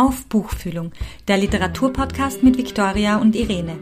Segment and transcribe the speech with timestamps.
[0.00, 0.92] auf Buchfühlung,
[1.28, 3.76] der Literaturpodcast mit Viktoria und Irene.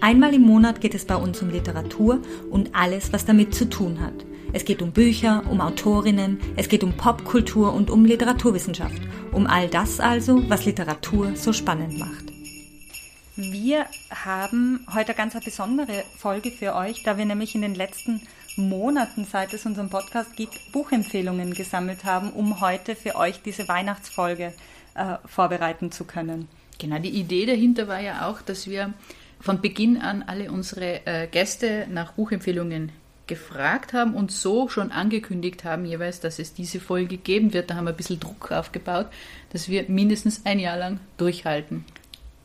[0.00, 3.98] Einmal im Monat geht es bei uns um Literatur und alles, was damit zu tun
[3.98, 4.14] hat.
[4.52, 9.02] Es geht um Bücher, um Autorinnen, es geht um Popkultur und um Literaturwissenschaft.
[9.32, 12.26] Um all das also, was Literatur so spannend macht.
[13.34, 18.20] Wir haben heute eine ganz besondere Folge für euch, da wir nämlich in den letzten
[18.54, 24.52] Monaten, seit es unseren Podcast gibt, Buchempfehlungen gesammelt haben, um heute für euch diese Weihnachtsfolge
[24.94, 26.48] äh, vorbereiten zu können.
[26.78, 28.92] Genau, die Idee dahinter war ja auch, dass wir
[29.40, 32.92] von Beginn an alle unsere äh, Gäste nach Buchempfehlungen
[33.26, 37.70] gefragt haben und so schon angekündigt haben jeweils, dass es diese Folge geben wird.
[37.70, 39.06] Da haben wir ein bisschen Druck aufgebaut,
[39.50, 41.84] dass wir mindestens ein Jahr lang durchhalten.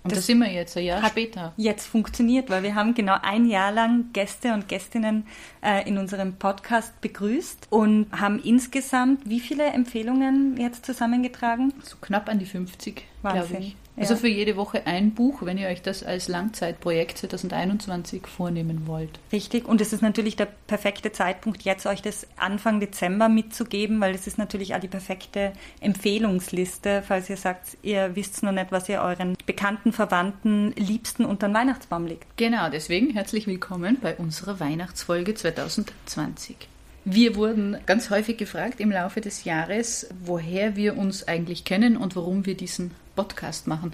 [0.04, 1.54] Und das da sind wir jetzt, ein Jahr später.
[1.58, 5.28] Jetzt funktioniert, weil wir haben genau ein Jahr lang Gäste und Gästinnen
[5.62, 11.74] äh, in unserem Podcast begrüßt und haben insgesamt wie viele Empfehlungen jetzt zusammengetragen?
[11.84, 13.76] So knapp an die 50, glaube ich.
[14.00, 19.20] Also für jede Woche ein Buch, wenn ihr euch das als Langzeitprojekt 2021 vornehmen wollt.
[19.34, 24.16] Richtig, und es ist natürlich der perfekte Zeitpunkt, jetzt euch das Anfang Dezember mitzugeben, weil
[24.16, 25.52] es ist natürlich auch die perfekte
[25.82, 31.50] Empfehlungsliste, falls ihr sagt, ihr wisst noch nicht, was ihr euren Bekannten, Verwandten, Liebsten unter
[31.50, 32.26] den Weihnachtsbaum legt.
[32.38, 36.56] Genau, deswegen herzlich willkommen bei unserer Weihnachtsfolge 2020.
[37.04, 42.16] Wir wurden ganz häufig gefragt im Laufe des Jahres, woher wir uns eigentlich kennen und
[42.16, 43.92] warum wir diesen Podcast machen.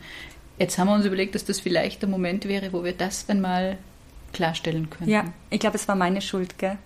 [0.59, 3.79] Jetzt haben wir uns überlegt, dass das vielleicht der Moment wäre, wo wir das einmal
[4.33, 5.09] klarstellen könnten.
[5.09, 6.77] Ja, ich glaube, es war meine Schuld, gell?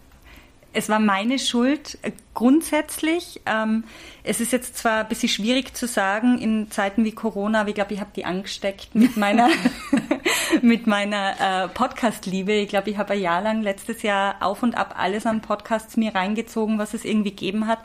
[0.71, 3.41] Es war meine Schuld äh, grundsätzlich.
[3.45, 3.83] Ähm,
[4.23, 7.75] es ist jetzt zwar ein bisschen schwierig zu sagen in Zeiten wie Corona, aber ich
[7.75, 9.49] glaube, ich habe die angesteckt mit meiner,
[10.61, 12.53] mit meiner äh, Podcast-Liebe.
[12.53, 15.97] Ich glaube, ich habe ein Jahr lang letztes Jahr auf und ab alles an Podcasts
[15.97, 17.79] mir reingezogen, was es irgendwie gegeben hat,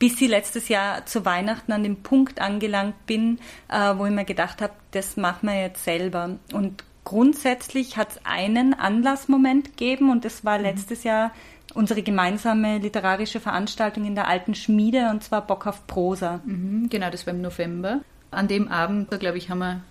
[0.00, 4.24] bis ich letztes Jahr zu Weihnachten an dem Punkt angelangt bin, äh, wo ich mir
[4.24, 6.38] gedacht habe, das machen wir jetzt selber.
[6.52, 10.64] Und grundsätzlich hat es einen Anlassmoment gegeben und das war mhm.
[10.64, 11.32] letztes Jahr
[11.74, 16.40] unsere gemeinsame literarische Veranstaltung in der alten Schmiede und zwar Bock auf Prosa.
[16.44, 18.00] Mhm, genau, das war im November.
[18.30, 19.82] An dem Abend, glaube ich, haben wir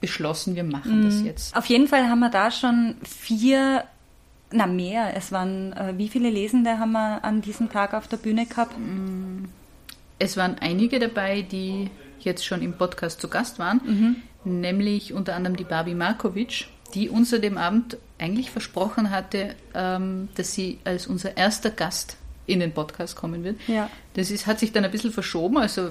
[0.00, 1.04] beschlossen, wir machen mhm.
[1.06, 1.56] das jetzt.
[1.56, 3.84] Auf jeden Fall haben wir da schon vier,
[4.52, 8.18] na mehr, es waren, äh, wie viele Lesende haben wir an diesem Tag auf der
[8.18, 8.78] Bühne gehabt?
[8.78, 9.48] Mhm.
[10.18, 11.90] Es waren einige dabei, die
[12.20, 14.16] jetzt schon im Podcast zu Gast waren, mhm.
[14.44, 20.28] nämlich unter anderem die Barbie Markovic, die uns an dem Abend eigentlich versprochen hatte, ähm,
[20.34, 22.16] dass sie als unser erster Gast
[22.46, 23.58] in den Podcast kommen wird.
[23.66, 23.90] Ja.
[24.14, 25.58] Das ist, hat sich dann ein bisschen verschoben.
[25.58, 25.90] Also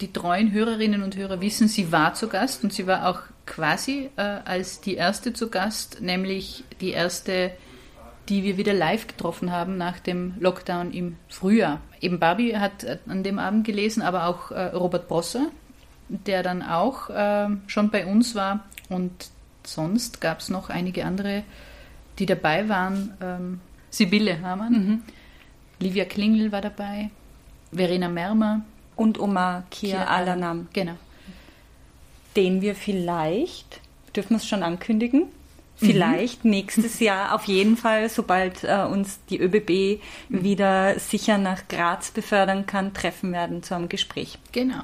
[0.00, 4.10] die treuen Hörerinnen und Hörer wissen, sie war zu Gast und sie war auch quasi
[4.16, 7.52] äh, als die erste zu Gast, nämlich die erste,
[8.28, 11.80] die wir wieder live getroffen haben nach dem Lockdown im Frühjahr.
[12.00, 15.48] Eben Barbie hat äh, an dem Abend gelesen, aber auch äh, Robert Brosser,
[16.08, 19.30] der dann auch äh, schon bei uns war und
[19.64, 21.44] sonst gab es noch einige andere,
[22.18, 23.14] die dabei waren.
[23.20, 23.60] Ähm,
[23.90, 25.02] Sibylle Hamann, mhm.
[25.78, 27.10] Livia Klingel war dabei,
[27.72, 28.62] Verena Mermer.
[28.94, 30.68] Und Omar Kia Alanam.
[30.74, 30.96] Genau.
[32.36, 33.80] Den wir vielleicht,
[34.14, 35.24] dürfen wir es schon ankündigen,
[35.82, 36.50] vielleicht mhm.
[36.50, 40.42] nächstes Jahr auf jeden Fall, sobald äh, uns die ÖBB mhm.
[40.42, 44.38] wieder sicher nach Graz befördern kann, treffen werden zu einem Gespräch.
[44.52, 44.82] Genau.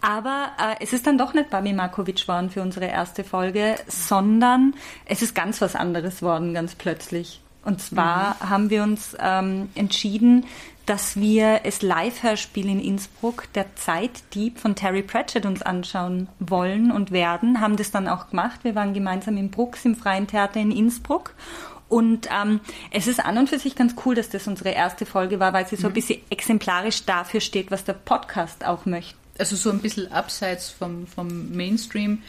[0.00, 4.74] Aber äh, es ist dann doch nicht Babi Markovic worden für unsere erste Folge, sondern
[5.06, 7.40] es ist ganz was anderes worden, ganz plötzlich.
[7.64, 8.50] Und zwar mhm.
[8.50, 10.44] haben wir uns ähm, entschieden,
[10.86, 17.10] dass wir es Live-Hörspiel in Innsbruck, der Zeitdieb von Terry Pratchett, uns anschauen wollen und
[17.10, 17.60] werden.
[17.60, 18.60] Haben das dann auch gemacht.
[18.62, 21.34] Wir waren gemeinsam im Brooks im Freien Theater in Innsbruck.
[21.88, 25.38] Und ähm, es ist an und für sich ganz cool, dass das unsere erste Folge
[25.38, 25.94] war, weil sie so ein mhm.
[25.94, 31.06] bisschen exemplarisch dafür steht, was der Podcast auch möchte also so ein bisschen abseits vom,
[31.06, 32.22] vom Mainstream,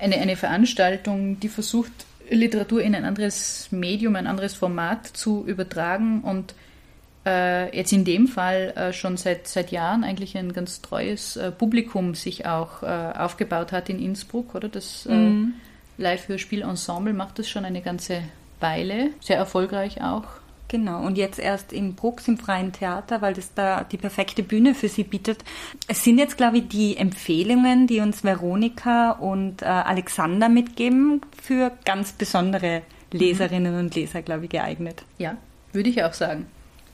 [0.00, 1.92] eine, eine Veranstaltung, die versucht,
[2.30, 6.54] Literatur in ein anderes Medium, ein anderes Format zu übertragen und
[7.24, 11.50] äh, jetzt in dem Fall äh, schon seit, seit Jahren eigentlich ein ganz treues äh,
[11.50, 14.68] Publikum sich auch äh, aufgebaut hat in Innsbruck, oder?
[14.68, 15.54] Das äh, mhm.
[15.98, 18.22] Live-Hörspiel-Ensemble macht das schon eine ganze
[18.60, 20.24] Weile, sehr erfolgreich auch.
[20.68, 24.74] Genau, und jetzt erst im Brooks im Freien Theater, weil das da die perfekte Bühne
[24.74, 25.44] für sie bietet.
[25.86, 31.72] Es sind jetzt, glaube ich, die Empfehlungen, die uns Veronika und äh, Alexander mitgeben, für
[31.84, 33.80] ganz besondere Leserinnen mhm.
[33.80, 35.04] und Leser, glaube ich, geeignet.
[35.18, 35.36] Ja,
[35.74, 36.46] würde ich auch sagen.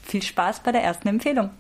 [0.09, 1.51] Viel Spaß bei der ersten Empfehlung.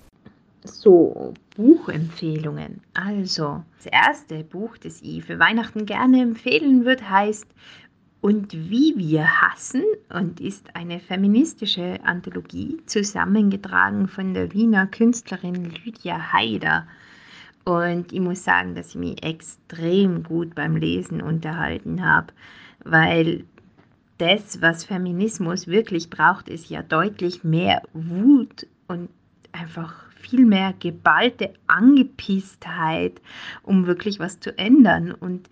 [0.64, 2.80] So, Buchempfehlungen.
[2.94, 7.46] Also, das erste Buch, das ich für Weihnachten gerne empfehlen würde, heißt
[8.22, 16.32] und wie wir hassen und ist eine feministische Anthologie, zusammengetragen von der Wiener Künstlerin Lydia
[16.32, 16.86] Haider.
[17.66, 22.32] Und ich muss sagen, dass ich mich extrem gut beim Lesen unterhalten habe,
[22.82, 23.44] weil
[24.18, 29.08] das, was Feminismus wirklich braucht, ist ja deutlich mehr Wut und
[29.52, 33.20] einfach viel mehr geballte Angepisstheit,
[33.62, 35.12] um wirklich was zu ändern.
[35.12, 35.48] Und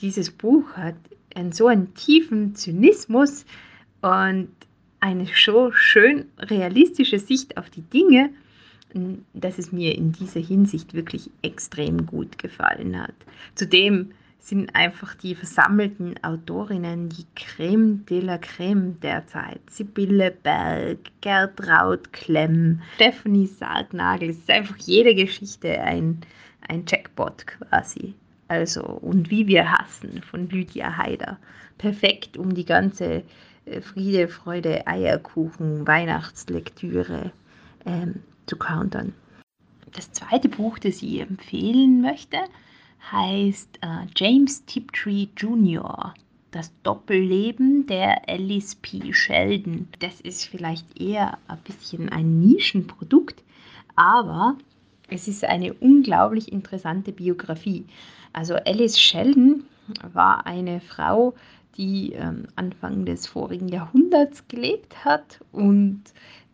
[0.00, 0.96] dieses Buch hat
[1.34, 3.44] einen so einen tiefen Zynismus
[4.00, 4.48] und
[5.00, 8.30] eine so schön realistische Sicht auf die Dinge,
[9.32, 13.14] dass es mir in dieser Hinsicht wirklich extrem gut gefallen hat.
[13.54, 14.12] Zudem
[14.42, 19.60] sind einfach die versammelten Autorinnen die Creme de la Creme derzeit.
[19.70, 24.30] Sibylle Berg, Gertraud Klemm, Stephanie Sargnagel.
[24.30, 26.22] Es ist einfach jede Geschichte ein,
[26.68, 28.14] ein Jackpot quasi.
[28.48, 31.38] Also, und wie wir hassen von Lydia Haider.
[31.78, 33.22] Perfekt, um die ganze
[33.64, 37.30] äh, Friede, Freude, Eierkuchen, Weihnachtslektüre
[37.86, 38.16] ähm,
[38.46, 39.14] zu countern.
[39.92, 42.38] Das zweite Buch, das ich empfehlen möchte,
[43.10, 46.14] heißt äh, James Tiptree Jr.
[46.50, 49.12] Das Doppelleben der Alice P.
[49.12, 49.88] Sheldon.
[50.00, 53.42] Das ist vielleicht eher ein bisschen ein Nischenprodukt,
[53.96, 54.56] aber
[55.08, 57.86] es ist eine unglaublich interessante Biografie.
[58.32, 59.64] Also Alice Sheldon
[60.12, 61.34] war eine Frau,
[61.76, 66.02] die ähm, Anfang des vorigen Jahrhunderts gelebt hat und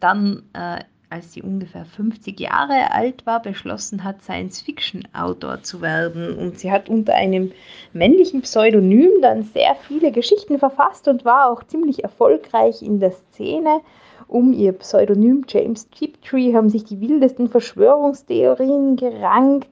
[0.00, 6.37] dann äh, als sie ungefähr 50 Jahre alt war, beschlossen hat, Science-Fiction-Autor zu werden.
[6.37, 7.52] Und sie hat unter einem
[7.93, 13.81] männlichen Pseudonym dann sehr viele Geschichten verfasst und war auch ziemlich erfolgreich in der Szene.
[14.26, 19.70] Um ihr Pseudonym James Tiptree haben sich die wildesten Verschwörungstheorien gerankt,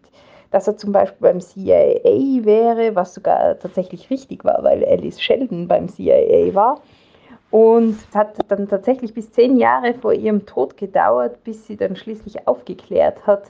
[0.50, 5.68] dass er zum Beispiel beim CIA wäre, was sogar tatsächlich richtig war, weil Alice Sheldon
[5.68, 6.80] beim CIA war.
[7.50, 11.96] Und es hat dann tatsächlich bis zehn Jahre vor ihrem Tod gedauert, bis sie dann
[11.96, 13.44] schließlich aufgeklärt hat,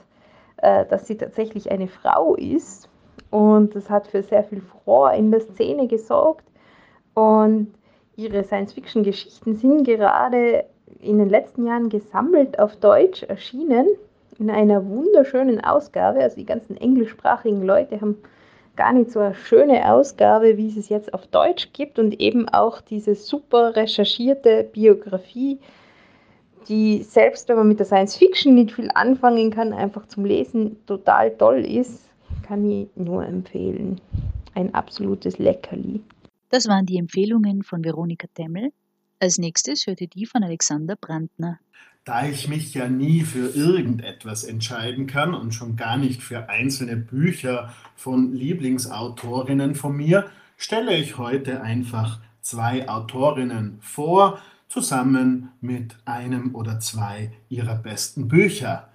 [0.58, 2.88] äh, dass sie tatsächlich eine Frau ist.
[3.31, 6.44] Und das hat für sehr viel Furore in der Szene gesorgt.
[7.14, 7.72] Und
[8.16, 10.64] ihre Science-Fiction-Geschichten sind gerade
[11.00, 13.88] in den letzten Jahren gesammelt auf Deutsch erschienen,
[14.38, 16.20] in einer wunderschönen Ausgabe.
[16.20, 18.19] Also die ganzen englischsprachigen Leute haben
[18.76, 22.49] gar nicht so eine schöne Ausgabe, wie es es jetzt auf Deutsch gibt und eben
[22.49, 25.58] auch diese super recherchierte Biografie,
[26.69, 30.76] die selbst wenn man mit der Science Fiction nicht viel anfangen kann, einfach zum Lesen
[30.87, 32.08] total toll ist,
[32.43, 34.00] kann ich nur empfehlen.
[34.55, 36.00] Ein absolutes Leckerli.
[36.50, 38.70] Das waren die Empfehlungen von Veronika Temmel.
[39.19, 41.58] Als nächstes hörte die von Alexander Brandner.
[42.06, 46.96] Da ich mich ja nie für irgendetwas entscheiden kann und schon gar nicht für einzelne
[46.96, 50.26] Bücher von Lieblingsautorinnen von mir,
[50.56, 54.38] stelle ich heute einfach zwei Autorinnen vor,
[54.68, 58.88] zusammen mit einem oder zwei ihrer besten Bücher.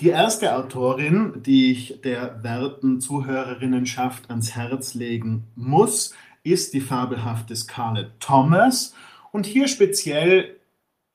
[0.00, 6.12] Die erste Autorin, die ich der werten Zuhörerinnenschaft ans Herz legen muss,
[6.42, 8.96] ist die fabelhafte Scarlett Thomas
[9.30, 10.56] und hier speziell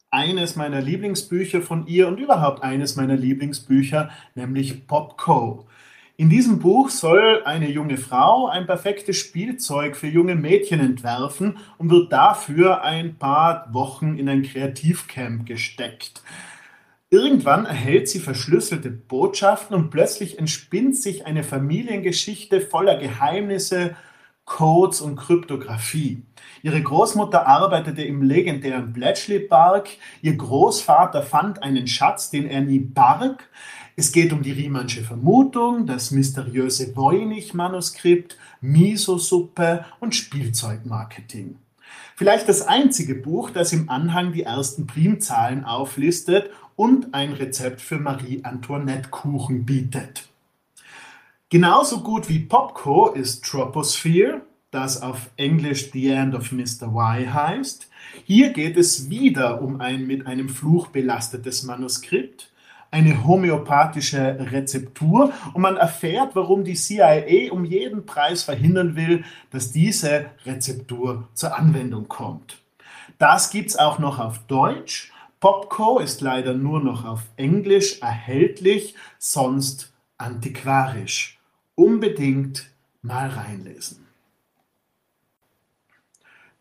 [0.10, 5.68] eines meiner Lieblingsbücher von ihr und überhaupt eines meiner Lieblingsbücher, nämlich Popco.
[6.20, 11.92] In diesem Buch soll eine junge Frau ein perfektes Spielzeug für junge Mädchen entwerfen und
[11.92, 16.24] wird dafür ein paar Wochen in ein Kreativcamp gesteckt.
[17.10, 23.96] Irgendwann erhält sie verschlüsselte Botschaften und plötzlich entspinnt sich eine Familiengeschichte voller Geheimnisse,
[24.48, 26.24] Codes und Kryptographie.
[26.64, 29.90] Ihre Großmutter arbeitete im legendären Bletchley Park.
[30.24, 33.48] Ihr Großvater fand einen Schatz, den er nie barg.
[33.96, 41.58] Es geht um die Riemannsche Vermutung, das mysteriöse Voynich-Manuskript, Miso-Suppe und Spielzeugmarketing.
[42.16, 48.00] Vielleicht das einzige Buch, das im Anhang die ersten Primzahlen auflistet und ein Rezept für
[48.00, 50.28] Marie-Antoinette-Kuchen bietet.
[51.50, 56.94] Genauso gut wie Popco ist Troposphere, das auf Englisch The End of Mr.
[56.94, 57.90] Y heißt.
[58.26, 62.52] Hier geht es wieder um ein mit einem Fluch belastetes Manuskript,
[62.92, 69.72] eine homöopathische Rezeptur und man erfährt, warum die CIA um jeden Preis verhindern will, dass
[69.72, 72.58] diese Rezeptur zur Anwendung kommt.
[73.20, 75.14] Das gibt es auch noch auf Deutsch.
[75.40, 81.37] Popco ist leider nur noch auf Englisch erhältlich, sonst antiquarisch
[81.78, 84.08] unbedingt mal reinlesen.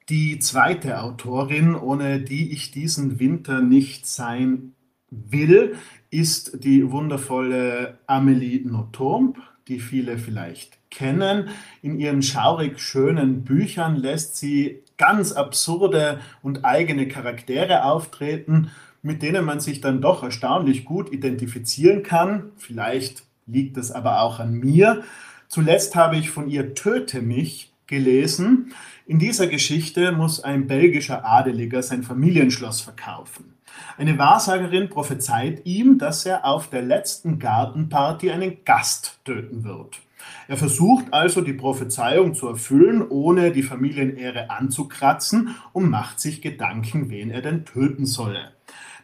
[0.09, 4.75] Die zweite Autorin, ohne die ich diesen Winter nicht sein
[5.11, 5.75] will,
[6.11, 11.49] ist die wundervolle Amélie Nothomb, die viele vielleicht kennen.
[11.83, 18.71] In ihren schaurig schönen Büchern lässt sie ganz absurde und eigene Charaktere auftreten,
[19.03, 22.53] mit denen man sich dann doch erstaunlich gut identifizieren kann.
[22.57, 25.03] Vielleicht liegt es aber auch an mir.
[25.49, 28.73] Zuletzt habe ich von ihr Töte mich gelesen.
[29.07, 33.55] In dieser Geschichte muss ein belgischer Adeliger sein Familienschloss verkaufen.
[33.97, 40.01] Eine Wahrsagerin prophezeit ihm, dass er auf der letzten Gartenparty einen Gast töten wird.
[40.49, 47.11] Er versucht also die Prophezeiung zu erfüllen, ohne die Familienehre anzukratzen und macht sich Gedanken,
[47.11, 48.53] wen er denn töten solle.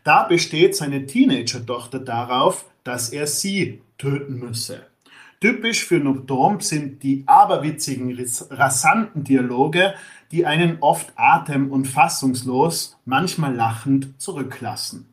[0.03, 4.87] Da besteht seine Teenager-Tochter darauf, dass er sie töten müsse.
[5.40, 8.16] Typisch für Nocturne sind die aberwitzigen,
[8.50, 9.94] rasanten Dialoge,
[10.30, 15.09] die einen oft atem- und fassungslos, manchmal lachend zurücklassen.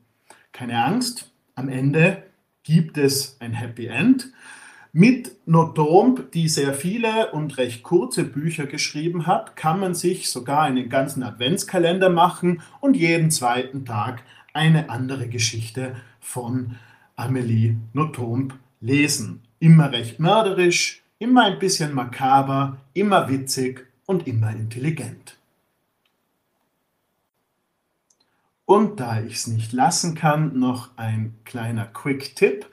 [0.51, 2.23] Keine Angst, am Ende
[2.63, 4.31] gibt es ein Happy End.
[4.91, 10.63] Mit Notomb, die sehr viele und recht kurze Bücher geschrieben hat, kann man sich sogar
[10.63, 16.75] einen ganzen Adventskalender machen und jeden zweiten Tag eine andere Geschichte von
[17.15, 19.43] Amelie Nothomb lesen.
[19.59, 25.37] Immer recht mörderisch, immer ein bisschen makaber, immer witzig und immer intelligent.
[28.65, 32.67] Und da ich es nicht lassen kann, noch ein kleiner Quick-Tipp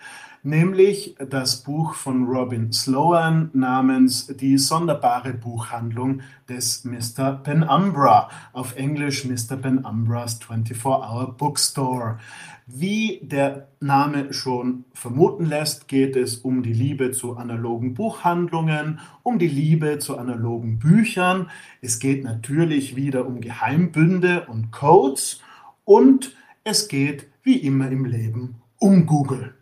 [0.47, 7.33] nämlich das Buch von Robin Sloan namens Die sonderbare Buchhandlung des Mr.
[7.33, 9.57] Penumbra, auf Englisch Mr.
[9.57, 12.19] Penumbras 24-Hour Bookstore.
[12.69, 19.39] Wie der Name schon vermuten lässt, geht es um die Liebe zu analogen Buchhandlungen, um
[19.39, 21.49] die Liebe zu analogen Büchern.
[21.81, 25.41] Es geht natürlich wieder um Geheimbünde und Codes
[25.85, 29.56] und es geht wie immer im Leben um Google.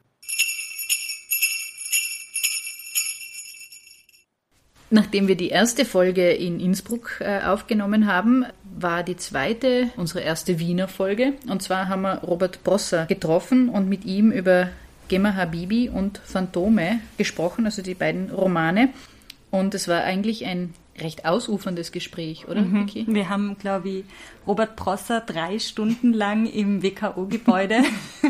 [4.95, 8.45] Nachdem wir die erste Folge in Innsbruck äh, aufgenommen haben,
[8.79, 11.33] war die zweite unsere erste Wiener Folge.
[11.49, 14.69] Und zwar haben wir Robert Brosser getroffen und mit ihm über
[15.09, 18.91] Gemma Habibi und Phantome gesprochen, also die beiden Romane.
[19.51, 22.87] Und es war eigentlich ein recht ausuferndes Gespräch, oder, mhm.
[22.87, 23.05] Vicky?
[23.09, 24.05] Wir haben, glaube ich,
[24.47, 27.83] Robert Prosser drei Stunden lang im WKO-Gebäude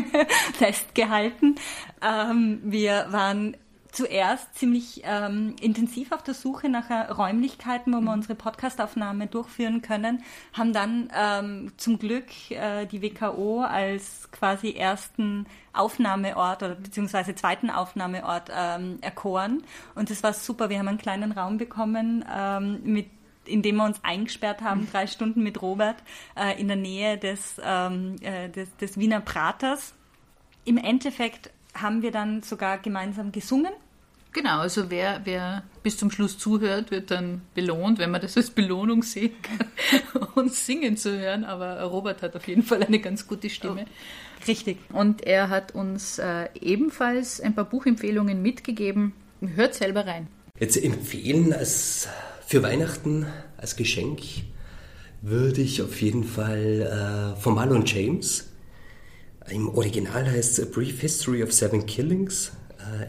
[0.53, 1.57] festgehalten.
[2.01, 3.55] Ähm, wir waren
[3.95, 9.81] zuerst ziemlich ähm, intensiv auf der Suche nach äh, Räumlichkeiten, wo wir unsere Podcastaufnahme durchführen
[9.81, 10.21] können,
[10.51, 17.69] haben dann ähm, zum Glück äh, die WKO als quasi ersten Aufnahmeort oder beziehungsweise zweiten
[17.69, 19.63] Aufnahmeort ähm, erkoren.
[19.95, 20.69] Und das war super.
[20.69, 23.07] Wir haben einen kleinen Raum bekommen ähm, mit
[23.47, 25.97] in dem wir uns eingesperrt haben, drei Stunden mit Robert
[26.35, 29.93] äh, in der Nähe des, ähm, äh, des, des Wiener Praters.
[30.63, 33.71] Im Endeffekt haben wir dann sogar gemeinsam gesungen
[34.35, 38.49] Genau, also wer, wer bis zum Schluss zuhört, wird dann belohnt, wenn man das als
[38.49, 41.45] Belohnung sehen kann, uns singen zu hören.
[41.45, 43.85] Aber Robert hat auf jeden Fall eine ganz gute Stimme.
[43.87, 44.77] Oh, richtig.
[44.91, 49.13] Und er hat uns äh, ebenfalls ein paar Buchempfehlungen mitgegeben.
[49.39, 50.27] Hört selber rein.
[50.59, 52.09] Jetzt empfehlen als
[52.45, 54.19] für Weihnachten als Geschenk
[55.21, 58.49] würde ich auf jeden Fall äh, von Marlon James.
[59.47, 62.51] Im Original heißt es A Brief History of Seven Killings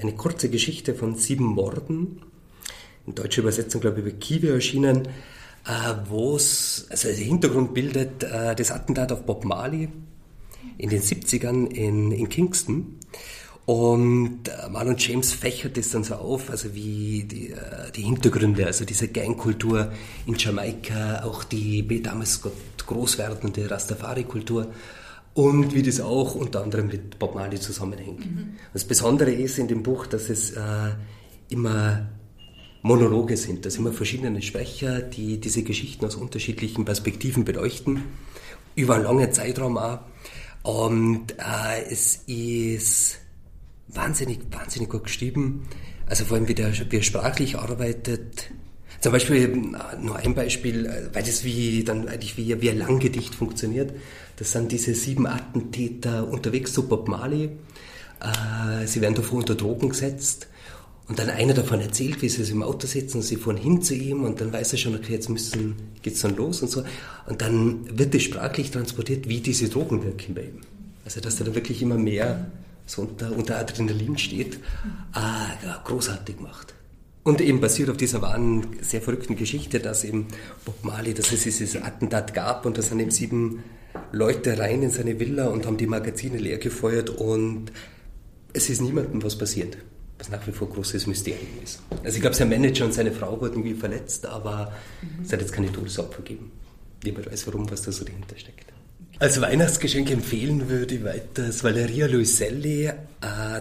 [0.00, 2.22] eine kurze Geschichte von sieben Morden,
[3.06, 5.06] in deutscher Übersetzung, glaube ich, über Kiwi erschienen,
[5.66, 9.88] äh, wo es, also der Hintergrund bildet äh, das Attentat auf Bob Marley
[10.78, 12.98] in den 70ern in, in Kingston.
[13.64, 17.52] Und Marlon James fächert das dann so auf, also wie die,
[17.96, 19.92] die Hintergründe, also diese Gangkultur
[20.24, 22.40] in Jamaika, auch die damals
[22.86, 24.72] groß werdende Rastafari-Kultur
[25.36, 28.20] und wie das auch unter anderem mit Bob Marley zusammenhängt.
[28.20, 28.54] Mhm.
[28.72, 30.60] Das Besondere ist in dem Buch, dass es äh,
[31.50, 32.08] immer
[32.80, 38.02] Monologe sind, dass immer verschiedene Sprecher, die diese Geschichten aus unterschiedlichen Perspektiven beleuchten,
[38.76, 39.98] über einen langen Zeitraum auch.
[40.62, 43.18] Und äh, es ist
[43.88, 45.68] wahnsinnig, wahnsinnig gut geschrieben.
[46.06, 48.50] Also vor allem, wie, der, wie er sprachlich arbeitet.
[49.00, 52.78] Zum Beispiel, äh, nur ein Beispiel, äh, weil das wie dann eigentlich wie, wie ein
[52.78, 53.92] Langgedicht funktioniert.
[54.36, 57.50] Das sind diese sieben Attentäter unterwegs zu Bob Marley.
[58.20, 60.48] Äh, sie werden davor unter Drogen gesetzt.
[61.08, 63.80] Und dann einer davon erzählt, wie sie sich im Auto sitzen und sie fahren hin
[63.80, 66.82] zu ihm und dann weiß er schon, okay, jetzt müssen, geht's dann los und so.
[67.26, 70.60] Und dann wird es sprachlich transportiert, wie diese Drogen wirken bei ihm.
[71.04, 72.50] Also, dass er dann wirklich immer mehr
[72.86, 74.56] so unter, unter Adrenalin steht,
[75.14, 76.74] äh, großartig macht.
[77.22, 80.26] Und eben basiert auf dieser wahren, sehr verrückten Geschichte, dass eben
[80.64, 83.62] Bob Marley, dass es dieses Attentat gab und da sind eben sieben
[84.12, 87.72] Leute rein in seine Villa und haben die Magazine leer gefeuert und
[88.52, 89.76] es ist niemandem was passiert,
[90.18, 91.80] was nach wie vor großes Mysterium ist.
[92.04, 94.72] Also ich glaube, sein Manager und seine Frau wurden irgendwie verletzt, aber
[95.02, 95.24] mhm.
[95.24, 96.52] es hat jetzt keine Todesopfer gegeben.
[97.04, 98.72] Niemand weiß warum, was da so dahinter steckt.
[99.18, 102.92] Als Weihnachtsgeschenk empfehlen würde ich weiter Valeria Luiselli, äh,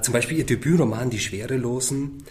[0.02, 2.24] zum Beispiel ihr Debütroman Die Schwerelosen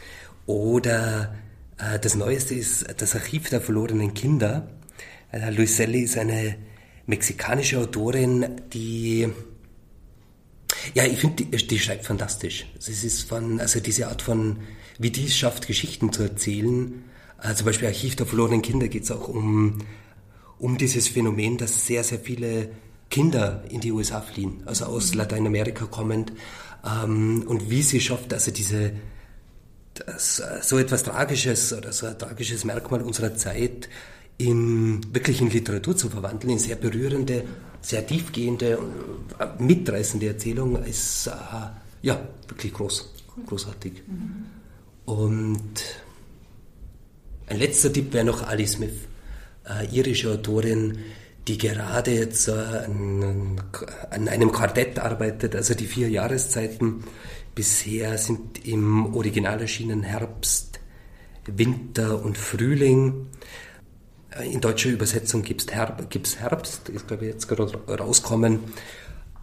[0.44, 1.35] oder
[1.78, 4.68] äh, das Neueste ist das Archiv der verlorenen Kinder.
[5.33, 6.56] Äh, Luiselli ist eine
[7.06, 9.28] mexikanische Autorin, die
[10.92, 12.66] ja, ich finde, die, die, schreibt fantastisch.
[12.78, 14.58] Es ist von, also diese Art von,
[14.99, 17.04] wie die es schafft, Geschichten zu erzählen.
[17.42, 19.78] Äh, zum Beispiel Archiv der verlorenen Kinder geht es auch um,
[20.58, 22.70] um dieses Phänomen, dass sehr, sehr viele
[23.11, 25.18] Kinder in die USA fliehen, also aus mhm.
[25.18, 26.32] Lateinamerika kommend,
[26.84, 28.92] ähm, und wie sie schafft, also diese,
[29.94, 33.88] das, so etwas Tragisches oder so ein tragisches Merkmal unserer Zeit
[34.38, 37.44] in, wirklich in Literatur zu verwandeln, in sehr berührende,
[37.80, 38.78] sehr tiefgehende
[39.38, 41.30] äh, mitreißende Erzählung, ist äh,
[42.02, 43.14] ja wirklich groß,
[43.46, 44.02] großartig.
[44.06, 44.46] Mhm.
[45.04, 45.60] Und
[47.46, 48.94] ein letzter Tipp wäre noch Ali Smith,
[49.68, 50.98] äh, irische Autorin,
[51.46, 53.60] die gerade jetzt äh, an,
[54.10, 57.04] an, einem Quartett arbeitet, also die vier Jahreszeiten.
[57.54, 60.80] Bisher sind im Original erschienen Herbst,
[61.46, 63.26] Winter und Frühling.
[64.36, 66.02] Äh, in deutscher Übersetzung gibt es Herb,
[66.38, 68.60] Herbst, ist glaube ich jetzt gerade rauskommen.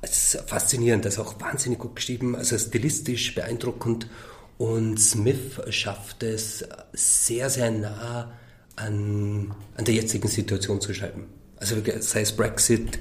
[0.02, 4.08] Es ist faszinierend, das ist auch wahnsinnig gut geschrieben, also stilistisch beeindruckend.
[4.58, 8.32] Und Smith schafft es sehr, sehr nah
[8.76, 11.26] an, an der jetzigen Situation zu schreiben.
[11.58, 13.00] Also sei es Brexit,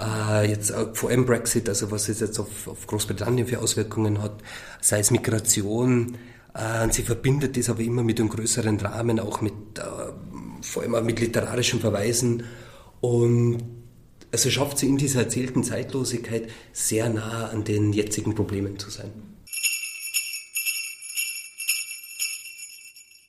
[0.00, 4.22] äh, jetzt äh, vor allem Brexit, also was es jetzt auf, auf Großbritannien für Auswirkungen
[4.22, 4.42] hat,
[4.80, 6.16] sei es Migration,
[6.54, 9.82] äh, sie verbindet das aber immer mit einem größeren Rahmen, auch mit, äh,
[10.62, 12.44] vor allem auch mit literarischen Verweisen
[13.00, 13.58] und
[14.32, 19.10] also schafft sie in dieser erzählten Zeitlosigkeit sehr nah an den jetzigen Problemen zu sein.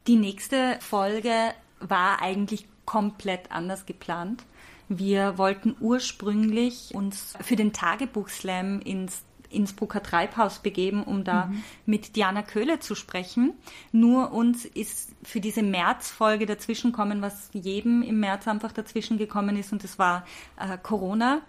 [0.08, 4.44] Die nächste Folge war eigentlich komplett anders geplant.
[4.90, 11.64] Wir wollten ursprünglich uns für den Tagebuchslam ins Innsbrucker Treibhaus begeben, um da mhm.
[11.86, 13.54] mit Diana Köhle zu sprechen.
[13.92, 19.72] Nur uns ist für diese Märzfolge dazwischenkommen, was jedem im März einfach dazwischen gekommen ist,
[19.72, 20.26] und das war
[20.60, 21.42] äh, Corona.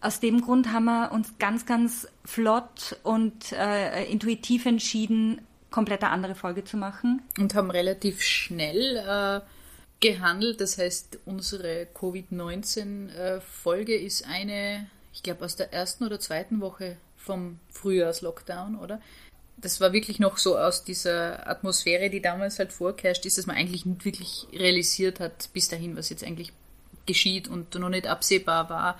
[0.00, 6.10] Aus dem Grund haben wir uns ganz, ganz flott und äh, intuitiv entschieden, komplett eine
[6.10, 7.22] andere Folge zu machen.
[7.38, 9.40] Und haben relativ schnell äh,
[10.00, 10.60] gehandelt.
[10.60, 17.60] Das heißt, unsere Covid-19-Folge ist eine, ich glaube, aus der ersten oder zweiten Woche vom
[17.70, 19.00] Frühjahrslockdown, oder?
[19.62, 23.56] Das war wirklich noch so aus dieser Atmosphäre, die damals halt vorherrscht ist, dass man
[23.56, 26.52] eigentlich nicht wirklich realisiert hat, bis dahin, was jetzt eigentlich
[27.06, 28.98] geschieht und noch nicht absehbar war,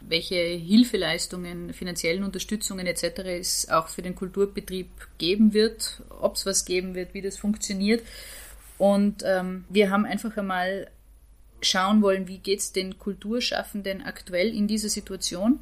[0.00, 3.20] welche Hilfeleistungen, finanziellen Unterstützungen etc.
[3.24, 8.02] es auch für den Kulturbetrieb geben wird, ob es was geben wird, wie das funktioniert.
[8.78, 10.90] Und ähm, wir haben einfach einmal
[11.60, 15.60] schauen wollen, wie geht es den Kulturschaffenden aktuell in dieser Situation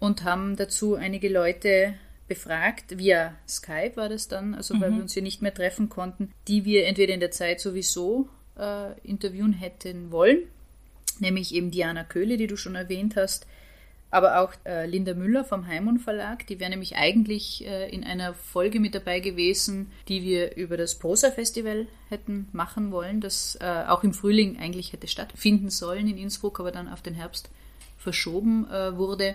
[0.00, 1.94] und haben dazu einige Leute
[2.28, 4.80] befragt, via Skype war das dann, also mhm.
[4.80, 8.28] weil wir uns hier nicht mehr treffen konnten, die wir entweder in der Zeit sowieso
[8.58, 10.40] äh, interviewen hätten wollen,
[11.20, 13.46] nämlich eben Diana Köhle, die du schon erwähnt hast,
[14.10, 16.46] aber auch äh, Linda Müller vom Heimon Verlag.
[16.46, 20.98] Die wäre nämlich eigentlich äh, in einer Folge mit dabei gewesen, die wir über das
[20.98, 26.18] Prosa Festival hätten machen wollen, das äh, auch im Frühling eigentlich hätte stattfinden sollen in
[26.18, 27.50] Innsbruck, aber dann auf den Herbst
[27.98, 29.34] verschoben äh, wurde.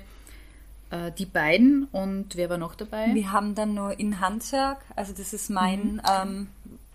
[0.92, 3.14] Äh, die beiden und wer war noch dabei?
[3.14, 6.02] Wir haben dann nur in Hansjörg, also das ist mein mhm.
[6.12, 6.48] ähm,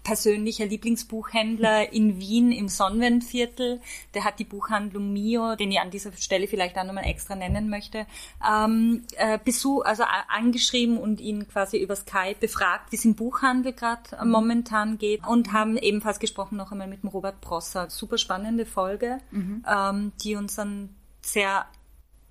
[0.06, 3.80] persönlicher Lieblingsbuchhändler in Wien im Sonnenviertel.
[4.14, 7.70] Der hat die Buchhandlung Mio, den ich an dieser Stelle vielleicht auch nochmal extra nennen
[7.70, 8.06] möchte,
[8.46, 13.72] ähm, äh, Besuch, also angeschrieben und ihn quasi über Skype befragt, wie es im Buchhandel
[13.72, 14.30] gerade mhm.
[14.30, 17.90] momentan geht und haben ebenfalls gesprochen noch einmal mit dem Robert Prosser.
[17.90, 19.64] Super spannende Folge, mhm.
[19.68, 20.90] ähm, die uns dann
[21.22, 21.66] sehr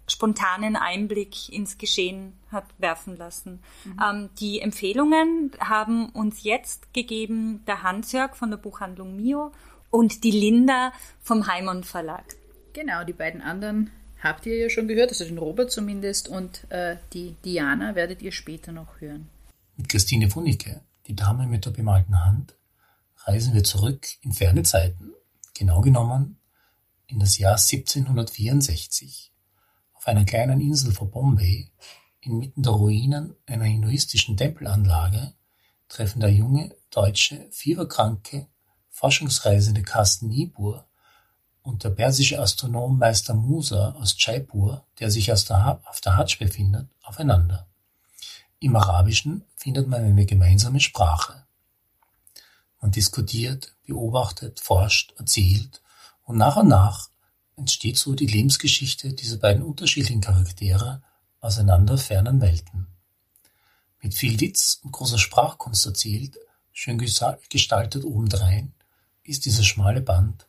[0.08, 3.60] spontanen Einblick ins Geschehen hat werfen lassen.
[3.84, 4.02] Mhm.
[4.04, 9.52] Ähm, die Empfehlungen haben uns jetzt gegeben der Hans-Jörg von der Buchhandlung Mio
[9.90, 12.26] und die Linda vom Heimon Verlag.
[12.74, 13.92] Genau, die beiden anderen
[14.22, 18.32] habt ihr ja schon gehört, also den Robert zumindest und äh, die Diana werdet ihr
[18.32, 19.30] später noch hören.
[19.78, 22.56] Mit Christine Funicke, die Dame mit der bemalten Hand,
[23.26, 25.14] reisen wir zurück in ferne Zeiten,
[25.54, 26.38] genau genommen
[27.08, 29.32] in das Jahr 1764
[30.06, 31.72] auf einer kleinen Insel vor Bombay,
[32.22, 35.34] inmitten der Ruinen einer hinduistischen Tempelanlage,
[35.90, 38.46] treffen der junge, deutsche, fieberkranke,
[38.92, 40.86] forschungsreisende Carsten Niebuhr
[41.64, 47.68] und der persische Astronom Meister Musa aus Jaipur, der sich auf der Hajj befindet, aufeinander.
[48.60, 51.48] Im Arabischen findet man eine gemeinsame Sprache.
[52.80, 55.82] Man diskutiert, beobachtet, forscht, erzählt
[56.26, 57.10] und nach und nach
[57.58, 61.02] entsteht so die Lebensgeschichte dieser beiden unterschiedlichen Charaktere
[61.40, 62.88] auseinander fernen Welten.
[64.02, 66.38] Mit viel Witz und großer Sprachkunst erzählt,
[66.72, 68.74] schön gestaltet obendrein,
[69.24, 70.48] ist dieser schmale Band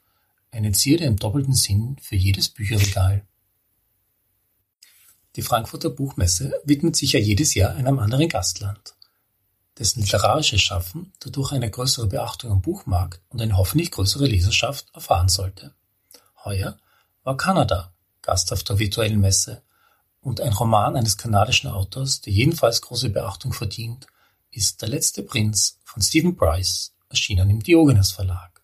[0.50, 3.26] eine Zierde im doppelten Sinn für jedes Bücherregal.
[5.36, 8.94] Die Frankfurter Buchmesse widmet sich ja jedes Jahr einem anderen Gastland,
[9.78, 15.28] dessen literarisches Schaffen dadurch eine größere Beachtung am Buchmarkt und eine hoffentlich größere Leserschaft erfahren
[15.28, 15.74] sollte.
[16.44, 16.78] Heuer
[17.26, 19.62] war Kanada Gast auf der virtuellen Messe
[20.20, 24.06] und ein Roman eines kanadischen Autors, der jedenfalls große Beachtung verdient,
[24.52, 28.62] ist Der letzte Prinz von Stephen Price, erschienen im Diogenes Verlag.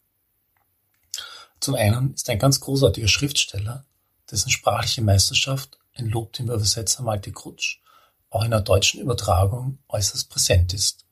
[1.59, 3.85] Zum einen ist ein ganz großartiger Schriftsteller,
[4.31, 7.81] dessen sprachliche Meisterschaft ein Lob dem Übersetzer Malte Krutsch
[8.31, 11.05] auch in der deutschen Übertragung äußerst präsent ist.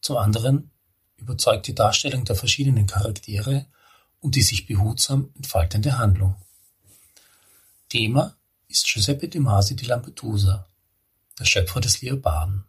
[0.00, 0.70] Zum anderen
[1.16, 3.66] überzeugt die Darstellung der verschiedenen Charaktere
[4.20, 6.36] und die sich behutsam entfaltende Handlung.
[7.88, 8.36] Thema
[8.68, 10.68] ist Giuseppe de Masi di Lampedusa,
[11.38, 12.64] der Schöpfer des Leoparden.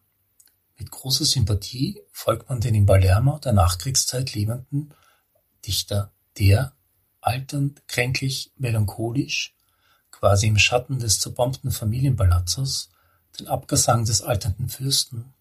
[0.77, 4.93] Mit großer Sympathie folgt man den in Palermo der Nachkriegszeit lebenden
[5.65, 6.73] Dichter, der,
[7.21, 9.55] alternd, kränklich, melancholisch,
[10.11, 12.89] quasi im Schatten des zerbombten Familienpalazzos,
[13.39, 15.33] den Abgesang des alternden Fürsten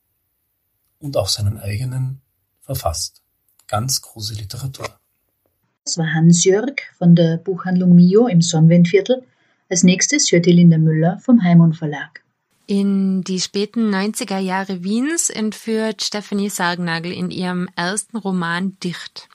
[0.99, 2.23] und auch seinen eigenen
[2.63, 3.23] verfasst.
[3.67, 4.89] Ganz große Literatur.
[5.85, 9.23] Das war Hans-Jörg von der Buchhandlung Mio im Sonnenwendviertel
[9.69, 12.23] als nächstes hört ihr Linda Müller vom Heimon Verlag.
[12.67, 19.29] In die späten 90er Jahre Wiens entführt Stephanie Sargnagel in ihrem ersten Roman Dicht.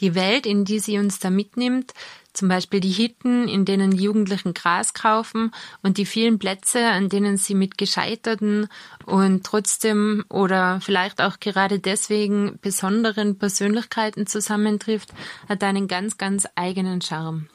[0.00, 1.92] Die Welt, in die sie uns da mitnimmt,
[2.32, 7.36] zum Beispiel die Hitten, in denen Jugendlichen Gras kaufen und die vielen Plätze, an denen
[7.36, 8.68] sie mit gescheiterten
[9.06, 15.12] und trotzdem oder vielleicht auch gerade deswegen besonderen Persönlichkeiten zusammentrifft,
[15.48, 17.48] hat einen ganz, ganz eigenen Charme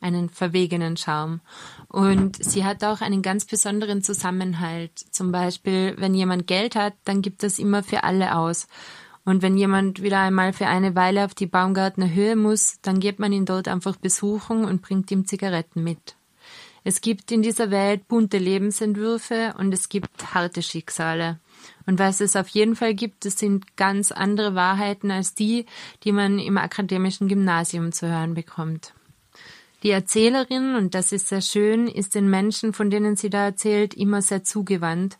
[0.00, 1.40] einen verwegenen Charme.
[1.88, 4.92] Und sie hat auch einen ganz besonderen Zusammenhalt.
[5.10, 8.68] Zum Beispiel, wenn jemand Geld hat, dann gibt das immer für alle aus.
[9.24, 13.18] Und wenn jemand wieder einmal für eine Weile auf die Baumgartner Höhe muss, dann geht
[13.18, 16.16] man ihn dort einfach besuchen und bringt ihm Zigaretten mit.
[16.84, 21.40] Es gibt in dieser Welt bunte Lebensentwürfe und es gibt harte Schicksale.
[21.84, 25.66] Und was es auf jeden Fall gibt, das sind ganz andere Wahrheiten als die,
[26.04, 28.94] die man im akademischen Gymnasium zu hören bekommt.
[29.86, 33.94] Die Erzählerin, und das ist sehr schön, ist den Menschen, von denen sie da erzählt,
[33.94, 35.16] immer sehr zugewandt.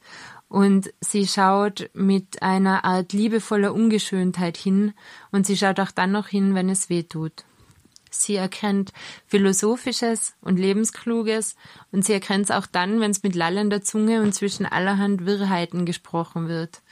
[0.48, 4.92] Und sie schaut mit einer Art liebevoller Ungeschöntheit hin
[5.30, 7.44] und sie schaut auch dann noch hin, wenn es weh tut.
[8.10, 8.92] Sie erkennt
[9.28, 11.54] Philosophisches und Lebenskluges
[11.92, 15.86] und sie erkennt es auch dann, wenn es mit lallender Zunge und zwischen allerhand Wirrheiten
[15.86, 16.82] gesprochen wird.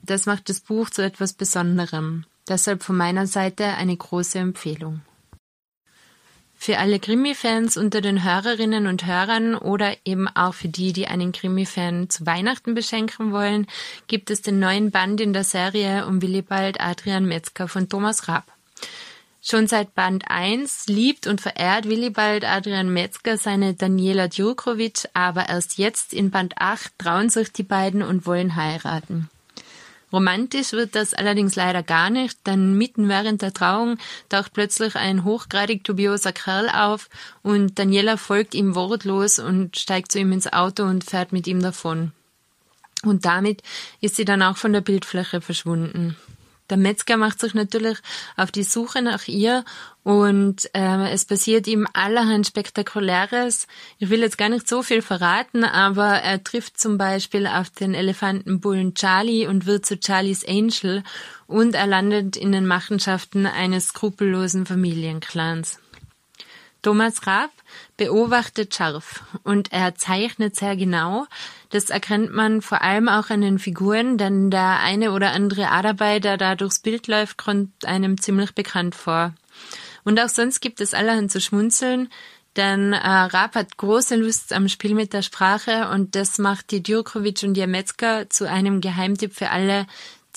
[0.00, 2.24] Das macht das Buch zu etwas Besonderem.
[2.48, 5.02] Deshalb von meiner Seite eine große Empfehlung.
[6.60, 11.30] Für alle Krimi-Fans unter den Hörerinnen und Hörern oder eben auch für die, die einen
[11.30, 13.68] Krimi-Fan zu Weihnachten beschenken wollen,
[14.08, 18.44] gibt es den neuen Band in der Serie um Willibald Adrian Metzger von Thomas Raab.
[19.40, 25.78] Schon seit Band 1 liebt und verehrt Willibald Adrian Metzger seine Daniela Djurkovic, aber erst
[25.78, 29.30] jetzt in Band 8 trauen sich die beiden und wollen heiraten.
[30.12, 35.24] Romantisch wird das allerdings leider gar nicht, denn mitten während der Trauung taucht plötzlich ein
[35.24, 37.08] hochgradig dubioser Kerl auf
[37.42, 41.60] und Daniela folgt ihm wortlos und steigt zu ihm ins Auto und fährt mit ihm
[41.60, 42.12] davon.
[43.04, 43.62] Und damit
[44.00, 46.16] ist sie dann auch von der Bildfläche verschwunden.
[46.70, 47.98] Der Metzger macht sich natürlich
[48.36, 49.64] auf die Suche nach ihr
[50.08, 53.66] und äh, es passiert ihm allerhand Spektakuläres.
[53.98, 57.92] Ich will jetzt gar nicht so viel verraten, aber er trifft zum Beispiel auf den
[57.92, 61.02] Elefantenbullen Charlie und wird zu Charlies Angel
[61.46, 65.78] und er landet in den Machenschaften eines skrupellosen Familienclans.
[66.80, 67.50] Thomas Raab
[67.98, 71.26] beobachtet scharf und er zeichnet sehr genau.
[71.68, 76.18] Das erkennt man vor allem auch an den Figuren, denn der eine oder andere Aderbei,
[76.18, 79.34] der da durchs Bild läuft, kommt einem ziemlich bekannt vor.
[80.08, 82.08] Und auch sonst gibt es allerhand zu schmunzeln,
[82.56, 86.82] denn äh, Raab hat große Lust am Spiel mit der Sprache und das macht die
[86.82, 89.86] Djurkovic und Metzger zu einem Geheimtipp für alle,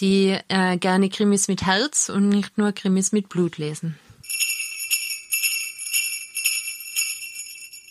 [0.01, 3.97] die äh, gerne Krimis mit Herz und nicht nur Krimis mit Blut lesen.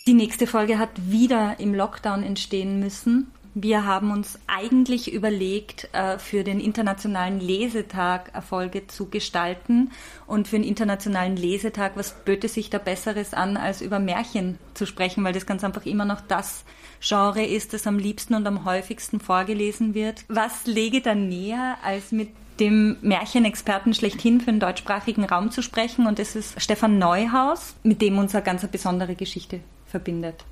[0.06, 3.32] Die nächste Folge hat wieder im Lockdown entstehen müssen.
[3.54, 9.90] Wir haben uns eigentlich überlegt, äh, für den Internationalen Lesetag Erfolge zu gestalten.
[10.26, 14.86] Und für den Internationalen Lesetag, was böte sich da Besseres an, als über Märchen zu
[14.86, 16.64] sprechen, weil das ganz einfach immer noch das
[17.00, 20.24] Genre ist, das am liebsten und am häufigsten vorgelesen wird.
[20.28, 22.28] Was lege da näher, als mit
[22.60, 26.06] dem Märchenexperten schlechthin für den deutschsprachigen Raum zu sprechen.
[26.06, 30.44] Und es ist Stefan Neuhaus, mit dem uns eine ganz besondere Geschichte verbindet.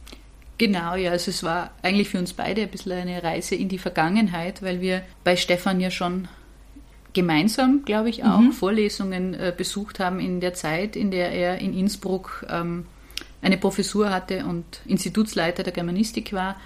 [0.58, 3.78] Genau, ja, also es war eigentlich für uns beide ein bisschen eine Reise in die
[3.78, 6.26] Vergangenheit, weil wir bei Stefan ja schon
[7.12, 8.52] gemeinsam, glaube ich, auch mhm.
[8.52, 12.86] Vorlesungen äh, besucht haben in der Zeit, in der er in Innsbruck ähm,
[13.40, 16.56] eine Professur hatte und Institutsleiter der Germanistik war.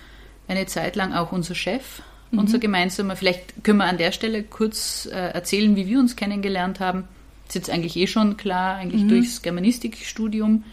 [0.49, 2.39] Eine Zeit lang auch unser Chef, mhm.
[2.39, 3.15] unser gemeinsamer.
[3.15, 7.05] Vielleicht können wir an der Stelle kurz äh, erzählen, wie wir uns kennengelernt haben.
[7.47, 9.09] Das ist jetzt eigentlich eh schon klar, eigentlich mhm.
[9.09, 10.65] durchs Germanistikstudium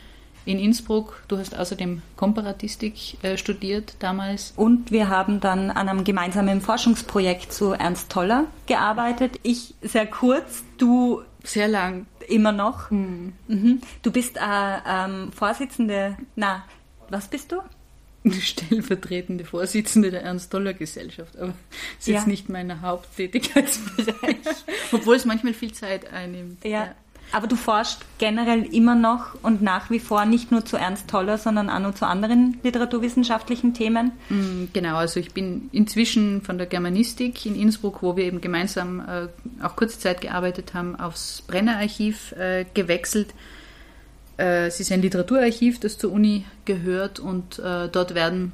[0.49, 1.21] in Innsbruck.
[1.27, 4.53] Du hast außerdem Komparatistik äh, studiert damals.
[4.55, 9.39] Und wir haben dann an einem gemeinsamen Forschungsprojekt zu Ernst Toller gearbeitet.
[9.43, 12.07] Ich sehr kurz, du sehr lang.
[12.27, 12.89] Immer noch.
[12.89, 13.33] Mhm.
[13.47, 13.81] Mhm.
[14.01, 14.41] Du bist äh,
[14.88, 16.63] ähm, Vorsitzende, na,
[17.09, 17.57] was bist du?
[18.41, 21.38] stellvertretende Vorsitzende der Ernst-Toller-Gesellschaft.
[21.38, 21.55] Aber das
[21.99, 22.15] ist ja.
[22.15, 24.38] jetzt nicht mein Haupttätigkeitsbereich,
[24.91, 26.63] obwohl es manchmal viel Zeit einnimmt.
[26.63, 26.69] Ja.
[26.69, 26.95] ja.
[27.31, 31.37] Aber du forschst generell immer noch und nach wie vor nicht nur zu Ernst Toller,
[31.37, 34.13] sondern auch noch zu anderen literaturwissenschaftlichen Themen?
[34.29, 38.99] Mm, genau, also ich bin inzwischen von der Germanistik in Innsbruck, wo wir eben gemeinsam
[38.99, 39.27] äh,
[39.63, 43.33] auch kurze Zeit gearbeitet haben, aufs Brenner-Archiv äh, gewechselt.
[44.39, 48.53] Äh, es ist ein Literaturarchiv, das zur Uni gehört und äh, dort werden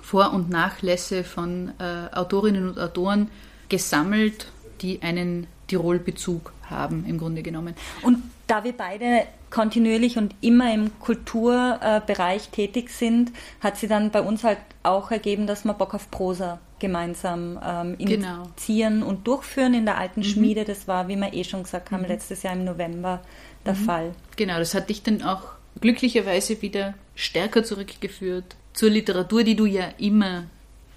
[0.00, 3.30] Vor- und Nachlässe von äh, Autorinnen und Autoren
[3.68, 4.46] gesammelt,
[4.80, 7.74] die einen Tirol-Bezug haben, im Grunde genommen.
[8.02, 14.20] Und da wir beide kontinuierlich und immer im Kulturbereich tätig sind, hat sie dann bei
[14.20, 18.42] uns halt auch ergeben, dass wir Bock auf Prosa gemeinsam ähm, genau.
[18.42, 19.06] initiieren genau.
[19.08, 20.24] und durchführen in der alten mhm.
[20.24, 20.64] Schmiede.
[20.64, 22.08] Das war, wie wir eh schon gesagt haben, mhm.
[22.08, 23.20] letztes Jahr im November
[23.64, 23.84] der mhm.
[23.84, 24.14] Fall.
[24.36, 25.42] Genau, das hat dich dann auch
[25.80, 30.44] glücklicherweise wieder stärker zurückgeführt zur Literatur, die du ja immer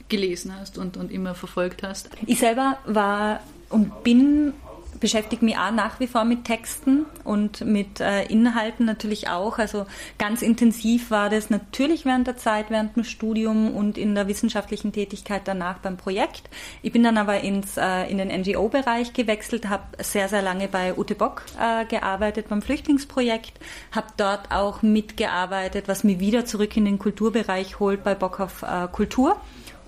[0.10, 2.10] gelesen hast und, und immer verfolgt hast.
[2.26, 4.54] Ich selber war und bin
[5.00, 9.58] beschäftige mich auch nach wie vor mit Texten und mit äh, Inhalten natürlich auch.
[9.58, 9.86] Also
[10.18, 14.92] ganz intensiv war das natürlich während der Zeit, während dem Studium und in der wissenschaftlichen
[14.92, 16.50] Tätigkeit danach beim Projekt.
[16.82, 20.98] Ich bin dann aber ins, äh, in den NGO-Bereich gewechselt, habe sehr, sehr lange bei
[20.98, 23.54] Ute Bock äh, gearbeitet beim Flüchtlingsprojekt,
[23.92, 28.64] habe dort auch mitgearbeitet, was mich wieder zurück in den Kulturbereich holt bei Bock auf
[28.64, 29.38] äh, Kultur.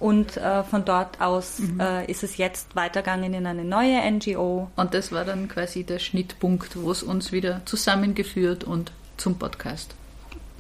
[0.01, 1.79] Und äh, von dort aus mhm.
[1.79, 4.67] äh, ist es jetzt weitergegangen in eine neue NGO.
[4.75, 9.93] Und das war dann quasi der Schnittpunkt, wo es uns wieder zusammengeführt und zum Podcast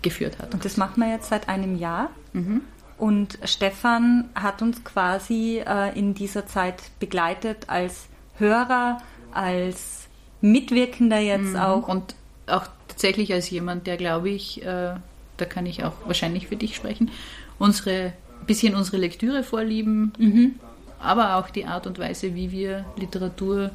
[0.03, 0.53] geführt hat.
[0.53, 2.11] Und das machen wir jetzt seit einem Jahr.
[2.33, 2.61] Mhm.
[2.99, 9.01] Und Stefan hat uns quasi äh, in dieser Zeit begleitet als Hörer,
[9.33, 10.07] als
[10.41, 11.55] Mitwirkender jetzt mhm.
[11.55, 11.87] auch.
[11.87, 12.13] Und
[12.45, 14.93] auch tatsächlich als jemand, der, glaube ich, äh,
[15.37, 17.09] da kann ich auch wahrscheinlich für dich sprechen,
[17.57, 18.13] unsere
[18.45, 20.55] bisschen unsere Lektüre vorlieben, mhm.
[20.99, 23.71] aber auch die Art und Weise, wie wir Literatur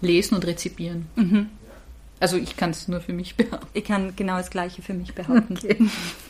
[0.00, 1.06] lesen und rezipieren.
[1.16, 1.46] Mhm.
[2.20, 3.66] Also ich kann es nur für mich behaupten.
[3.72, 5.56] Ich kann genau das Gleiche für mich behaupten.
[5.56, 5.76] Okay.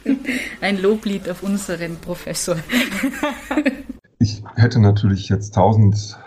[0.61, 2.57] Ein Loblied auf unseren Professor.
[4.23, 6.19] Ich hätte natürlich jetzt tausend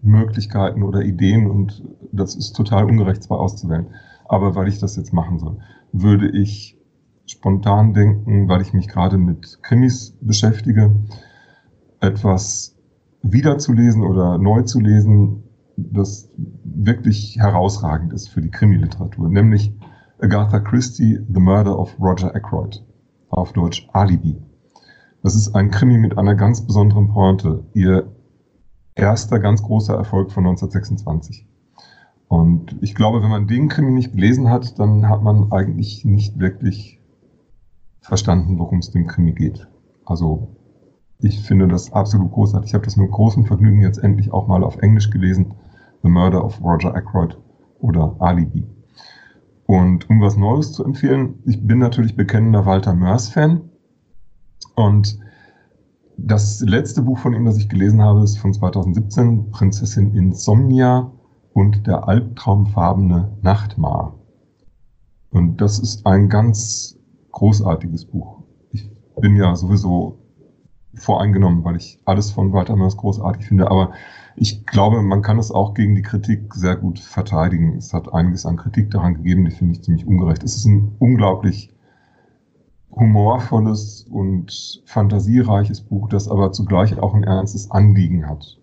[0.00, 3.88] Möglichkeiten oder Ideen und das ist total ungerecht, zwei auszuwählen.
[4.26, 5.58] Aber weil ich das jetzt machen soll,
[5.90, 6.75] würde ich
[7.26, 10.94] spontan denken, weil ich mich gerade mit Krimis beschäftige,
[12.00, 12.76] etwas
[13.22, 15.42] wiederzulesen oder neu zu lesen,
[15.76, 16.30] das
[16.64, 19.74] wirklich herausragend ist für die Krimiliteratur, nämlich
[20.20, 22.82] Agatha Christie, The Murder of Roger Ackroyd,
[23.28, 24.40] auf Deutsch Alibi.
[25.22, 28.10] Das ist ein Krimi mit einer ganz besonderen Pointe, ihr
[28.94, 31.46] erster ganz großer Erfolg von 1926.
[32.28, 36.38] Und ich glaube, wenn man den Krimi nicht gelesen hat, dann hat man eigentlich nicht
[36.38, 36.95] wirklich
[38.06, 39.68] verstanden, worum es dem Krimi geht.
[40.04, 40.48] Also
[41.18, 42.70] ich finde das absolut großartig.
[42.70, 45.54] Ich habe das mit großem Vergnügen jetzt endlich auch mal auf Englisch gelesen.
[46.02, 47.38] The Murder of Roger Ackroyd
[47.80, 48.64] oder Alibi.
[49.66, 53.62] Und um was Neues zu empfehlen, ich bin natürlich bekennender Walter Mörs-Fan.
[54.76, 55.18] Und
[56.16, 61.10] das letzte Buch von ihm, das ich gelesen habe, ist von 2017, Prinzessin Insomnia
[61.52, 64.14] und der albtraumfarbene Nachtmar.
[65.30, 66.95] Und das ist ein ganz
[67.36, 68.38] großartiges Buch.
[68.72, 70.18] Ich bin ja sowieso
[70.94, 73.92] voreingenommen, weil ich alles von Walter Mörs großartig finde, aber
[74.36, 77.76] ich glaube, man kann es auch gegen die Kritik sehr gut verteidigen.
[77.76, 80.42] Es hat einiges an Kritik daran gegeben, die finde ich ziemlich ungerecht.
[80.44, 81.74] Es ist ein unglaublich
[82.90, 88.58] humorvolles und fantasiereiches Buch, das aber zugleich auch ein ernstes Anliegen hat.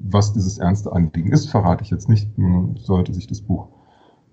[0.00, 2.38] Was dieses ernste Anliegen ist, verrate ich jetzt nicht.
[2.38, 3.68] Man sollte sich das Buch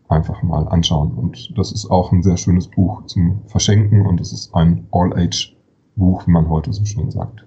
[0.09, 1.11] einfach mal anschauen.
[1.13, 6.27] Und das ist auch ein sehr schönes Buch zum Verschenken und es ist ein All-Age-Buch,
[6.27, 7.45] wie man heute so schön sagt.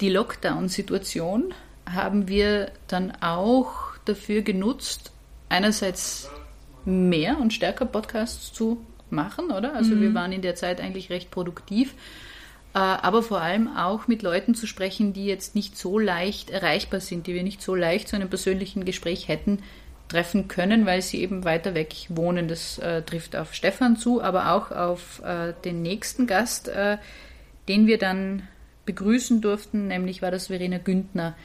[0.00, 1.54] die Lockdown-Situation
[1.88, 5.12] haben wir dann auch dafür genutzt,
[5.48, 6.30] einerseits
[6.84, 8.78] mehr und stärker Podcasts zu
[9.10, 9.74] machen, oder?
[9.74, 10.00] Also mhm.
[10.00, 11.94] wir waren in der Zeit eigentlich recht produktiv,
[12.78, 17.26] aber vor allem auch mit Leuten zu sprechen, die jetzt nicht so leicht erreichbar sind,
[17.26, 19.58] die wir nicht so leicht zu einem persönlichen Gespräch hätten
[20.10, 22.48] treffen können, weil sie eben weiter weg wohnen.
[22.48, 26.98] Das äh, trifft auf Stefan zu, aber auch auf äh, den nächsten Gast, äh,
[27.68, 28.42] den wir dann
[28.84, 31.36] begrüßen durften, nämlich war das Verena Güntner.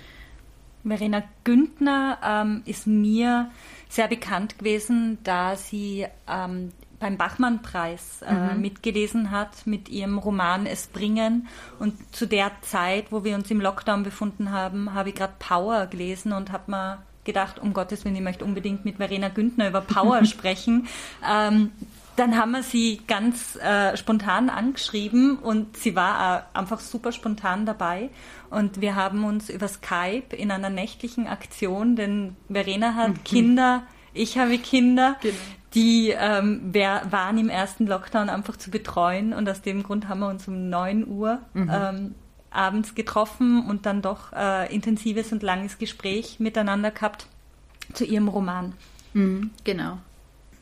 [0.83, 3.51] Verena Güntner ähm, ist mir
[3.89, 8.61] sehr bekannt gewesen, da sie ähm, beim Bachmann-Preis äh, mhm.
[8.61, 11.47] mitgelesen hat mit ihrem Roman Es bringen.
[11.79, 15.87] Und zu der Zeit, wo wir uns im Lockdown befunden haben, habe ich gerade Power
[15.87, 19.81] gelesen und habe mir gedacht, um Gottes Willen, ich möchte unbedingt mit Verena Güntner über
[19.81, 20.87] Power sprechen.
[21.27, 21.71] Ähm,
[22.15, 27.65] dann haben wir sie ganz äh, spontan angeschrieben und sie war äh, einfach super spontan
[27.65, 28.09] dabei.
[28.49, 33.23] Und wir haben uns über Skype in einer nächtlichen Aktion, denn Verena hat mhm.
[33.25, 35.35] Kinder, ich habe Kinder, genau.
[35.75, 39.33] Die ähm, wer, waren im ersten Lockdown einfach zu betreuen.
[39.33, 41.71] Und aus dem Grund haben wir uns um 9 Uhr mhm.
[41.71, 42.15] ähm,
[42.49, 47.27] abends getroffen und dann doch äh, intensives und langes Gespräch miteinander gehabt
[47.93, 48.73] zu ihrem Roman.
[49.13, 49.97] Mhm, genau.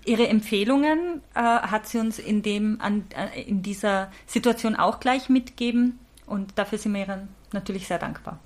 [0.06, 5.30] Ihre Empfehlungen äh, hat sie uns in, dem, an, äh, in dieser Situation auch gleich
[5.30, 8.40] mitgeben und dafür sind wir ihr natürlich sehr dankbar.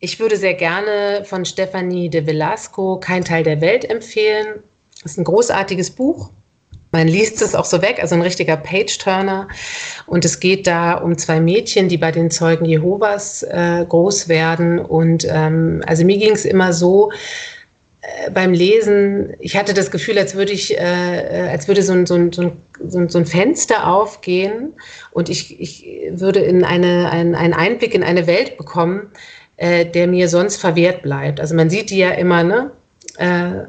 [0.00, 4.62] Ich würde sehr gerne von Stephanie de Velasco Kein Teil der Welt empfehlen.
[5.06, 6.30] Das ist ein großartiges Buch.
[6.90, 9.46] Man liest es auch so weg, also ein richtiger Page-Turner.
[10.08, 14.80] Und es geht da um zwei Mädchen, die bei den Zeugen Jehovas äh, groß werden.
[14.80, 17.12] Und ähm, also mir ging es immer so,
[18.00, 22.04] äh, beim Lesen, ich hatte das Gefühl, als würde ich, äh, als würde so ein,
[22.04, 22.42] so, ein, so,
[22.98, 24.72] ein, so ein Fenster aufgehen
[25.12, 29.12] und ich, ich würde in eine, ein, einen Einblick in eine Welt bekommen,
[29.56, 31.38] äh, der mir sonst verwehrt bleibt.
[31.38, 32.72] Also man sieht die ja immer, ne?
[33.18, 33.66] Äh,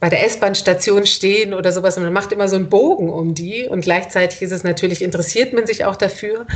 [0.00, 3.68] bei der S-Bahn-Station stehen oder sowas und man macht immer so einen Bogen um die
[3.68, 6.46] und gleichzeitig ist es natürlich, interessiert man sich auch dafür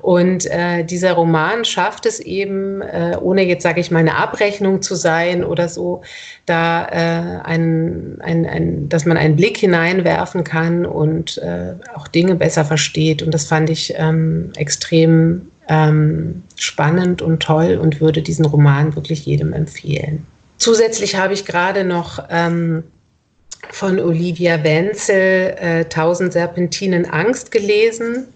[0.00, 4.82] und äh, dieser Roman schafft es eben, äh, ohne jetzt sage ich mal eine Abrechnung
[4.82, 6.02] zu sein oder so,
[6.44, 12.34] da äh, ein, ein, ein, dass man einen Blick hineinwerfen kann und äh, auch Dinge
[12.34, 18.44] besser versteht und das fand ich ähm, extrem ähm, spannend und toll und würde diesen
[18.44, 20.26] Roman wirklich jedem empfehlen.
[20.62, 22.84] Zusätzlich habe ich gerade noch ähm,
[23.72, 28.28] von Olivia Wenzel äh, Tausend Serpentinen Angst gelesen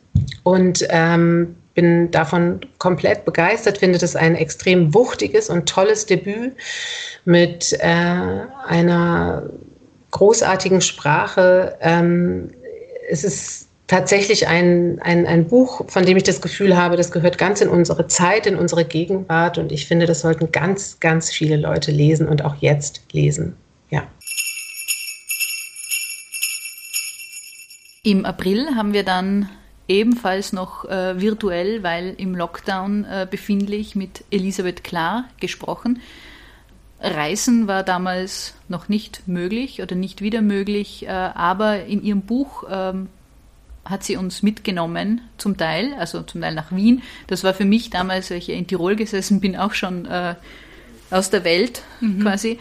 [0.42, 6.56] und ähm, bin davon komplett begeistert, finde das ein extrem wuchtiges und tolles Debüt
[7.26, 9.44] mit äh, einer
[10.10, 11.76] großartigen Sprache.
[11.80, 12.50] Ähm,
[13.08, 17.38] es ist tatsächlich ein, ein, ein Buch, von dem ich das Gefühl habe, das gehört
[17.38, 19.59] ganz in unsere Zeit, in unsere Gegenwart.
[19.59, 23.57] Und ich finde, das sollten ganz, ganz viele Leute lesen und auch jetzt lesen.
[23.90, 24.07] Ja.
[28.03, 29.49] Im April haben wir dann
[29.88, 36.01] ebenfalls noch äh, virtuell, weil im Lockdown äh, befindlich, mit Elisabeth Klar gesprochen.
[37.01, 42.64] Reisen war damals noch nicht möglich oder nicht wieder möglich, äh, aber in ihrem Buch
[42.68, 43.09] ähm,
[43.88, 47.03] hat sie uns mitgenommen, zum Teil, also zum Teil nach Wien.
[47.27, 50.35] Das war für mich damals, weil ich in Tirol gesessen bin, auch schon äh,
[51.11, 52.22] aus der Welt mhm.
[52.22, 52.59] quasi,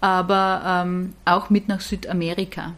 [0.00, 2.74] aber ähm, auch mit nach Südamerika.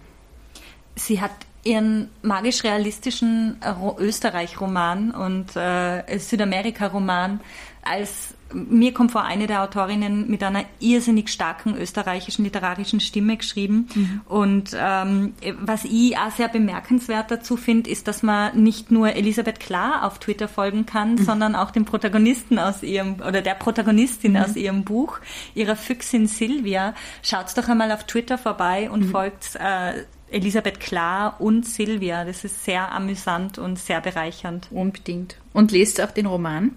[0.94, 1.32] Sie hat
[1.64, 3.58] ihren magisch-realistischen
[3.98, 7.40] Österreich-Roman und äh, Südamerika-Roman
[7.82, 13.88] als mir kommt vor, eine der Autorinnen mit einer irrsinnig starken österreichischen literarischen Stimme geschrieben.
[13.94, 14.20] Mhm.
[14.26, 19.60] Und ähm, was ich auch sehr bemerkenswert dazu finde, ist, dass man nicht nur Elisabeth
[19.60, 21.24] Klar auf Twitter folgen kann, mhm.
[21.24, 24.38] sondern auch dem Protagonisten aus ihrem oder der Protagonistin mhm.
[24.38, 25.18] aus ihrem Buch,
[25.54, 26.94] ihrer Füchsin Silvia.
[27.22, 29.10] Schaut's doch einmal auf Twitter vorbei und mhm.
[29.10, 32.24] folgt äh, Elisabeth Klar und Silvia.
[32.24, 34.68] Das ist sehr amüsant und sehr bereichernd.
[34.70, 35.36] Unbedingt.
[35.52, 36.72] Und lest auch den Roman.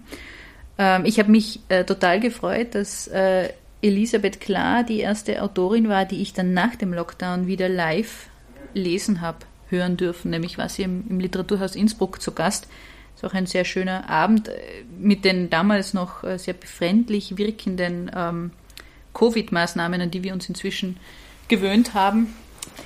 [0.82, 3.50] Ähm, ich habe mich äh, total gefreut, dass äh,
[3.82, 8.26] Elisabeth Klar die erste Autorin war, die ich dann nach dem Lockdown wieder live
[8.74, 10.32] lesen habe, hören dürfen.
[10.32, 12.66] Nämlich war sie im, im Literaturhaus Innsbruck zu Gast.
[13.14, 14.54] Das ist auch ein sehr schöner Abend äh,
[14.98, 18.50] mit den damals noch äh, sehr befremdlich wirkenden ähm,
[19.14, 20.96] Covid-Maßnahmen, an die wir uns inzwischen
[21.46, 22.34] gewöhnt haben.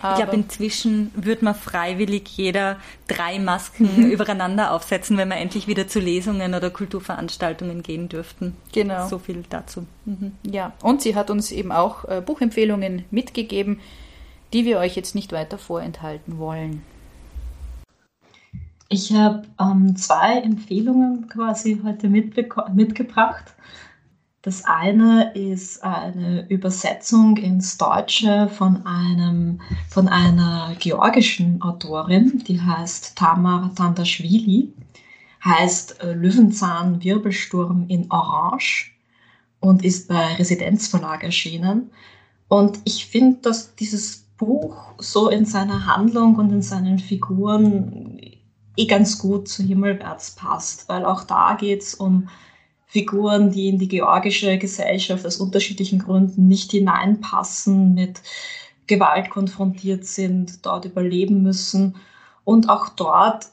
[0.00, 2.76] Aber ich glaube, inzwischen würde man freiwillig jeder
[3.08, 8.56] drei Masken übereinander aufsetzen, wenn wir endlich wieder zu Lesungen oder Kulturveranstaltungen gehen dürften.
[8.72, 9.08] Genau.
[9.08, 9.86] So viel dazu.
[10.04, 10.32] Mhm.
[10.42, 13.80] Ja, und sie hat uns eben auch äh, Buchempfehlungen mitgegeben,
[14.52, 16.82] die wir euch jetzt nicht weiter vorenthalten wollen.
[18.88, 23.44] Ich habe ähm, zwei Empfehlungen quasi heute mitgebracht.
[24.46, 33.16] Das eine ist eine Übersetzung ins Deutsche von, einem, von einer georgischen Autorin, die heißt
[33.18, 34.72] Tamar Tandashvili,
[35.44, 38.92] heißt äh, Löwenzahn Wirbelsturm in Orange
[39.58, 41.90] und ist bei Residenzverlag erschienen.
[42.46, 48.20] Und ich finde, dass dieses Buch so in seiner Handlung und in seinen Figuren
[48.76, 52.28] eh ganz gut zu Himmelwärts passt, weil auch da geht es um
[52.86, 58.22] Figuren, die in die georgische Gesellschaft aus unterschiedlichen Gründen nicht hineinpassen, mit
[58.86, 61.96] Gewalt konfrontiert sind, dort überleben müssen.
[62.44, 63.50] Und auch dort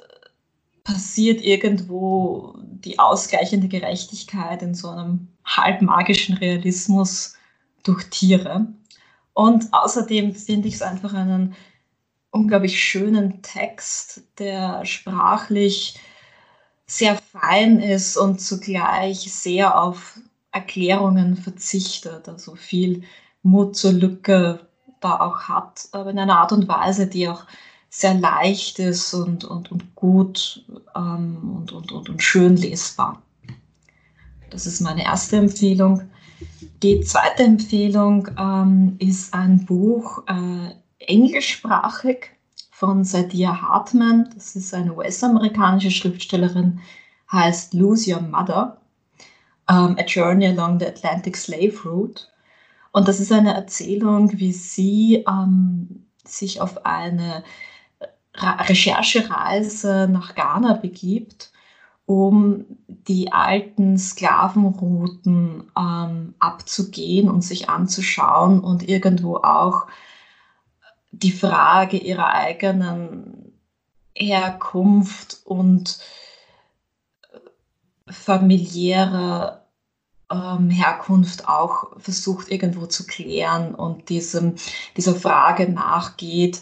[0.84, 7.36] passiert irgendwo die ausgleichende Gerechtigkeit in so einem halbmagischen Realismus
[7.84, 8.68] durch Tiere.
[9.34, 11.56] Und außerdem finde ich es einfach einen
[12.30, 16.00] unglaublich schönen Text, der sprachlich
[16.98, 20.20] sehr fein ist und zugleich sehr auf
[20.52, 23.04] Erklärungen verzichtet, also viel
[23.42, 24.68] Mut zur Lücke
[25.00, 27.46] da auch hat, aber in einer Art und Weise, die auch
[27.90, 30.64] sehr leicht ist und, und, und gut
[30.96, 33.22] ähm, und, und, und, und schön lesbar.
[34.52, 36.04] Das ist meine erste Empfehlung.
[36.84, 42.30] Die zweite Empfehlung ähm, ist ein Buch äh, englischsprachig
[42.74, 44.30] von Sadia Hartman.
[44.34, 46.80] Das ist eine US-amerikanische Schriftstellerin,
[47.32, 48.82] heißt Lose Your Mother,
[49.70, 52.24] um, A Journey Along the Atlantic Slave Route.
[52.92, 57.44] Und das ist eine Erzählung, wie sie ähm, sich auf eine
[58.36, 61.52] Recherchereise nach Ghana begibt,
[62.08, 69.86] um die alten Sklavenrouten ähm, abzugehen und sich anzuschauen und irgendwo auch
[71.14, 73.54] die Frage ihrer eigenen
[74.16, 76.00] Herkunft und
[77.32, 79.64] äh, familiäre
[80.32, 84.56] ähm, Herkunft auch versucht irgendwo zu klären und diesem,
[84.98, 86.62] dieser Frage nachgeht,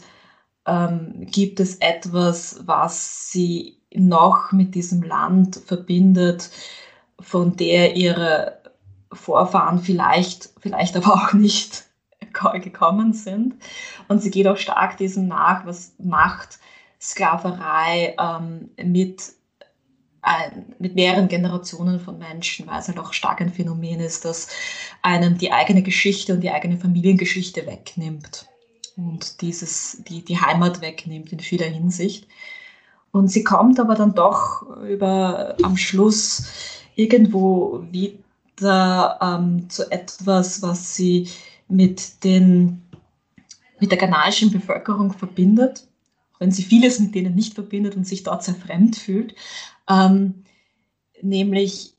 [0.66, 6.50] ähm, gibt es etwas, was sie noch mit diesem Land verbindet,
[7.20, 8.62] von der ihre
[9.14, 11.86] Vorfahren vielleicht, vielleicht aber auch nicht
[12.62, 13.56] gekommen sind.
[14.08, 16.60] Und sie geht auch stark diesem nach, was macht
[17.00, 19.34] Sklaverei ähm, mit,
[20.24, 24.50] äh, mit mehreren Generationen von Menschen, weil es halt auch stark ein Phänomen ist, das
[25.02, 28.48] einem die eigene Geschichte und die eigene Familiengeschichte wegnimmt
[28.98, 32.28] und dieses, die, die Heimat wegnimmt in vieler Hinsicht.
[33.12, 36.46] Und sie kommt aber dann doch über am Schluss
[36.96, 41.30] irgendwo wieder ähm, zu etwas, was sie
[41.72, 42.82] mit, den,
[43.80, 45.88] mit der ghanaischen Bevölkerung verbindet,
[46.40, 49.36] wenn sie vieles mit denen nicht verbindet und sich dort sehr fremd fühlt.
[49.90, 50.44] Ähm,
[51.22, 51.94] nämlich,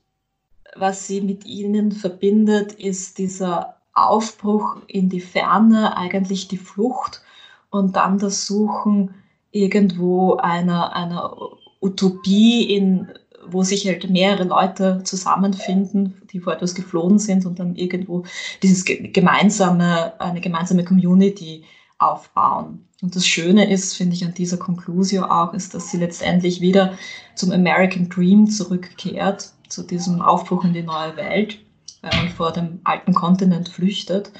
[0.75, 7.21] was sie mit ihnen verbindet, ist dieser Aufbruch in die Ferne, eigentlich die Flucht
[7.69, 9.13] und dann das Suchen
[9.51, 11.35] irgendwo einer, einer
[11.79, 13.11] Utopie in
[13.53, 18.23] wo sich halt mehrere Leute zusammenfinden, die vor etwas geflohen sind und dann irgendwo
[18.61, 21.63] dieses gemeinsame, eine gemeinsame Community
[21.99, 22.85] aufbauen.
[23.01, 26.97] Und das Schöne ist, finde ich, an dieser Conclusio auch, ist, dass sie letztendlich wieder
[27.35, 31.59] zum American Dream zurückkehrt, zu diesem Aufbruch in die neue Welt,
[32.01, 34.31] weil man vor dem alten Kontinent flüchtet.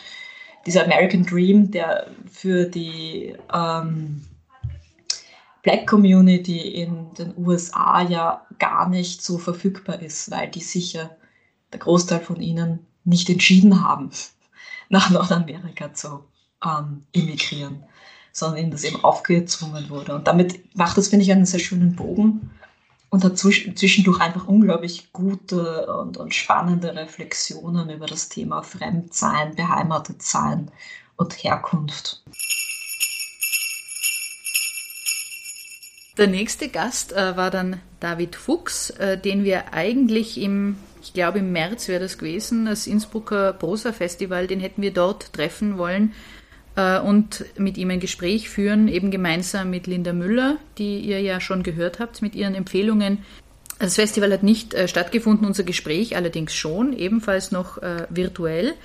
[0.65, 4.21] Dieser American Dream, der für die ähm,
[5.63, 11.15] Black Community in den USA ja gar nicht so verfügbar ist, weil die sicher
[11.71, 14.11] der Großteil von ihnen nicht entschieden haben,
[14.89, 16.25] nach Nordamerika zu
[16.63, 17.83] ähm, emigrieren,
[18.33, 20.15] sondern ihnen das eben aufgezwungen wurde.
[20.15, 22.51] Und damit macht das, finde ich, einen sehr schönen Bogen
[23.09, 30.71] und hat zwischendurch einfach unglaublich gute und, und spannende Reflexionen über das Thema Fremdsein, Beheimatetsein
[31.15, 32.23] und Herkunft.
[36.17, 41.39] Der nächste Gast äh, war dann David Fuchs, äh, den wir eigentlich im, ich glaube
[41.39, 46.13] im März wäre das gewesen, das Innsbrucker Prosa Festival, den hätten wir dort treffen wollen
[46.75, 51.41] äh, und mit ihm ein Gespräch führen, eben gemeinsam mit Linda Müller, die ihr ja
[51.41, 53.19] schon gehört habt mit ihren Empfehlungen.
[53.79, 58.75] Das Festival hat nicht äh, stattgefunden, unser Gespräch allerdings schon, ebenfalls noch äh, virtuell.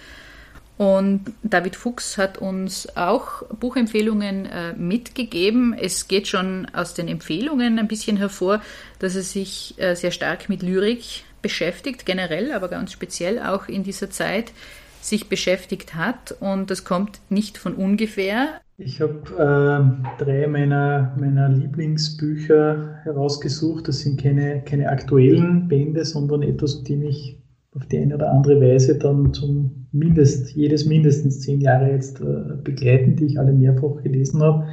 [0.78, 5.74] Und David Fuchs hat uns auch Buchempfehlungen äh, mitgegeben.
[5.78, 8.62] Es geht schon aus den Empfehlungen ein bisschen hervor,
[9.00, 13.82] dass er sich äh, sehr stark mit Lyrik beschäftigt, generell, aber ganz speziell auch in
[13.82, 14.52] dieser Zeit.
[15.00, 18.60] sich beschäftigt hat und das kommt nicht von ungefähr.
[18.76, 23.88] Ich habe äh, drei meiner, meiner Lieblingsbücher herausgesucht.
[23.88, 27.38] Das sind keine, keine aktuellen Bände, sondern etwas, die mich
[27.74, 32.56] auf die eine oder andere Weise dann zum mindest, jedes mindestens zehn Jahre jetzt äh,
[32.62, 34.66] begleiten, die ich alle mehrfach gelesen habe.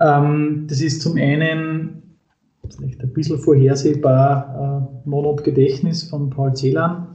[0.00, 2.02] Ähm, das ist zum einen
[2.70, 7.08] vielleicht ein bisschen vorhersehbar äh, und Gedächtnis von Paul Celan.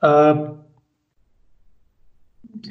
[0.00, 0.34] Äh,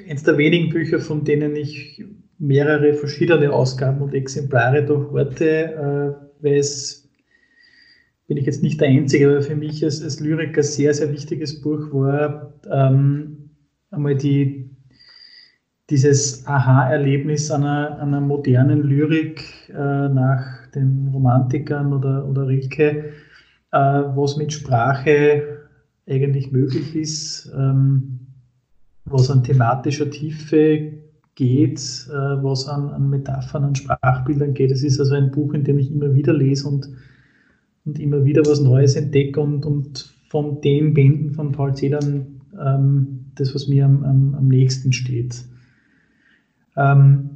[0.09, 2.03] eines der wenigen Bücher, von denen ich
[2.37, 7.00] mehrere verschiedene Ausgaben und Exemplare durchhorte, äh, weil es,
[8.31, 11.59] bin ich jetzt nicht der Einzige, aber für mich als, als Lyriker sehr, sehr wichtiges
[11.59, 13.49] Buch war, ähm,
[13.89, 14.69] einmal die,
[15.89, 23.11] dieses Aha-Erlebnis einer, einer modernen Lyrik äh, nach den Romantikern oder, oder Rilke,
[23.73, 25.67] äh, was mit Sprache
[26.07, 27.51] eigentlich möglich ist.
[27.53, 28.27] Ähm,
[29.03, 30.93] was an thematischer Tiefe
[31.35, 31.79] geht,
[32.09, 34.71] äh, was an, an, Metaphern, an Sprachbildern geht.
[34.71, 36.87] Es ist also ein Buch, in dem ich immer wieder lese und,
[37.85, 43.31] und immer wieder was Neues entdecke und, und von den Bänden von Paul Celan ähm,
[43.35, 45.43] das, was mir am, am, am nächsten steht.
[46.77, 47.29] Ähm,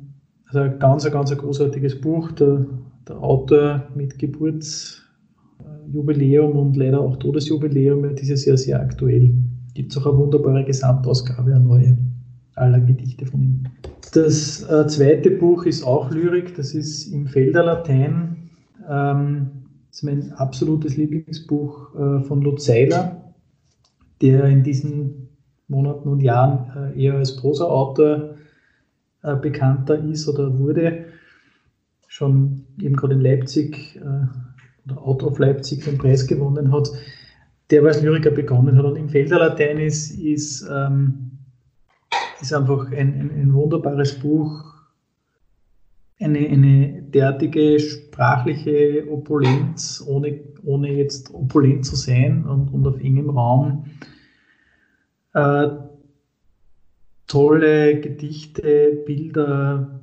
[0.48, 2.32] also ein ganz, ganz ein großartiges Buch.
[2.34, 2.66] Der,
[3.08, 9.34] der Autor mit Geburtsjubiläum und leider auch Todesjubiläum dieses Jahr sehr aktuell
[9.74, 11.98] gibt es auch eine wunderbare Gesamtausgabe, eine neue
[12.56, 13.64] aller Gedichte von ihm.
[14.14, 18.50] Das äh, zweite Buch ist auch Lyrik, das ist im Felder Latein.
[18.90, 19.65] Ähm,
[19.96, 23.34] ist mein absolutes Lieblingsbuch äh, von Lutz Seiler,
[24.22, 25.30] der in diesen
[25.68, 28.36] Monaten und Jahren äh, eher als Prosa-Autor
[29.24, 31.06] äh, bekannter ist oder wurde.
[32.08, 34.00] Schon eben gerade in Leipzig
[34.86, 36.90] oder Out of Leipzig den Preis gewonnen hat
[37.70, 38.86] der als Lyriker begonnen hat.
[38.86, 41.32] Und im Felderlatein ist, ist, ähm,
[42.42, 44.75] ist einfach ein, ein, ein, wunderbares Buch,
[46.20, 53.30] eine, eine derartige sprachliche Opulenz, ohne, ohne jetzt opulent zu sein und, und auf engem
[53.30, 53.86] Raum.
[55.34, 55.68] Äh,
[57.28, 60.02] tolle Gedichte, Bilder,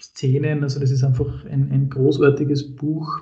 [0.00, 3.20] Szenen, also das ist einfach ein, ein großartiges Buch,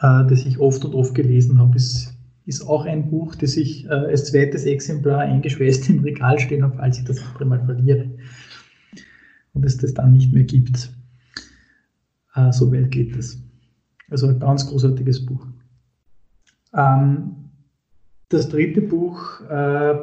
[0.00, 1.76] äh, das ich oft und oft gelesen habe.
[1.76, 2.14] Ist
[2.46, 6.76] ist auch ein Buch, das ich äh, als zweites Exemplar eingeschweißt im Regal stehen habe,
[6.76, 8.10] falls ich das andere verliere
[9.54, 10.90] und es das dann nicht mehr gibt.
[12.34, 13.38] Äh, so weit geht es.
[14.10, 15.46] Also ein ganz großartiges Buch.
[16.74, 17.36] Ähm,
[18.28, 19.94] das dritte Buch äh,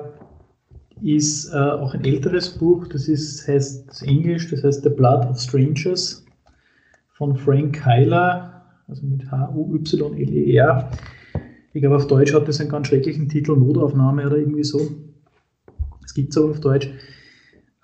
[1.01, 5.39] ist äh, auch ein älteres Buch, das ist, heißt Englisch, das heißt The Blood of
[5.39, 6.25] Strangers
[7.13, 10.91] von Frank Heiler, also mit H-U-Y-L-E-R.
[11.73, 14.79] Ich glaube, auf Deutsch hat das einen ganz schrecklichen Titel, Notaufnahme oder irgendwie so.
[16.01, 16.89] Das gibt es auch auf Deutsch.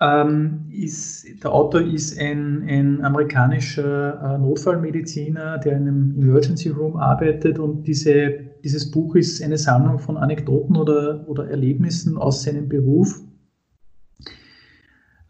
[0.00, 6.96] Ähm, ist, der Autor ist ein, ein amerikanischer äh, Notfallmediziner, der in einem Emergency Room
[6.96, 8.30] arbeitet und diese,
[8.62, 13.20] dieses Buch ist eine Sammlung von Anekdoten oder, oder Erlebnissen aus seinem Beruf.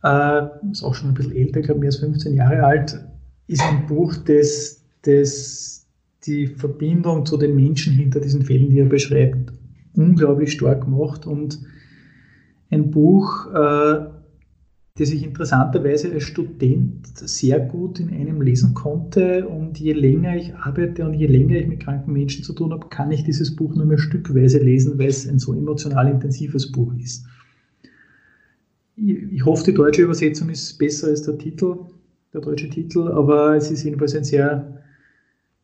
[0.05, 3.03] Äh, ist auch schon ein bisschen älter, ich glaube mehr als 15 Jahre alt.
[3.47, 5.87] Ist ein Buch, das, das
[6.27, 9.51] die Verbindung zu den Menschen hinter diesen Fällen, die er beschreibt,
[9.95, 11.59] unglaublich stark macht und
[12.71, 14.18] ein Buch, äh,
[14.99, 20.55] das ich interessanterweise als Student sehr gut in einem lesen konnte und je länger ich
[20.57, 23.77] arbeite und je länger ich mit kranken Menschen zu tun habe, kann ich dieses Buch
[23.77, 27.25] nur mehr stückweise lesen, weil es ein so emotional intensives Buch ist.
[28.97, 31.77] Ich hoffe, die deutsche Übersetzung ist besser als der Titel,
[32.35, 34.83] der deutsche Titel, aber es ist jedenfalls ein sehr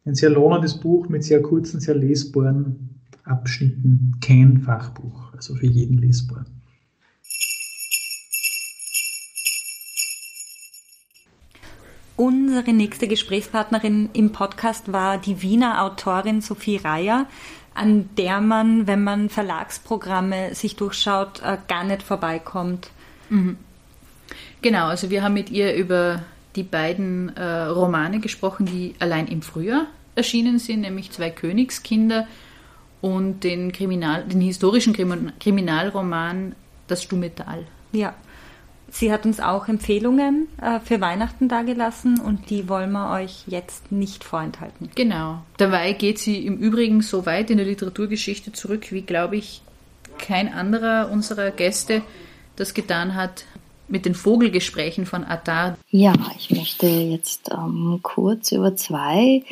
[0.04, 2.90] ein sehr lohnendes Buch mit sehr kurzen, sehr lesbaren
[3.24, 4.12] Abschnitten.
[4.20, 6.44] Kein Fachbuch, also für jeden lesbar.
[12.16, 17.26] Unsere nächste Gesprächspartnerin im Podcast war die Wiener Autorin Sophie Reier,
[17.74, 22.90] an der man, wenn man Verlagsprogramme sich durchschaut, äh, gar nicht vorbeikommt.
[23.30, 23.56] Mhm.
[24.62, 26.22] Genau, also wir haben mit ihr über
[26.54, 32.28] die beiden äh, Romane gesprochen, die allein im Frühjahr erschienen sind, nämlich Zwei Königskinder
[33.00, 36.54] und den, Kriminal, den historischen Kriminalroman
[36.86, 37.66] Das stumme Tal.
[37.92, 38.14] Ja,
[38.94, 43.90] sie hat uns auch Empfehlungen äh, für Weihnachten dargelassen und die wollen wir euch jetzt
[43.90, 44.88] nicht vorenthalten.
[44.94, 45.42] Genau.
[45.56, 49.62] Dabei geht sie im Übrigen so weit in der Literaturgeschichte zurück, wie, glaube ich,
[50.18, 52.02] kein anderer unserer Gäste
[52.56, 53.44] das getan hat
[53.88, 55.76] mit den Vogelgesprächen von Attar.
[55.90, 59.42] Ja, ich möchte jetzt ähm, kurz über zwei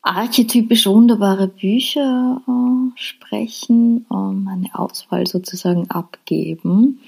[0.00, 7.00] archetypisch wunderbare Bücher äh, sprechen, ähm, eine Auswahl sozusagen abgeben.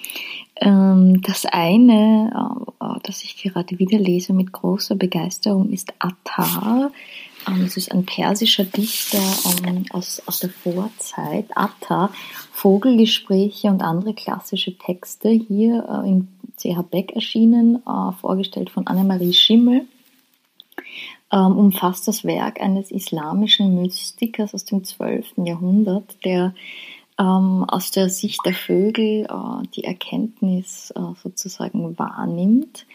[0.60, 2.30] Ähm, das eine,
[2.80, 6.92] äh, äh, das ich gerade wieder lese mit großer Begeisterung, ist Attar.
[7.48, 9.18] Ähm, es ist ein persischer Dichter
[9.66, 11.46] ähm, aus, aus der Vorzeit.
[11.56, 12.10] Attar,
[12.52, 17.82] Vogelgespräche und andere klassische Texte, hier äh, in CH Beck erschienen,
[18.20, 19.86] vorgestellt von Annemarie Schimmel
[21.30, 25.32] umfasst das Werk eines islamischen Mystikers aus dem 12.
[25.38, 26.54] Jahrhundert, der
[27.18, 32.86] ähm, aus der Sicht der Vögel äh, die Erkenntnis äh, sozusagen wahrnimmt.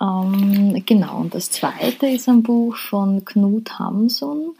[0.00, 4.54] Ähm, genau, und das zweite ist ein Buch von Knut Hamsun,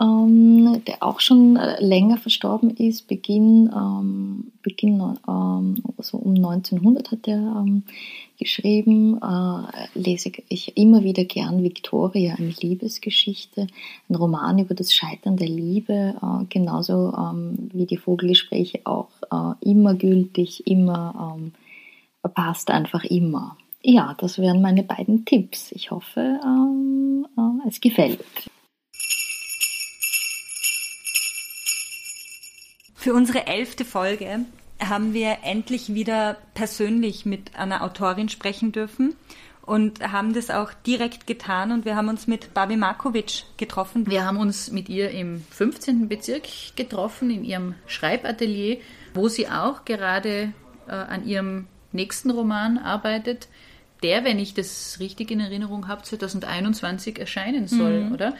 [0.00, 7.10] ähm, der auch schon äh, länger verstorben ist, Beginn, ähm, Beginn ähm, so um 1900
[7.10, 7.82] hat er ähm,
[8.38, 13.66] geschrieben, äh, lese ich immer wieder gern Victoria, eine Liebesgeschichte,
[14.08, 19.68] ein Roman über das Scheitern der Liebe, äh, genauso ähm, wie die Vogelgespräche auch äh,
[19.68, 21.52] immer gültig, immer ähm,
[22.34, 23.56] passt einfach immer.
[23.82, 25.72] Ja, das wären meine beiden Tipps.
[25.72, 28.20] Ich hoffe, äh, es gefällt.
[32.98, 34.40] Für unsere elfte Folge
[34.80, 39.14] haben wir endlich wieder persönlich mit einer Autorin sprechen dürfen
[39.62, 44.10] und haben das auch direkt getan und wir haben uns mit Babi Markovic getroffen.
[44.10, 46.08] Wir haben uns mit ihr im 15.
[46.08, 48.78] Bezirk getroffen, in ihrem Schreibatelier,
[49.14, 50.52] wo sie auch gerade
[50.88, 53.46] äh, an ihrem nächsten Roman arbeitet,
[54.02, 58.12] der, wenn ich das richtig in Erinnerung habe, 2021 erscheinen soll, mhm.
[58.12, 58.34] oder?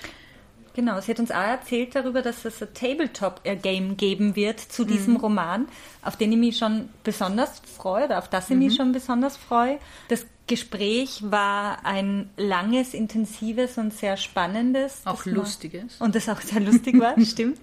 [0.78, 5.14] Genau, sie hat uns auch erzählt darüber, dass es ein Tabletop-Game geben wird zu diesem
[5.14, 5.20] mhm.
[5.20, 5.68] Roman,
[6.02, 8.62] auf den ich mich schon besonders freue oder auf das ich mhm.
[8.62, 9.80] mich schon besonders freue.
[10.06, 15.00] Das Gespräch war ein langes, intensives und sehr spannendes.
[15.04, 15.96] Auch lustiges.
[16.00, 17.58] und das auch sehr lustig war, stimmt.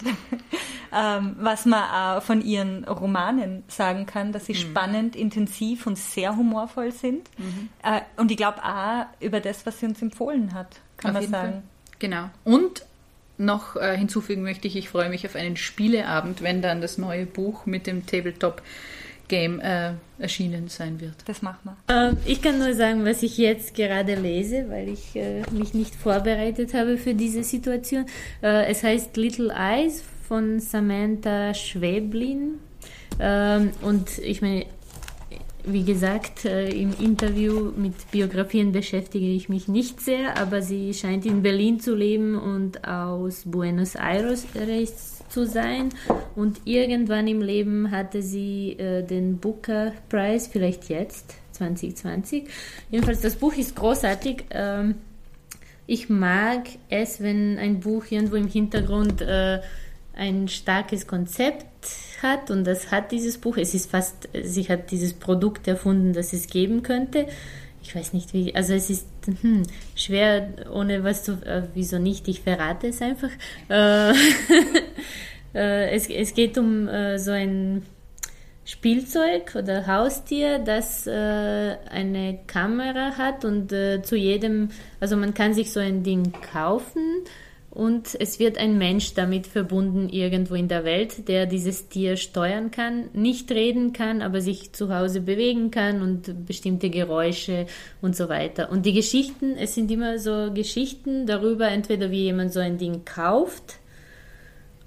[0.93, 4.57] ähm, was man auch von ihren Romanen sagen kann, dass sie mhm.
[4.57, 7.29] spannend, intensiv und sehr humorvoll sind.
[7.37, 7.69] Mhm.
[7.81, 11.31] Äh, und ich glaube auch über das, was sie uns empfohlen hat, kann auf man
[11.31, 11.51] sagen.
[11.53, 11.63] Fall.
[11.99, 12.29] Genau.
[12.43, 12.83] Und
[13.37, 17.25] noch äh, hinzufügen möchte ich, ich freue mich auf einen Spieleabend, wenn dann das neue
[17.25, 18.61] Buch mit dem Tabletop
[19.27, 21.15] Game äh, erschienen sein wird.
[21.25, 22.11] Das machen wir.
[22.11, 25.95] Äh, ich kann nur sagen, was ich jetzt gerade lese, weil ich äh, mich nicht
[25.95, 28.05] vorbereitet habe für diese Situation.
[28.41, 32.59] Äh, es heißt Little Eyes von Samantha Schwäblin.
[33.19, 34.65] Ähm, und ich meine,
[35.67, 41.25] wie gesagt, äh, im Interview mit Biografien beschäftige ich mich nicht sehr, aber sie scheint
[41.25, 44.45] in Berlin zu leben und aus Buenos Aires
[45.29, 45.89] zu sein.
[46.35, 52.45] Und irgendwann im Leben hatte sie äh, den Booker Prize, vielleicht jetzt, 2020.
[52.91, 54.45] Jedenfalls, das Buch ist großartig.
[54.51, 54.95] Ähm,
[55.87, 59.59] ich mag es, wenn ein Buch irgendwo im Hintergrund äh,
[60.15, 61.65] ein starkes Konzept
[62.23, 63.57] hat und das hat dieses Buch.
[63.57, 67.27] Es ist fast, sie hat dieses Produkt erfunden, das es geben könnte.
[67.81, 69.07] Ich weiß nicht wie, also es ist
[69.41, 69.63] hm,
[69.95, 73.29] schwer, ohne was zu, äh, wieso nicht, ich verrate es einfach.
[73.69, 74.11] Äh,
[75.53, 77.83] äh, es, es geht um äh, so ein
[78.65, 85.53] Spielzeug oder Haustier, das äh, eine Kamera hat und äh, zu jedem, also man kann
[85.53, 87.23] sich so ein Ding kaufen
[87.75, 92.71] und es wird ein Mensch damit verbunden irgendwo in der Welt, der dieses Tier steuern
[92.71, 97.65] kann, nicht reden kann, aber sich zu Hause bewegen kann und bestimmte Geräusche
[98.01, 98.71] und so weiter.
[98.71, 103.03] Und die Geschichten, es sind immer so Geschichten darüber, entweder wie jemand so ein Ding
[103.03, 103.79] kauft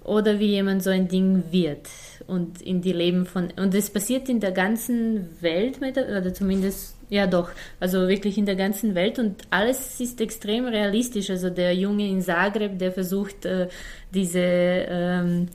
[0.02, 1.88] oder wie jemand so ein Ding wird
[2.26, 7.26] und in die Leben von und es passiert in der ganzen Welt oder zumindest ja,
[7.26, 7.50] doch.
[7.80, 11.30] Also wirklich in der ganzen Welt und alles ist extrem realistisch.
[11.30, 13.68] Also der Junge in Zagreb, der versucht, äh,
[14.12, 15.48] diese, ähm,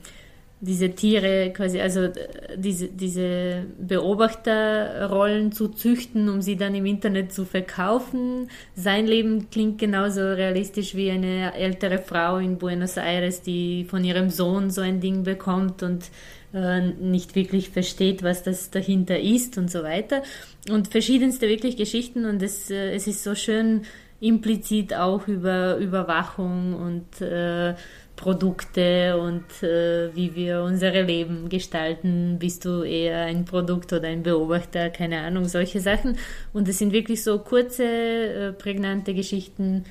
[0.60, 2.12] diese Tiere quasi, also äh,
[2.56, 8.48] diese, diese Beobachterrollen zu züchten, um sie dann im Internet zu verkaufen.
[8.74, 14.30] Sein Leben klingt genauso realistisch wie eine ältere Frau in Buenos Aires, die von ihrem
[14.30, 16.10] Sohn so ein Ding bekommt und
[16.54, 20.22] äh, nicht wirklich versteht, was das dahinter ist und so weiter.
[20.70, 23.82] Und verschiedenste wirklich Geschichten und es, äh, es ist so schön
[24.20, 27.74] implizit auch über Überwachung und äh,
[28.16, 32.36] Produkte und äh, wie wir unsere Leben gestalten.
[32.38, 34.90] Bist du eher ein Produkt oder ein Beobachter?
[34.90, 36.16] Keine Ahnung, solche Sachen.
[36.52, 39.84] Und es sind wirklich so kurze, äh, prägnante Geschichten.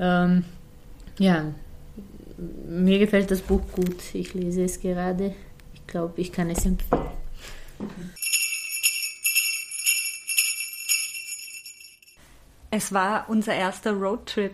[0.00, 0.44] Ähm,
[1.18, 1.44] ja,
[2.68, 4.14] mir gefällt das Buch gut.
[4.14, 5.34] Ich lese es gerade
[5.86, 7.02] glaube, ich kann es empfehlen.
[12.70, 14.52] Es war unser erster Roadtrip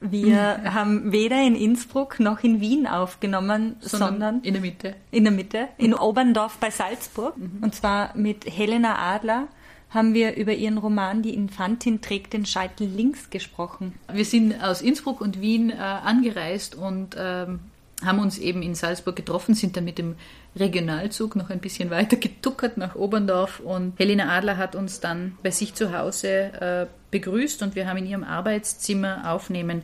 [0.00, 4.94] Wir haben weder in Innsbruck noch in Wien aufgenommen, sondern, sondern in der Mitte.
[5.12, 7.36] In der Mitte, in Oberndorf bei Salzburg.
[7.38, 7.58] Mhm.
[7.62, 9.46] Und zwar mit Helena Adler
[9.90, 13.94] haben wir über ihren Roman Die Infantin trägt den Scheitel links gesprochen.
[14.12, 17.60] Wir sind aus Innsbruck und Wien äh, angereist und ähm,
[18.04, 20.16] haben uns eben in Salzburg getroffen, sind dann mit dem
[20.56, 25.50] Regionalzug noch ein bisschen weiter getuckert nach Oberndorf und Helena Adler hat uns dann bei
[25.50, 29.82] sich zu Hause äh, begrüßt und wir haben in ihrem Arbeitszimmer aufnehmen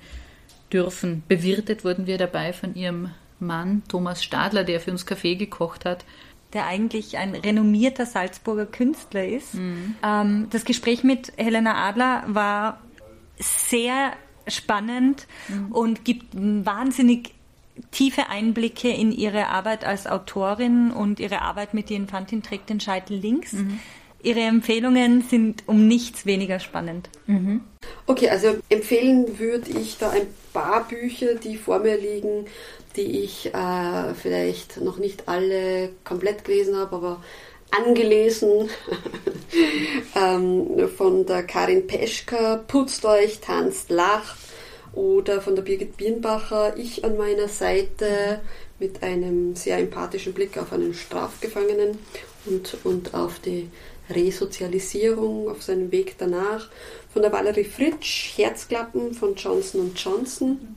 [0.72, 1.22] dürfen.
[1.28, 3.10] Bewirtet wurden wir dabei von ihrem
[3.40, 6.04] Mann Thomas Stadler, der für uns Kaffee gekocht hat.
[6.52, 9.54] Der eigentlich ein renommierter Salzburger Künstler ist.
[9.54, 9.94] Mhm.
[10.02, 12.80] Ähm, das Gespräch mit Helena Adler war
[13.38, 14.12] sehr
[14.46, 15.72] spannend mhm.
[15.72, 17.34] und gibt wahnsinnig
[17.90, 22.80] tiefe Einblicke in ihre Arbeit als Autorin und ihre Arbeit mit Die Infantin trägt den
[22.80, 23.52] Scheitel links.
[23.52, 23.80] Mhm.
[24.22, 27.08] Ihre Empfehlungen sind um nichts weniger spannend.
[27.26, 27.60] Mhm.
[28.06, 32.46] Okay, also empfehlen würde ich da ein paar Bücher, die vor mir liegen,
[32.96, 37.22] die ich äh, vielleicht noch nicht alle komplett gelesen habe, aber
[37.70, 38.68] angelesen
[40.16, 44.47] ähm, von der Karin Peschka, Putzt euch, tanzt, lacht
[44.92, 48.40] oder von der Birgit Birnbacher, ich an meiner Seite
[48.78, 51.98] mit einem sehr empathischen Blick auf einen Strafgefangenen
[52.46, 53.68] und, und auf die
[54.10, 56.68] Resozialisierung, auf seinen Weg danach.
[57.12, 60.76] Von der Valerie Fritsch, Herzklappen von Johnson Johnson,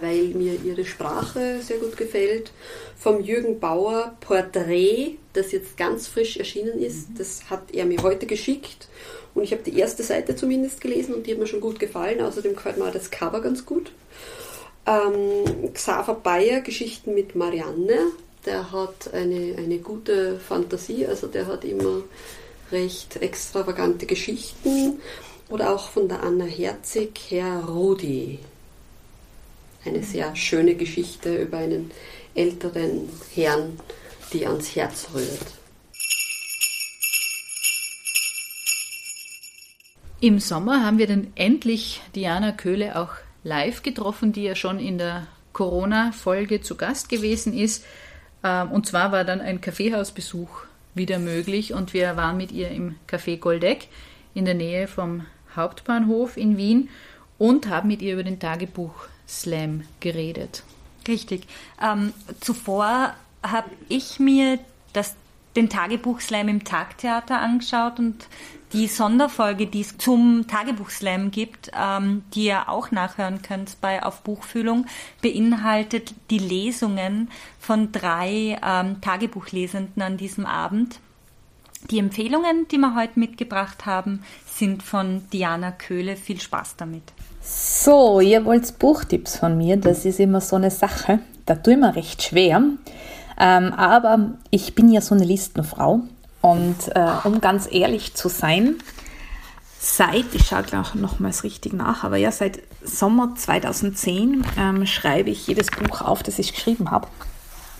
[0.00, 2.52] weil mir ihre Sprache sehr gut gefällt.
[2.98, 8.26] Vom Jürgen Bauer Porträt, das jetzt ganz frisch erschienen ist, das hat er mir heute
[8.26, 8.88] geschickt
[9.36, 12.22] und ich habe die erste Seite zumindest gelesen und die hat mir schon gut gefallen.
[12.22, 13.92] Außerdem gefällt mir das Cover ganz gut.
[14.86, 17.98] Ähm, Xaver Bayer, Geschichten mit Marianne.
[18.46, 22.02] Der hat eine, eine gute Fantasie, also der hat immer
[22.72, 25.00] recht extravagante Geschichten.
[25.50, 28.38] Oder auch von der Anna Herzig, Herr Rudi.
[29.86, 31.92] Eine sehr schöne Geschichte über einen
[32.34, 33.78] älteren Herrn,
[34.32, 35.46] die ans Herz rührt.
[40.20, 43.10] Im Sommer haben wir dann endlich Diana Köhle auch
[43.44, 47.84] live getroffen, die ja schon in der Corona-Folge zu Gast gewesen ist.
[48.42, 50.64] Ähm, und zwar war dann ein Kaffeehausbesuch
[50.94, 53.86] wieder möglich und wir waren mit ihr im Café Goldeck
[54.34, 56.88] in der Nähe vom Hauptbahnhof in Wien
[57.38, 60.62] und haben mit ihr über den Tagebuch Slam geredet.
[61.06, 61.46] Richtig.
[61.82, 64.58] Ähm, zuvor habe ich mir
[64.92, 65.14] das,
[65.54, 68.26] den Tagebuch Slam im Tagtheater angeschaut und
[68.72, 74.22] die Sonderfolge, die es zum Tagebuchslam gibt, ähm, die ihr auch nachhören könnt bei Auf
[74.22, 74.86] Buchfühlung,
[75.22, 80.98] beinhaltet die Lesungen von drei ähm, Tagebuchlesenden an diesem Abend.
[81.90, 86.16] Die Empfehlungen, die wir heute mitgebracht haben, sind von Diana Köhle.
[86.16, 87.12] Viel Spaß damit.
[87.48, 89.76] So, ihr wollt Buchtipps von mir.
[89.76, 91.20] Das ist immer so eine Sache.
[91.44, 92.60] Da tue ich mir recht schwer.
[93.38, 96.00] Ähm, aber ich bin ja so eine Listenfrau
[96.40, 98.76] und äh, um ganz ehrlich zu sein,
[99.78, 105.46] seit, ich schaue gleich nochmals richtig nach, aber ja, seit Sommer 2010 ähm, schreibe ich
[105.46, 107.06] jedes Buch auf, das ich geschrieben habe.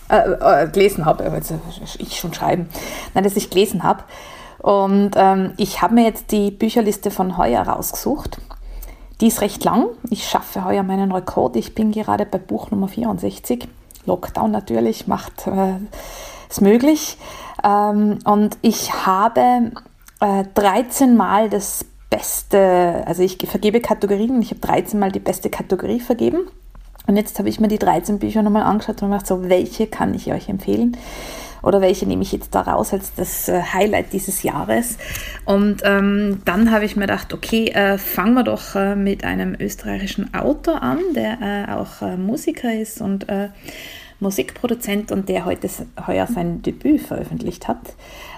[0.09, 1.59] Äh, äh, gelesen habe, also
[1.97, 2.69] ich schon schreiben,
[3.13, 4.03] nein, das ich gelesen habe.
[4.59, 8.37] Und ähm, ich habe mir jetzt die Bücherliste von heuer rausgesucht.
[9.21, 9.87] Die ist recht lang.
[10.09, 11.55] Ich schaffe heuer meinen Rekord.
[11.55, 13.67] Ich bin gerade bei Buch Nummer 64.
[14.05, 15.47] Lockdown natürlich macht
[16.49, 17.17] es äh, möglich.
[17.63, 19.71] Ähm, und ich habe
[20.19, 25.49] äh, 13 Mal das beste, also ich vergebe Kategorien, ich habe 13 Mal die beste
[25.49, 26.47] Kategorie vergeben.
[27.07, 30.13] Und jetzt habe ich mir die 13 Bücher nochmal angeschaut und gedacht, so, welche kann
[30.13, 30.97] ich euch empfehlen?
[31.63, 34.97] Oder welche nehme ich jetzt da raus als das äh, Highlight dieses Jahres?
[35.45, 39.55] Und ähm, dann habe ich mir gedacht, okay, äh, fangen wir doch äh, mit einem
[39.59, 43.49] österreichischen Autor an, der äh, auch äh, Musiker ist und äh,
[44.19, 45.69] Musikproduzent und der heute
[46.07, 47.93] heuer sein Debüt veröffentlicht hat.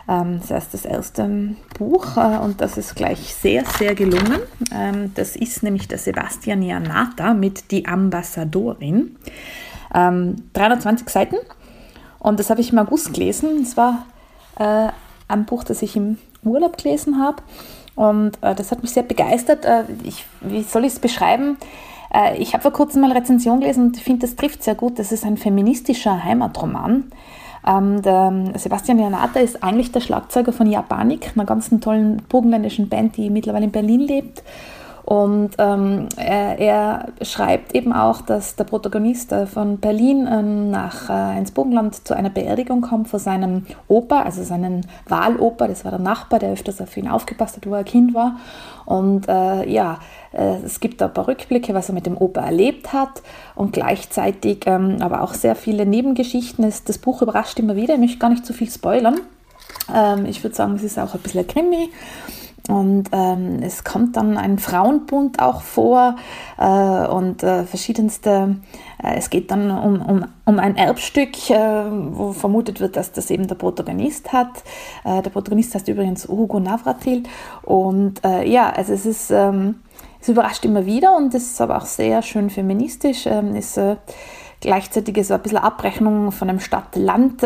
[0.10, 4.40] Ähm, das heißt das erste Buch und das ist gleich sehr, sehr gelungen.
[4.74, 9.16] Ähm, das ist nämlich der Sebastian Janata mit Die Ambassadorin.
[9.92, 11.36] 320 ähm, Seiten
[12.20, 13.62] und das habe ich im August gelesen.
[13.62, 14.06] Es war
[14.58, 14.90] äh,
[15.28, 17.42] ein Buch, das ich im Urlaub gelesen habe
[17.96, 19.66] und äh, das hat mich sehr begeistert.
[20.04, 21.58] ich, wie soll ich es beschreiben?
[22.14, 25.00] Äh, ich habe vor kurzem mal Rezension gelesen und finde, das trifft sehr gut.
[25.00, 27.12] Das ist ein feministischer Heimatroman.
[27.68, 33.18] Ähm, der Sebastian Janata ist eigentlich der Schlagzeuger von Japanik, einer ganz tollen burgenländischen Band,
[33.18, 34.44] die mittlerweile in Berlin lebt.
[35.10, 41.10] Und ähm, er, er, schreibt eben auch, dass der Protagonist äh, von Berlin ähm, nach
[41.10, 41.52] äh, ins
[42.04, 46.52] zu einer Beerdigung kommt von seinem Opa, also seinen Wahlopa, das war der Nachbar, der
[46.52, 48.38] öfters auf ihn aufgepasst hat, wo er Kind war.
[48.86, 49.98] Und äh, ja,
[50.32, 53.24] äh, es gibt ein paar Rückblicke, was er mit dem Opa erlebt hat
[53.56, 56.64] und gleichzeitig ähm, aber auch sehr viele Nebengeschichten.
[56.64, 59.22] Das, das Buch überrascht immer wieder, ich möchte gar nicht zu viel spoilern.
[59.92, 61.90] Ähm, ich würde sagen, es ist auch ein bisschen ein Krimi.
[62.70, 66.16] Und ähm, es kommt dann ein Frauenbund auch vor
[66.60, 68.58] äh, und äh, verschiedenste,
[69.04, 73.32] äh, es geht dann um, um, um ein Erbstück, äh, wo vermutet wird, dass das
[73.32, 74.64] eben der Protagonist hat.
[75.04, 77.24] Äh, der Protagonist heißt übrigens Hugo Navratil.
[77.64, 79.80] Und äh, ja, also es ist, ähm,
[80.22, 83.26] es überrascht immer wieder und es ist aber auch sehr schön feministisch.
[83.26, 83.80] Ähm, ist,
[84.62, 87.44] gleichzeitig so ein bisschen Abrechnung von einem Stadt-Land-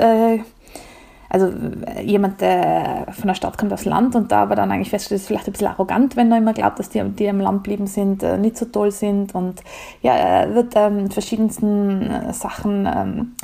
[1.34, 4.92] also äh, jemand, der von der Stadt kommt aufs Land und da aber dann eigentlich
[4.92, 7.64] feststellt, ist vielleicht ein bisschen arrogant, wenn er immer glaubt, dass die, die im Land
[7.64, 9.62] geblieben sind, äh, nicht so toll sind und
[10.04, 13.36] ja, er wird ähm, verschiedensten äh, Sachen ähm,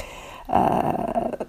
[0.48, 1.46] äh,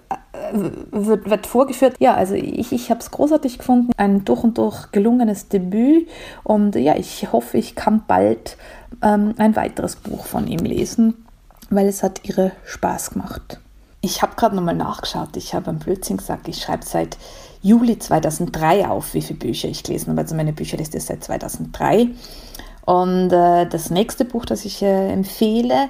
[0.91, 1.95] wird, wird, vorgeführt.
[1.99, 6.09] Ja, also ich, ich habe es großartig gefunden, ein durch und durch gelungenes Debüt
[6.43, 8.57] und ja, ich hoffe, ich kann bald
[9.03, 11.27] ähm, ein weiteres Buch von ihm lesen,
[11.69, 13.59] weil es hat ihre Spaß gemacht.
[14.03, 15.37] Ich habe gerade nochmal nachgeschaut.
[15.37, 17.17] Ich habe am Blödsinn gesagt, ich schreibe seit
[17.61, 20.21] Juli 2003 auf, wie viele Bücher ich gelesen habe.
[20.21, 22.09] Also meine Bücherliste ist seit 2003.
[22.85, 25.87] Und äh, das nächste Buch, das ich äh, empfehle,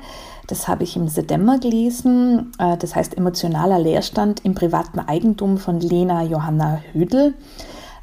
[0.48, 2.52] das habe ich im September gelesen.
[2.60, 7.34] Äh, das heißt Emotionaler Leerstand im privaten Eigentum von Lena Johanna Hüdel.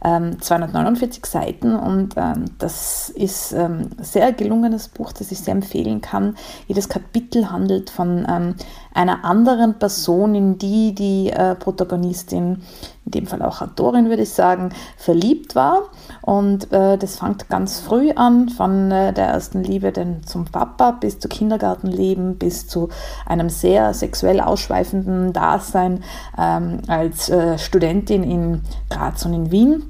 [0.01, 5.55] 249 ähm, Seiten und ähm, das ist ein ähm, sehr gelungenes Buch, das ich sehr
[5.55, 6.37] empfehlen kann.
[6.69, 8.55] Jedes Kapitel handelt von
[8.99, 12.62] einer anderen Person, in die die äh, Protagonistin,
[13.05, 15.84] in dem Fall auch Autorin würde ich sagen, verliebt war.
[16.20, 20.90] Und äh, das fängt ganz früh an, von äh, der ersten Liebe denn zum Papa
[20.90, 22.88] bis zu Kindergartenleben, bis zu
[23.24, 26.03] einem sehr sexuell ausschweifenden Dasein
[26.36, 29.84] ähm, als äh, Studentin in Graz und in Wien.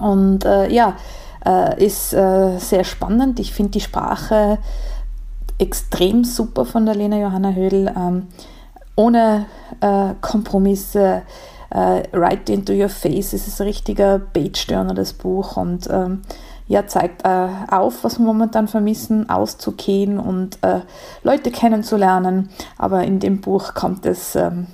[0.00, 0.96] Und äh, ja,
[1.44, 3.40] äh, ist sehr spannend.
[3.40, 4.58] Ich finde die Sprache
[5.58, 7.92] extrem super von der Lena Johanna Hödel.
[7.96, 8.28] Ähm,
[8.96, 9.46] ohne
[9.80, 11.22] äh, Kompromisse,
[11.70, 13.32] äh, right into your face.
[13.32, 15.56] Es ist ein richtiger Page-Turner, das Buch.
[15.56, 16.22] Und ähm,
[16.66, 20.80] ja, zeigt äh, auf, was wir momentan vermissen, auszugehen und äh,
[21.22, 22.50] Leute kennenzulernen.
[22.76, 24.66] Aber in dem Buch kommt es ähm,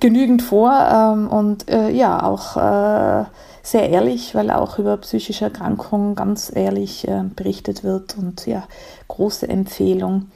[0.00, 3.24] genügend vor ähm, und äh, ja, auch äh,
[3.62, 8.64] sehr ehrlich, weil auch über psychische Erkrankungen ganz ehrlich äh, berichtet wird und ja,
[9.08, 10.30] große Empfehlung.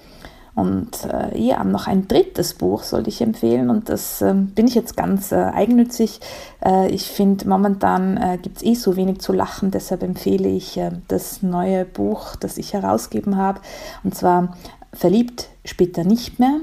[0.55, 4.75] Und äh, ja, noch ein drittes Buch sollte ich empfehlen und das äh, bin ich
[4.75, 6.21] jetzt ganz äh, eigennützig.
[6.63, 10.77] Äh, ich finde, momentan äh, gibt es eh so wenig zu lachen, deshalb empfehle ich
[10.77, 13.61] äh, das neue Buch, das ich herausgegeben habe,
[14.05, 14.55] und zwar
[14.95, 16.61] Verliebt später nicht mehr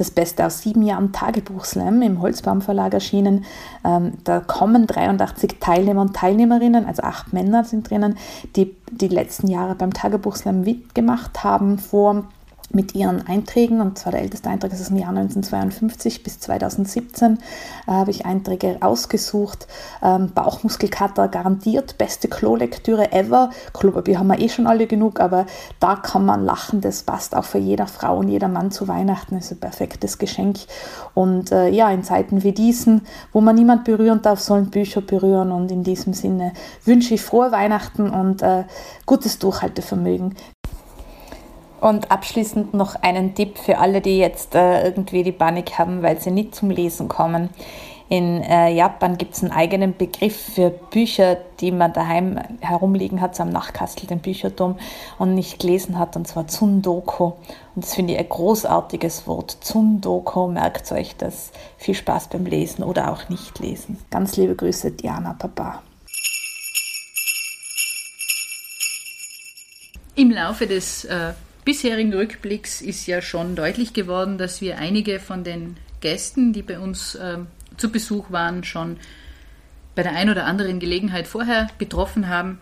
[0.00, 3.44] das Beste aus sieben Jahren Tagebuchslam im Holzbaum Verlag erschienen.
[3.84, 8.16] Ähm, da kommen 83 Teilnehmer und Teilnehmerinnen, also acht Männer sind drinnen,
[8.56, 12.24] die die letzten Jahre beim Tagebuchslam mitgemacht haben vor
[12.72, 17.38] mit ihren Einträgen, und zwar der älteste Eintrag ist aus dem Jahr 1952 bis 2017,
[17.86, 19.66] äh, habe ich Einträge ausgesucht.
[20.02, 23.50] Ähm, Bauchmuskelkater garantiert, beste Klolektüre ever.
[23.72, 25.46] Klopapier haben wir eh schon alle genug, aber
[25.80, 29.36] da kann man lachen, das passt auch für jeder Frau und jeder Mann zu Weihnachten,
[29.36, 30.58] ist ein perfektes Geschenk.
[31.14, 33.02] Und äh, ja, in Zeiten wie diesen,
[33.32, 36.52] wo man niemand berühren darf, sollen Bücher berühren und in diesem Sinne
[36.84, 38.64] wünsche ich frohe Weihnachten und äh,
[39.06, 40.34] gutes Durchhaltevermögen.
[41.80, 46.20] Und abschließend noch einen Tipp für alle, die jetzt äh, irgendwie die Panik haben, weil
[46.20, 47.48] sie nicht zum Lesen kommen.
[48.10, 53.36] In äh, Japan gibt es einen eigenen Begriff für Bücher, die man daheim herumliegen hat,
[53.36, 54.78] so am Nachkastel, den Bücherturm,
[55.18, 57.36] und nicht gelesen hat, und zwar Tsundoko.
[57.76, 59.58] Und das finde ich ein großartiges Wort.
[59.60, 61.52] Tsundoko, merkt euch das.
[61.78, 63.96] Viel Spaß beim Lesen oder auch nicht lesen.
[64.10, 65.80] Ganz liebe Grüße, Diana Papa.
[70.16, 71.32] Im Laufe des äh
[71.64, 76.78] bisherigen Rückblicks ist ja schon deutlich geworden, dass wir einige von den Gästen, die bei
[76.78, 77.38] uns äh,
[77.76, 78.96] zu Besuch waren, schon
[79.94, 82.58] bei der einen oder anderen Gelegenheit vorher betroffen haben.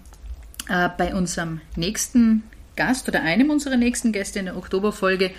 [0.68, 2.42] Äh, bei unserem nächsten
[2.76, 5.32] Gast oder einem unserer nächsten Gäste in der Oktoberfolge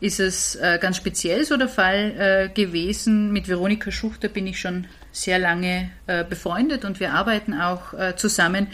[0.00, 3.32] ist es äh, ganz speziell so der Fall äh, gewesen.
[3.32, 8.14] Mit Veronika Schuchter bin ich schon sehr lange äh, befreundet und wir arbeiten auch äh,
[8.16, 8.68] zusammen.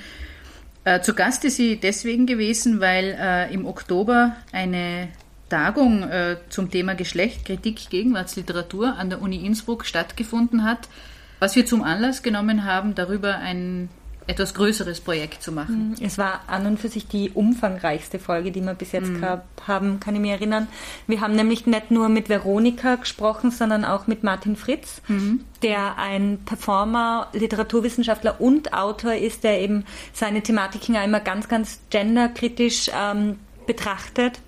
[0.85, 5.09] Äh, zu Gast ist sie deswegen gewesen, weil äh, im Oktober eine
[5.49, 10.89] Tagung äh, zum Thema Geschlecht, Kritik, Gegenwartsliteratur an der Uni Innsbruck stattgefunden hat,
[11.39, 13.91] was wir zum Anlass genommen haben, darüber ein
[14.27, 15.95] etwas größeres Projekt zu machen.
[16.01, 19.21] Es war an und für sich die umfangreichste Folge, die wir bis jetzt mhm.
[19.21, 20.69] gehabt haben, kann ich mich erinnern.
[21.07, 25.45] Wir haben nämlich nicht nur mit Veronika gesprochen, sondern auch mit Martin Fritz, mhm.
[25.63, 32.91] der ein Performer, Literaturwissenschaftler und Autor ist, der eben seine Thematiken einmal ganz, ganz genderkritisch
[32.95, 34.41] ähm, betrachtet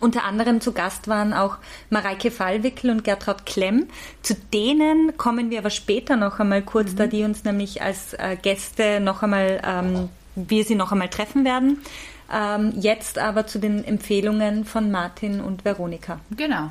[0.00, 1.58] unter anderem zu Gast waren auch
[1.90, 3.88] Mareike Fallwickel und Gertraud Klemm.
[4.22, 6.96] Zu denen kommen wir aber später noch einmal kurz, mhm.
[6.96, 11.44] da die uns nämlich als äh, Gäste noch einmal, ähm, wir sie noch einmal treffen
[11.44, 11.80] werden.
[12.32, 16.20] Ähm, jetzt aber zu den Empfehlungen von Martin und Veronika.
[16.30, 16.70] Genau.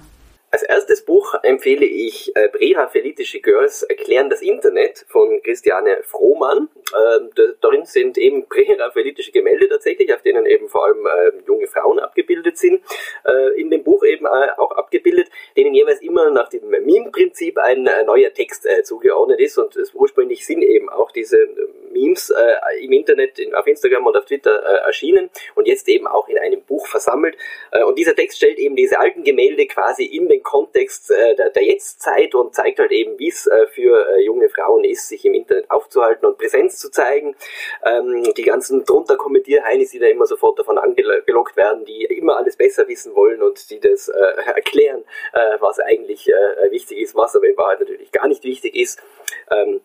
[0.53, 6.67] Als erstes Buch empfehle ich äh, Präraphelitische Girls erklären das Internet von Christiane Frohmann.
[6.93, 11.99] Äh, darin sind eben präraphelitische Gemälde tatsächlich, auf denen eben vor allem äh, junge Frauen
[11.99, 12.81] abgebildet sind.
[13.23, 17.87] Äh, in dem Buch eben äh, auch abgebildet, denen jeweils immer nach dem Meme-Prinzip ein
[17.87, 19.57] äh, neuer Text zugeordnet ist.
[19.57, 21.37] Und ursprünglich sind eben auch diese
[21.93, 22.33] Memes
[22.79, 26.61] im Internet, in, auf Instagram und auf Twitter erschienen und jetzt eben auch in einem
[26.61, 27.35] Buch versammelt.
[27.85, 31.63] und dieser Text stellt eben diese alten Gemälde quasi in den Kontext äh, der, der
[31.63, 35.33] Jetztzeit und zeigt halt eben, wie es äh, für äh, junge Frauen ist, sich im
[35.33, 37.35] Internet aufzuhalten und Präsenz zu zeigen.
[37.85, 42.55] Ähm, die ganzen drunter Kommentierheinis, die da immer sofort davon angelockt werden, die immer alles
[42.55, 44.19] besser wissen wollen und die das äh,
[44.55, 48.75] erklären, äh, was eigentlich äh, wichtig ist, was aber in Wahrheit natürlich gar nicht wichtig
[48.75, 49.01] ist.
[49.49, 49.81] Ähm,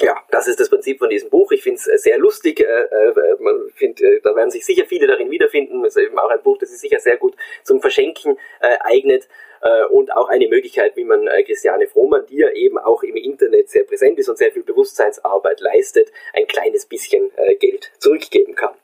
[0.00, 1.52] ja, das ist das Prinzip von diesem Buch.
[1.52, 2.60] Ich finde es sehr lustig.
[2.60, 5.84] Äh, äh, man find, äh, da werden sich sicher viele darin wiederfinden.
[5.84, 9.28] Es ist eben auch ein Buch, das sich sicher sehr gut zum Verschenken äh, eignet
[9.64, 13.16] äh, und auch eine Möglichkeit, wie man äh, Christiane Frohmann, die ja eben auch im
[13.16, 18.74] Internet sehr präsent ist und sehr viel Bewusstseinsarbeit leistet, ein kleines bisschen Geld zurückgeben kann.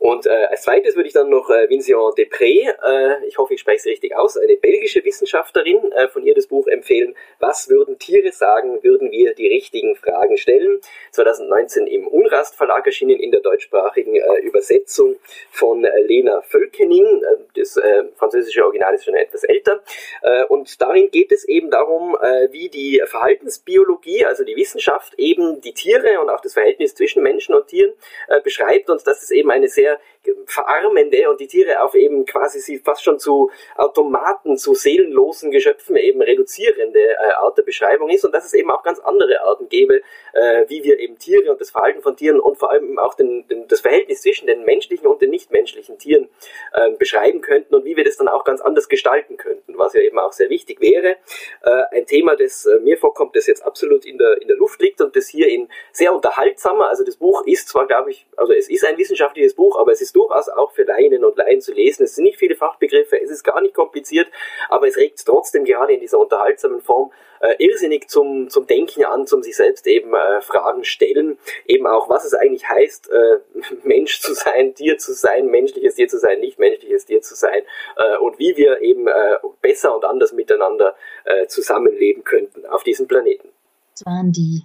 [0.00, 3.60] Und äh, als zweites würde ich dann noch äh, Vincient Depré, äh, ich hoffe, ich
[3.60, 7.14] spreche es richtig aus, eine belgische Wissenschaftlerin, äh, von ihr das Buch empfehlen.
[7.38, 10.80] Was würden Tiere sagen, würden wir die richtigen Fragen stellen?
[11.10, 15.16] 2019 im Unrast Verlag erschienen in der deutschsprachigen äh, Übersetzung
[15.50, 17.04] von äh, Lena Völkening.
[17.04, 19.82] Äh, das äh, französische Original ist schon etwas älter.
[20.22, 25.60] Äh, und darin geht es eben darum, äh, wie die Verhaltensbiologie, also die Wissenschaft, eben
[25.60, 27.92] die Tiere und auch das Verhältnis zwischen Menschen und Tieren
[28.28, 30.00] äh, beschreibt und dass es eben eine sehr sehr
[30.46, 35.96] verarmende und die Tiere auf eben quasi sie fast schon zu Automaten, zu seelenlosen Geschöpfen
[35.96, 39.68] eben reduzierende äh, Art der Beschreibung ist und dass es eben auch ganz andere Arten
[39.68, 40.02] gäbe,
[40.34, 43.46] äh, wie wir eben Tiere und das Verhalten von Tieren und vor allem auch den,
[43.48, 46.28] den, das Verhältnis zwischen den menschlichen und den nichtmenschlichen Tieren
[46.74, 50.00] äh, beschreiben könnten und wie wir das dann auch ganz anders gestalten könnten, was ja
[50.00, 51.16] eben auch sehr wichtig wäre.
[51.62, 54.82] Äh, ein Thema, das äh, mir vorkommt, das jetzt absolut in der, in der Luft
[54.82, 58.52] liegt und das hier in sehr unterhaltsamer, also das Buch ist zwar, glaube ich, also
[58.52, 61.72] es ist ein wissenschaftliches Buch, aber es ist durchaus auch für Leinen und Laien zu
[61.72, 62.04] lesen.
[62.04, 64.28] Es sind nicht viele Fachbegriffe, es ist gar nicht kompliziert,
[64.68, 69.26] aber es regt trotzdem gerade in dieser unterhaltsamen Form äh, irrsinnig zum, zum Denken an,
[69.26, 73.38] zum sich selbst eben äh, Fragen stellen, eben auch, was es eigentlich heißt, äh,
[73.84, 77.62] Mensch zu sein, Tier zu sein, menschliches Tier zu sein, nicht menschliches Tier zu sein
[77.96, 80.94] äh, und wie wir eben äh, besser und anders miteinander
[81.24, 83.48] äh, zusammenleben könnten auf diesem Planeten.
[83.92, 84.64] Das waren die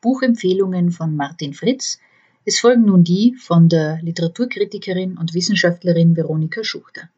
[0.00, 1.98] Buchempfehlungen von Martin Fritz.
[2.46, 7.08] Es folgen nun die von der Literaturkritikerin und Wissenschaftlerin Veronika Schuchter.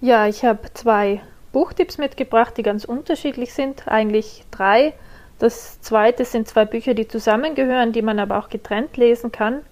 [0.00, 1.20] Ja, ich habe zwei
[1.52, 3.88] Buchtipps mitgebracht, die ganz unterschiedlich sind.
[3.88, 4.94] Eigentlich drei.
[5.38, 9.62] Das zweite sind zwei Bücher, die zusammengehören, die man aber auch getrennt lesen kann.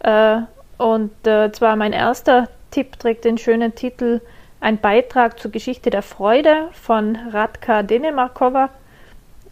[0.00, 0.42] Äh,
[0.76, 4.20] und äh, zwar mein erster Tipp trägt den schönen Titel
[4.60, 8.68] Ein Beitrag zur Geschichte der Freude von Radka Denemarkova,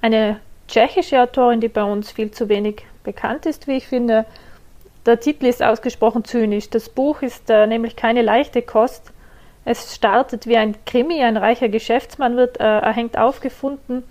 [0.02, 4.26] eine tschechische Autorin, die bei uns viel zu wenig bekannt ist, wie ich finde.
[5.04, 6.70] Der Titel ist ausgesprochen zynisch.
[6.70, 9.12] Das Buch ist äh, nämlich keine leichte Kost.
[9.64, 14.04] Es startet wie ein Krimi, ein reicher Geschäftsmann wird äh, erhängt aufgefunden.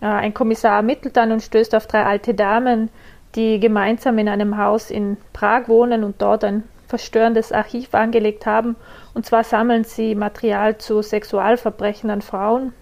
[0.00, 2.88] Äh, ein Kommissar ermittelt dann und stößt auf drei alte Damen,
[3.34, 8.76] die gemeinsam in einem Haus in Prag wohnen und dort ein verstörendes Archiv angelegt haben.
[9.14, 12.72] Und zwar sammeln sie Material zu Sexualverbrechen an Frauen.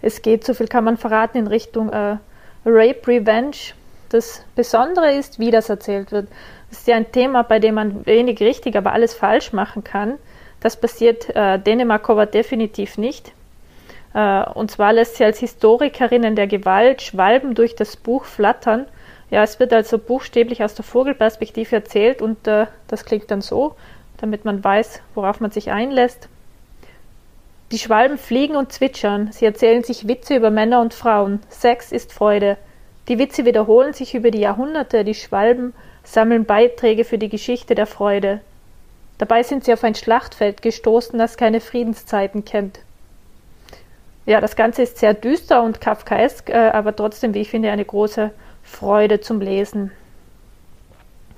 [0.00, 2.16] Es geht, so viel kann man verraten, in Richtung äh,
[2.64, 3.74] Rape Revenge,
[4.12, 6.28] das Besondere ist, wie das erzählt wird.
[6.70, 10.18] Das ist ja ein Thema, bei dem man wenig richtig, aber alles falsch machen kann.
[10.60, 13.32] Das passiert äh, Dänemarkova definitiv nicht.
[14.14, 18.86] Äh, und zwar lässt sie als Historikerin der Gewalt Schwalben durch das Buch flattern.
[19.30, 23.74] Ja, es wird also buchstäblich aus der Vogelperspektive erzählt und äh, das klingt dann so,
[24.18, 26.28] damit man weiß, worauf man sich einlässt.
[27.72, 29.32] Die Schwalben fliegen und zwitschern.
[29.32, 31.40] Sie erzählen sich Witze über Männer und Frauen.
[31.48, 32.58] Sex ist Freude.
[33.08, 35.74] Die Witze wiederholen sich über die Jahrhunderte, die Schwalben
[36.04, 38.40] sammeln Beiträge für die Geschichte der Freude.
[39.18, 42.80] Dabei sind sie auf ein Schlachtfeld gestoßen, das keine Friedenszeiten kennt.
[44.24, 47.84] Ja, das Ganze ist sehr düster und kafkaesk, äh, aber trotzdem, wie ich finde, eine
[47.84, 48.30] große
[48.62, 49.90] Freude zum Lesen.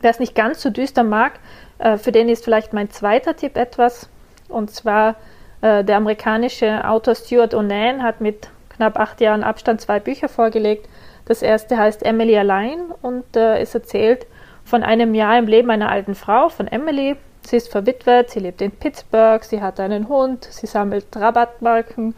[0.03, 1.33] Wer es nicht ganz so düster mag,
[1.79, 4.09] äh, für den ist vielleicht mein zweiter Tipp etwas.
[4.49, 5.17] Und zwar
[5.63, 10.87] äh, der amerikanische Autor Stuart Onan hat mit knapp acht Jahren Abstand zwei Bücher vorgelegt.
[11.27, 14.27] Das erste heißt Emily Allein und äh, es erzählt
[14.65, 17.17] von einem Jahr im Leben einer alten Frau, von Emily.
[17.47, 22.15] Sie ist verwitwet, sie lebt in Pittsburgh, sie hat einen Hund, sie sammelt Rabattmarken.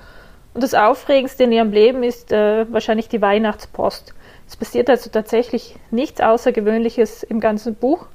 [0.55, 4.15] Und das Aufregendste in ihrem Leben ist äh, wahrscheinlich die Weihnachtspost.
[4.49, 8.07] Es passiert also tatsächlich nichts Außergewöhnliches im ganzen Buch.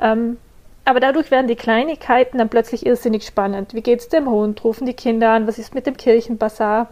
[0.00, 0.36] Ähm,
[0.84, 3.74] aber dadurch werden die Kleinigkeiten dann plötzlich irrsinnig spannend.
[3.74, 4.64] Wie geht es dem Hund?
[4.64, 5.46] Rufen die Kinder an?
[5.46, 6.88] Was ist mit dem Kirchenbazar?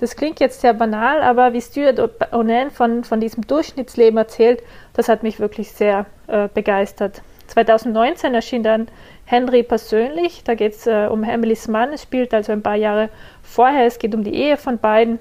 [0.00, 1.98] Das klingt jetzt sehr banal, aber wie Stuart
[2.32, 4.62] O'Neill von, von diesem Durchschnittsleben erzählt,
[4.94, 7.20] das hat mich wirklich sehr äh, begeistert.
[7.48, 8.88] 2019 erschien dann
[9.26, 10.42] Henry persönlich.
[10.42, 11.92] Da geht es äh, um Emilys Mann.
[11.92, 13.10] Es spielt also ein paar Jahre
[13.42, 13.84] vorher.
[13.84, 15.18] Es geht um die Ehe von beiden.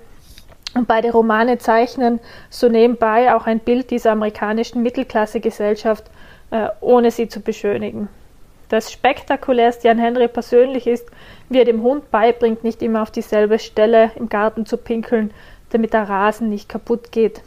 [0.76, 6.06] Und beide Romane zeichnen so nebenbei auch ein Bild dieser amerikanischen Mittelklasse-Gesellschaft,
[6.52, 8.08] äh, ohne sie zu beschönigen.
[8.70, 11.07] Das Spektakulärste an Henry persönlich ist,
[11.49, 15.32] wie er dem Hund beibringt, nicht immer auf dieselbe Stelle im Garten zu pinkeln,
[15.72, 17.41] damit der Rasen nicht kaputt geht.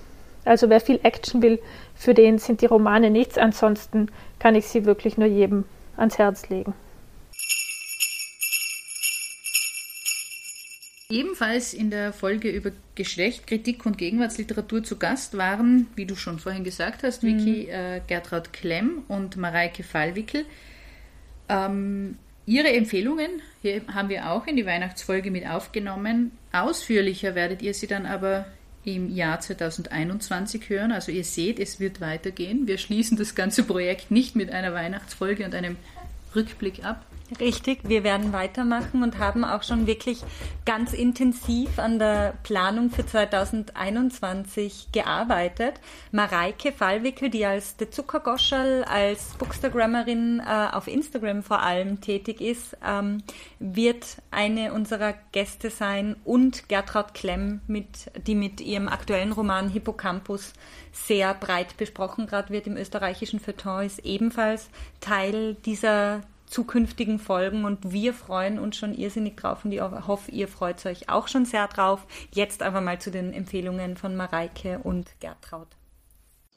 [0.45, 1.61] Also wer viel Action will,
[1.95, 4.11] für den sind die Romane nichts, ansonsten
[4.41, 5.65] kann ich sie wirklich nur jedem
[5.97, 6.75] ans Herz legen.
[11.09, 16.41] Ebenfalls in der Folge über Geschlecht, Kritik und Gegenwartsliteratur zu Gast waren, wie du schon
[16.41, 17.69] vorhin gesagt hast, Vicky mhm.
[17.69, 20.47] äh, Gertraud Klemm und Mareike Fallwickel.
[21.53, 26.33] Ähm, ihre Empfehlungen hier haben wir auch in die Weihnachtsfolge mit aufgenommen.
[26.53, 28.47] Ausführlicher werdet ihr sie dann aber
[28.85, 30.91] im Jahr 2021 hören.
[30.91, 32.67] Also ihr seht, es wird weitergehen.
[32.67, 35.77] Wir schließen das ganze Projekt nicht mit einer Weihnachtsfolge und einem
[36.35, 37.07] Rückblick ab,
[37.41, 40.23] Richtig, wir werden weitermachen und haben auch schon wirklich
[40.65, 45.75] ganz intensiv an der Planung für 2021 gearbeitet.
[46.11, 52.77] Mareike Fallwickel, die als der Zuckergoschel, als Bookstagrammerin äh, auf Instagram vor allem tätig ist,
[52.87, 53.23] ähm,
[53.59, 60.53] wird eine unserer Gäste sein und Gertraud Klemm, mit, die mit ihrem aktuellen Roman Hippocampus
[60.93, 64.69] sehr breit besprochen gerade wird im österreichischen Feuilleton, ist ebenfalls
[65.01, 66.23] Teil dieser
[66.53, 71.09] zukünftigen Folgen und wir freuen uns schon irrsinnig drauf und ich hoffe, ihr freut euch
[71.09, 72.07] auch schon sehr drauf.
[72.33, 75.69] Jetzt aber mal zu den Empfehlungen von Mareike und Gertraud.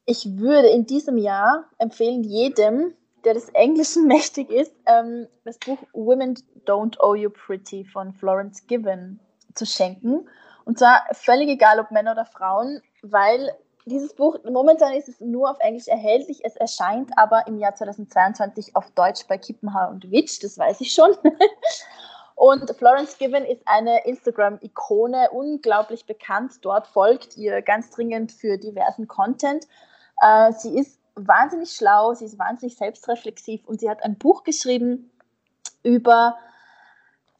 [0.05, 2.93] Ich würde in diesem Jahr empfehlen jedem,
[3.23, 6.35] der des Englischen mächtig ist, ähm, das Buch Women
[6.65, 9.19] Don't Owe You Pretty von Florence Given
[9.55, 10.27] zu schenken.
[10.65, 13.51] Und zwar völlig egal, ob Männer oder Frauen, weil
[13.85, 16.43] dieses Buch, momentan ist es nur auf Englisch erhältlich.
[16.43, 20.91] Es erscheint aber im Jahr 2022 auf Deutsch bei Kippenhauer und Witsch, das weiß ich
[20.93, 21.15] schon.
[22.37, 26.53] Und Florence Given ist eine Instagram-Ikone, unglaublich bekannt.
[26.63, 29.65] Dort folgt ihr ganz dringend für diversen Content.
[30.21, 35.11] Äh, sie ist wahnsinnig schlau, sie ist wahnsinnig selbstreflexiv und sie hat ein Buch geschrieben
[35.81, 36.37] über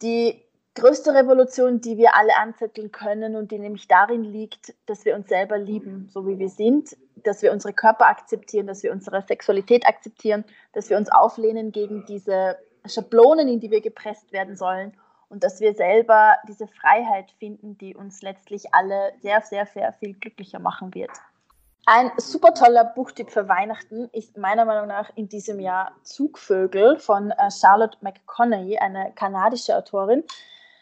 [0.02, 0.45] die
[0.76, 5.30] größte Revolution, die wir alle anzetteln können und die nämlich darin liegt, dass wir uns
[5.30, 9.88] selber lieben, so wie wir sind, dass wir unsere Körper akzeptieren, dass wir unsere Sexualität
[9.88, 14.93] akzeptieren, dass wir uns auflehnen gegen diese Schablonen, in die wir gepresst werden sollen
[15.30, 20.13] und dass wir selber diese Freiheit finden, die uns letztlich alle sehr, sehr, sehr viel
[20.13, 21.11] glücklicher machen wird.
[21.88, 27.30] Ein super toller Buchtipp für Weihnachten ist meiner Meinung nach in diesem Jahr Zugvögel von
[27.30, 30.23] äh, Charlotte McConaughey, eine kanadische Autorin.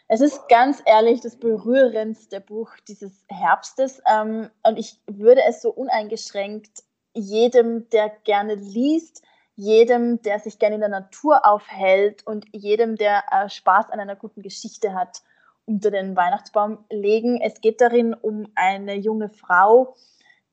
[0.07, 5.71] Es ist ganz ehrlich das berührendste Buch dieses Herbstes ähm, und ich würde es so
[5.71, 6.83] uneingeschränkt
[7.13, 9.23] jedem, der gerne liest,
[9.55, 14.15] jedem, der sich gerne in der Natur aufhält und jedem, der äh, Spaß an einer
[14.15, 15.21] guten Geschichte hat,
[15.65, 17.39] unter den Weihnachtsbaum legen.
[17.41, 19.95] Es geht darin um eine junge Frau,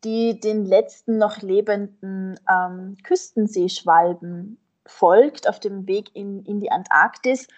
[0.05, 7.49] die den letzten noch lebenden ähm, Küstenseeschwalben folgt auf dem Weg in, in die Antarktis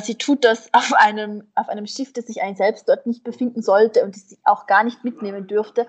[0.00, 3.62] sie tut das auf einem, auf einem Schiff, das sich eigentlich selbst dort nicht befinden
[3.62, 5.86] sollte und das sie auch gar nicht mitnehmen dürfte.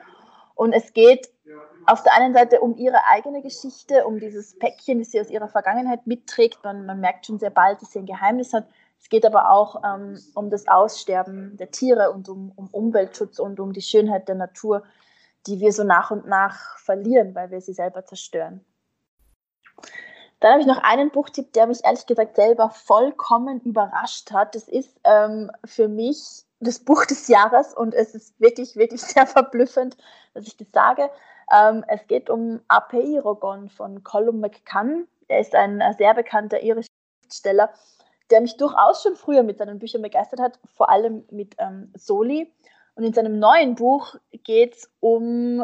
[0.56, 1.30] Und es geht
[1.86, 5.50] auf der einen Seite um ihre eigene Geschichte, um dieses Päckchen, das sie aus ihrer
[5.50, 6.64] Vergangenheit mitträgt.
[6.64, 8.68] Man, man merkt schon sehr bald, dass sie ein Geheimnis hat.
[9.02, 13.60] Es geht aber auch ähm, um das Aussterben der Tiere und um, um Umweltschutz und
[13.60, 14.84] um die Schönheit der Natur,
[15.46, 18.64] die wir so nach und nach verlieren, weil wir sie selber zerstören.
[20.44, 24.56] Dann habe ich noch einen Buchtipp, der mich ehrlich gesagt selber vollkommen überrascht hat.
[24.56, 29.26] Das ist ähm, für mich das Buch des Jahres und es ist wirklich, wirklich sehr
[29.26, 29.96] verblüffend,
[30.34, 31.10] dass ich das sage.
[31.50, 35.08] Ähm, es geht um Apeirogon von Colum McCann.
[35.30, 36.90] Er ist ein sehr bekannter irischer
[37.22, 37.70] Schriftsteller,
[38.30, 42.52] der mich durchaus schon früher mit seinen Büchern begeistert hat, vor allem mit ähm, Soli.
[42.96, 45.64] Und in seinem neuen Buch geht es um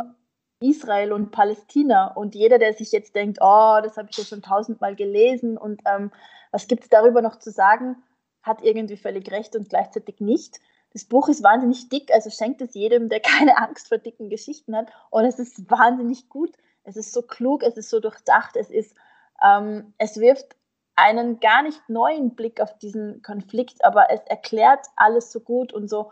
[0.60, 2.08] Israel und Palästina.
[2.08, 5.82] Und jeder, der sich jetzt denkt, oh, das habe ich ja schon tausendmal gelesen und
[5.86, 6.12] ähm,
[6.52, 7.98] was gibt es darüber noch zu sagen,
[8.42, 10.60] hat irgendwie völlig recht und gleichzeitig nicht.
[10.94, 14.76] Das Buch ist wahnsinnig dick, also schenkt es jedem, der keine Angst vor dicken Geschichten
[14.76, 14.92] hat.
[15.10, 16.52] Und es ist wahnsinnig gut.
[16.84, 18.96] Es ist so klug, es ist so durchdacht, es ist,
[19.44, 20.56] ähm, es wirft
[20.96, 25.88] einen gar nicht neuen Blick auf diesen Konflikt, aber es erklärt alles so gut und
[25.88, 26.12] so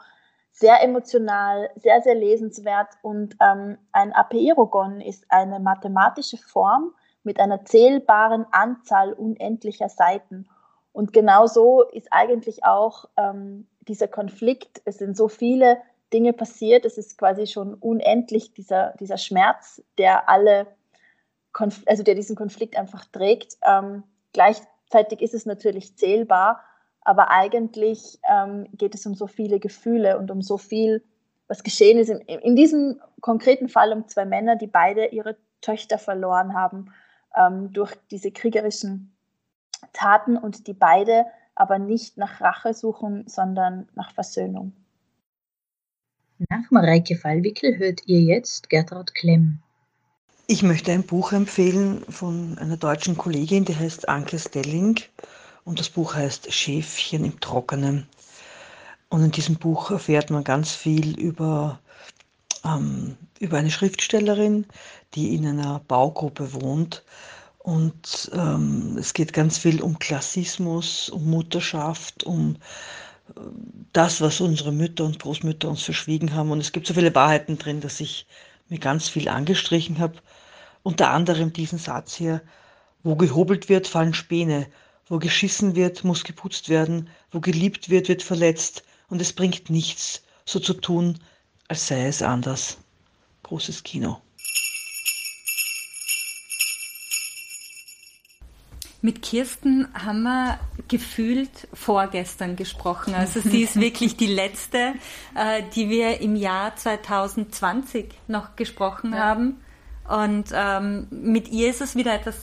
[0.59, 2.87] sehr emotional, sehr, sehr lesenswert.
[3.03, 6.93] Und ähm, ein Apeirogon ist eine mathematische Form
[7.23, 10.47] mit einer zählbaren Anzahl unendlicher Seiten.
[10.93, 14.81] Und genau so ist eigentlich auch ähm, dieser Konflikt.
[14.85, 15.77] Es sind so viele
[16.11, 16.85] Dinge passiert.
[16.85, 20.65] Es ist quasi schon unendlich dieser, dieser Schmerz, der alle,
[21.53, 23.57] Konf also der diesen Konflikt einfach trägt.
[23.61, 24.03] Ähm,
[24.33, 26.63] gleichzeitig ist es natürlich zählbar,
[27.07, 31.01] aber eigentlich ähm, geht es um so viele Gefühle und um so viel,
[31.47, 32.09] was geschehen ist.
[32.09, 36.91] In, in, diesem konkreten Fall um zwei Männer, die beide ihre Töchter verloren haben
[37.33, 39.15] ähm, durch diese kriegerischen
[39.93, 41.25] Taten und die beide
[41.55, 44.73] aber nicht nach Rache suchen, sondern nach Versöhnung.
[46.49, 49.59] Nach Mareike Fallwickel hört ihr jetzt Gertraud Klemm.
[50.45, 54.99] Ich möchte ein Buch empfehlen von einer deutschen Kollegin, die heißt Anke Stelling
[55.67, 58.07] und das Buch heißt Schäfchen im Trockenen.
[59.09, 61.79] Und in diesem Buch erfährt man ganz viel über,
[62.63, 64.65] ähm, über eine Schriftstellerin,
[65.13, 67.03] die in einer Baugruppe wohnt
[67.67, 72.55] und ähm, es geht ganz viel um Klassismus, um Mutterschaft, um
[73.35, 73.41] äh,
[73.91, 76.51] das, was unsere Mütter und Großmütter uns verschwiegen haben.
[76.51, 78.25] Und es gibt so viele Wahrheiten drin, dass ich
[78.69, 80.13] mir ganz viel angestrichen habe.
[80.81, 82.41] Unter anderem diesen Satz hier,
[83.03, 84.67] wo gehobelt wird, fallen Späne,
[85.09, 88.83] wo geschissen wird, muss geputzt werden, wo geliebt wird, wird verletzt.
[89.09, 91.19] Und es bringt nichts, so zu tun,
[91.67, 92.77] als sei es anders.
[93.43, 94.21] Großes Kino.
[99.01, 103.13] Mit Kirsten haben wir gefühlt vorgestern gesprochen.
[103.13, 104.95] Also sie ist wirklich die letzte,
[105.35, 109.19] äh, die wir im Jahr 2020 noch gesprochen ja.
[109.19, 109.61] haben.
[110.07, 112.35] Und ähm, mit ihr ist es wieder etwas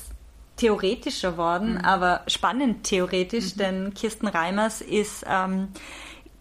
[0.64, 1.80] theoretischer worden, mhm.
[1.80, 3.58] aber spannend theoretisch, mhm.
[3.58, 5.68] denn Kirsten Reimers ist ähm,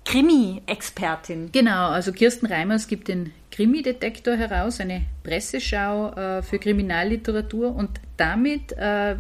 [0.06, 1.52] Krimi-Expertin.
[1.52, 8.72] Genau, also Kirsten Reimers gibt den Krimi-Detektor heraus, eine Presseschau äh, für Kriminalliteratur und damit
[8.72, 9.18] äh,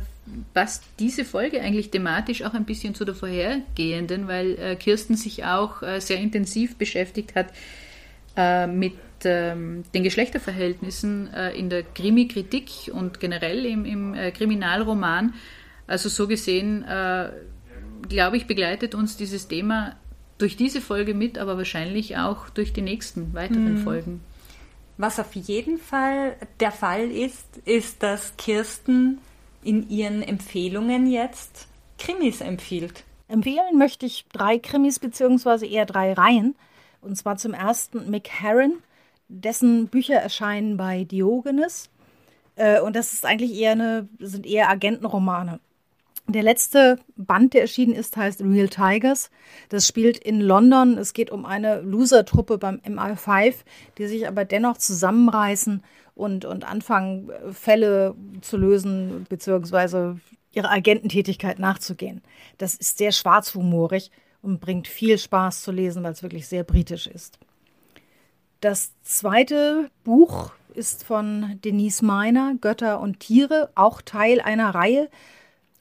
[0.53, 5.43] passt diese Folge eigentlich thematisch auch ein bisschen zu der vorhergehenden, weil äh, Kirsten sich
[5.43, 7.47] auch äh, sehr intensiv beschäftigt hat
[8.37, 8.93] äh, mit
[9.25, 15.33] ähm, den Geschlechterverhältnissen äh, in der Krimi-Kritik und generell im, im äh, Kriminalroman.
[15.87, 17.29] Also so gesehen, äh,
[18.07, 19.95] glaube ich, begleitet uns dieses Thema
[20.37, 23.83] durch diese Folge mit, aber wahrscheinlich auch durch die nächsten weiteren mhm.
[23.83, 24.21] Folgen.
[24.97, 29.19] Was auf jeden Fall der Fall ist, ist, dass Kirsten
[29.63, 31.67] in ihren Empfehlungen jetzt
[31.97, 33.03] Krimis empfiehlt.
[33.27, 36.55] Empfehlen möchte ich drei Krimis, beziehungsweise eher drei Reihen.
[37.01, 38.73] Und zwar zum ersten Mick Herron,
[39.33, 41.89] dessen Bücher erscheinen bei Diogenes.
[42.55, 45.59] Äh, und das ist eigentlich eher eine, sind eher Agentenromane.
[46.27, 49.29] Der letzte Band, der erschienen ist, heißt Real Tigers.
[49.67, 50.97] Das spielt in London.
[50.97, 53.55] Es geht um eine Loser-Truppe beim MI5,
[53.97, 55.83] die sich aber dennoch zusammenreißen
[56.15, 60.17] und, und anfangen, Fälle zu lösen, beziehungsweise
[60.53, 62.21] ihrer Agententätigkeit nachzugehen.
[62.57, 64.09] Das ist sehr schwarzhumorig
[64.41, 67.37] und bringt viel Spaß zu lesen, weil es wirklich sehr britisch ist.
[68.63, 75.09] Das zweite Buch ist von Denise Meiner, Götter und Tiere, auch Teil einer Reihe.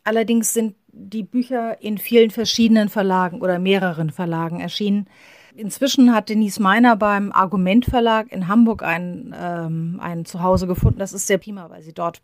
[0.03, 5.07] Allerdings sind die Bücher in vielen verschiedenen Verlagen oder mehreren Verlagen erschienen.
[5.55, 10.99] Inzwischen hat Denise Meiner beim Argument Verlag in Hamburg ein, ähm, ein Zuhause gefunden.
[10.99, 12.21] Das ist sehr prima, weil sie dort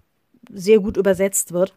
[0.51, 1.72] sehr gut übersetzt wird.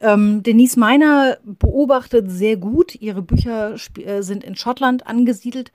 [0.00, 2.96] Ähm, Denise Meiner beobachtet sehr gut.
[2.96, 5.72] Ihre Bücher äh, sind in Schottland angesiedelt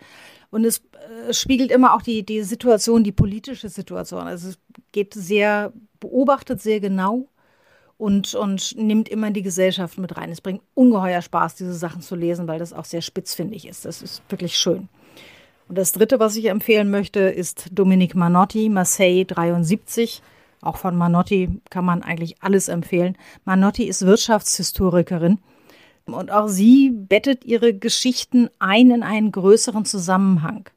[0.53, 0.83] und es
[1.27, 4.27] äh, spiegelt immer auch die, die Situation, die politische Situation.
[4.27, 4.59] Also es
[4.91, 7.27] geht sehr, beobachtet sehr genau
[7.97, 10.29] und, und nimmt immer die Gesellschaft mit rein.
[10.29, 13.85] Es bringt ungeheuer Spaß, diese Sachen zu lesen, weil das auch sehr spitzfindig ist.
[13.85, 14.89] Das ist wirklich schön.
[15.69, 20.21] Und das dritte, was ich empfehlen möchte, ist Dominique Manotti, Marseille 73.
[20.61, 23.17] Auch von Manotti kann man eigentlich alles empfehlen.
[23.43, 25.39] Manotti ist Wirtschaftshistorikerin
[26.05, 30.69] und auch sie bettet ihre Geschichten ein in einen größeren Zusammenhang.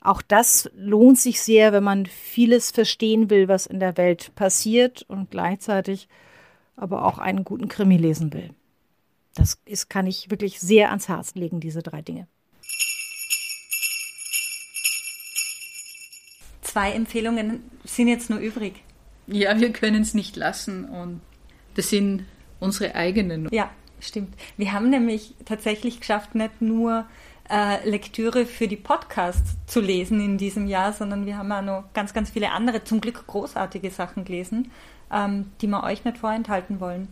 [0.00, 5.04] Auch das lohnt sich sehr, wenn man vieles verstehen will, was in der Welt passiert
[5.08, 6.08] und gleichzeitig
[6.76, 8.50] aber auch einen guten Krimi lesen will.
[9.34, 12.28] Das ist, kann ich wirklich sehr ans Herz legen, diese drei Dinge.
[16.76, 18.82] zwei Empfehlungen sind jetzt nur übrig.
[19.28, 21.22] Ja, wir können es nicht lassen und
[21.74, 22.26] das sind
[22.60, 23.48] unsere eigenen.
[23.50, 24.34] Ja, stimmt.
[24.56, 27.06] Wir haben nämlich tatsächlich geschafft, nicht nur
[27.50, 31.84] äh, Lektüre für die Podcasts zu lesen in diesem Jahr, sondern wir haben auch noch
[31.94, 34.70] ganz, ganz viele andere, zum Glück großartige Sachen gelesen,
[35.12, 37.08] ähm, die wir euch nicht vorenthalten wollen.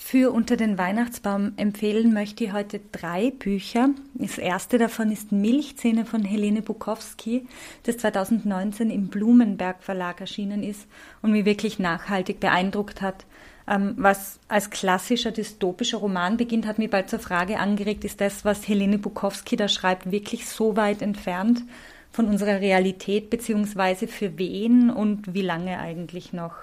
[0.00, 3.90] Für Unter den Weihnachtsbaum empfehlen möchte ich heute drei Bücher.
[4.14, 7.46] Das erste davon ist Milchzähne von Helene Bukowski,
[7.84, 10.88] das 2019 im Blumenberg Verlag erschienen ist
[11.22, 13.26] und mich wirklich nachhaltig beeindruckt hat.
[13.68, 18.44] Ähm, was als klassischer dystopischer Roman beginnt, hat mich bald zur Frage angeregt, ist das,
[18.44, 21.62] was Helene Bukowski da schreibt, wirklich so weit entfernt
[22.10, 26.54] von unserer Realität, beziehungsweise für wen und wie lange eigentlich noch?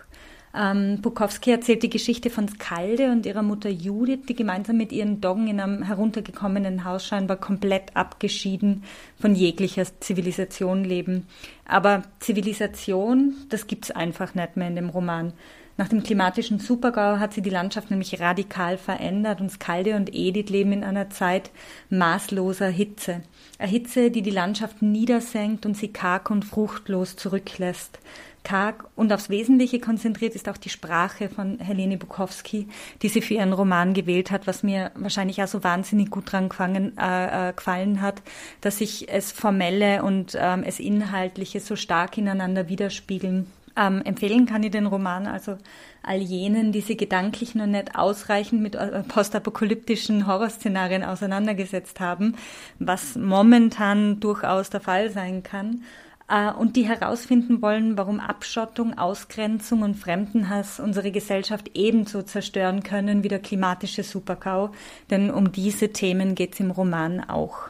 [0.54, 5.22] Ähm, Bukowski erzählt die Geschichte von Skalde und ihrer Mutter Judith, die gemeinsam mit ihren
[5.22, 8.84] Doggen in einem heruntergekommenen Haus scheinbar komplett abgeschieden
[9.20, 11.28] von jeglicher Zivilisation leben.
[11.66, 15.34] Aber Zivilisation, das gibt's einfach nicht mehr in dem Roman.
[15.80, 20.50] Nach dem klimatischen Supergau hat sie die Landschaft nämlich radikal verändert und Skalde und Edith
[20.50, 21.52] leben in einer Zeit
[21.90, 23.22] maßloser Hitze.
[23.58, 27.98] Eine Hitze, die die Landschaft niedersenkt und sie karg und fruchtlos zurücklässt.
[28.44, 32.68] Karg und aufs Wesentliche konzentriert ist auch die Sprache von Helene Bukowski,
[33.02, 36.50] die sie für ihren Roman gewählt hat, was mir wahrscheinlich auch so wahnsinnig gut dran
[36.50, 38.22] gefallen, äh, äh, gefallen hat,
[38.60, 43.48] dass sich es Formelle und ähm, es Inhaltliche so stark ineinander widerspiegeln.
[43.80, 45.58] Ähm, empfehlen kann ich den Roman also
[46.04, 52.36] all jenen, die sich gedanklich noch nicht ausreichend mit äh, postapokalyptischen Horrorszenarien auseinandergesetzt haben,
[52.78, 55.84] was momentan durchaus der Fall sein kann
[56.30, 63.24] äh, und die herausfinden wollen, warum Abschottung, Ausgrenzung und Fremdenhass unsere Gesellschaft ebenso zerstören können
[63.24, 64.72] wie der klimatische Supergau.
[65.10, 67.70] Denn um diese Themen geht es im Roman auch.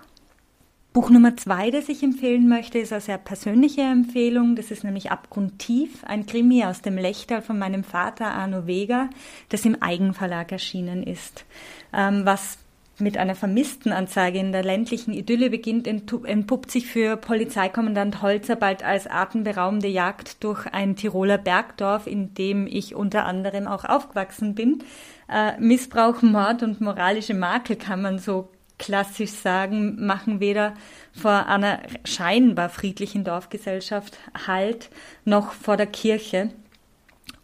[0.99, 4.57] Buch Nummer zwei, das ich empfehlen möchte, ist eine sehr persönliche Empfehlung.
[4.57, 9.09] Das ist nämlich Abgrundtief, ein Krimi aus dem Lechtal von meinem Vater Arno Vega,
[9.47, 11.45] das im Eigenverlag erschienen ist.
[11.93, 12.57] Ähm, was
[12.97, 19.07] mit einer Vermisstenanzeige in der ländlichen Idylle beginnt, entpuppt sich für Polizeikommandant Holzer bald als
[19.07, 24.83] atemberaubende Jagd durch ein Tiroler Bergdorf, in dem ich unter anderem auch aufgewachsen bin.
[25.29, 30.73] Äh, Missbrauch, Mord und moralische Makel kann man so klassisch sagen, machen weder
[31.13, 34.89] vor einer scheinbar friedlichen Dorfgesellschaft Halt
[35.25, 36.49] noch vor der Kirche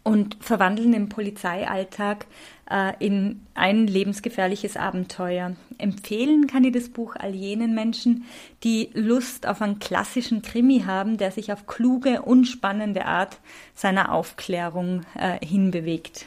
[0.02, 2.26] und verwandeln den Polizeialltag
[2.70, 5.56] äh, in ein lebensgefährliches Abenteuer.
[5.78, 8.24] Empfehlen kann ich das Buch all jenen Menschen,
[8.62, 13.38] die Lust auf einen klassischen Krimi haben, der sich auf kluge, unspannende Art
[13.74, 16.26] seiner Aufklärung äh, hinbewegt.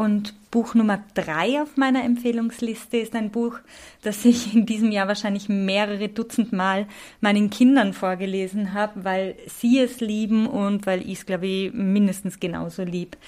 [0.00, 3.58] Und Buch Nummer drei auf meiner Empfehlungsliste ist ein Buch,
[4.00, 6.86] das ich in diesem Jahr wahrscheinlich mehrere Dutzend Mal
[7.20, 12.40] meinen Kindern vorgelesen habe, weil sie es lieben und weil ich es, glaube ich, mindestens
[12.40, 13.18] genauso lieb.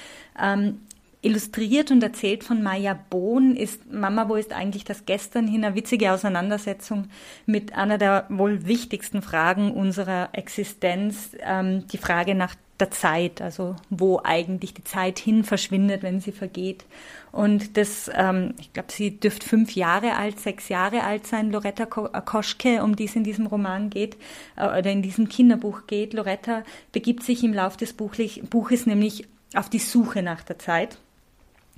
[0.42, 0.80] Ähm,
[1.20, 5.66] illustriert und erzählt von Maya Bohn ist Mama, wo ist eigentlich das gestern hin?
[5.66, 7.08] Eine witzige Auseinandersetzung
[7.44, 13.76] mit einer der wohl wichtigsten Fragen unserer Existenz, ähm, die Frage nach der Zeit, also
[13.90, 16.84] wo eigentlich die Zeit hin verschwindet, wenn sie vergeht.
[17.30, 21.84] Und das, ähm, ich glaube, sie dürfte fünf Jahre alt, sechs Jahre alt sein, Loretta
[21.84, 24.16] äh, Koschke, um die es in diesem Roman geht,
[24.56, 26.12] äh, oder in diesem Kinderbuch geht.
[26.12, 30.98] Loretta begibt sich im Lauf des Buches nämlich auf die Suche nach der Zeit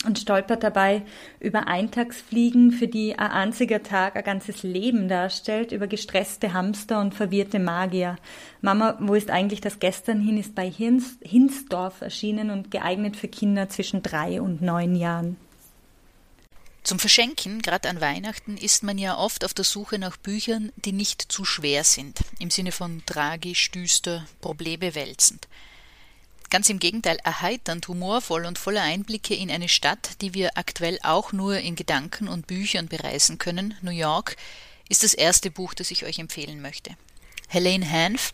[0.04, 1.02] und stolpert dabei
[1.40, 7.14] über Eintagsfliegen, für die ein einziger Tag ein ganzes Leben darstellt, über gestresste Hamster und
[7.14, 8.16] verwirrte Magier.
[8.60, 13.28] Mama, wo ist eigentlich das Gestern hin, ist bei Hins, Hinsdorf erschienen und geeignet für
[13.28, 15.36] Kinder zwischen drei und neun Jahren.
[16.84, 20.92] Zum Verschenken, gerade an Weihnachten, ist man ja oft auf der Suche nach Büchern, die
[20.92, 25.48] nicht zu schwer sind, im Sinne von tragisch, düster, problembewälzend.
[26.54, 31.32] Ganz im Gegenteil, erheiternd, humorvoll und voller Einblicke in eine Stadt, die wir aktuell auch
[31.32, 34.36] nur in Gedanken und Büchern bereisen können, New York,
[34.88, 36.92] ist das erste Buch, das ich euch empfehlen möchte.
[37.48, 38.30] Helene Hanf,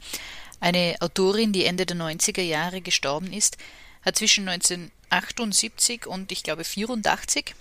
[0.60, 3.56] eine Autorin, die Ende der 90er Jahre gestorben ist,
[4.02, 7.55] hat zwischen 1978 und ich glaube 84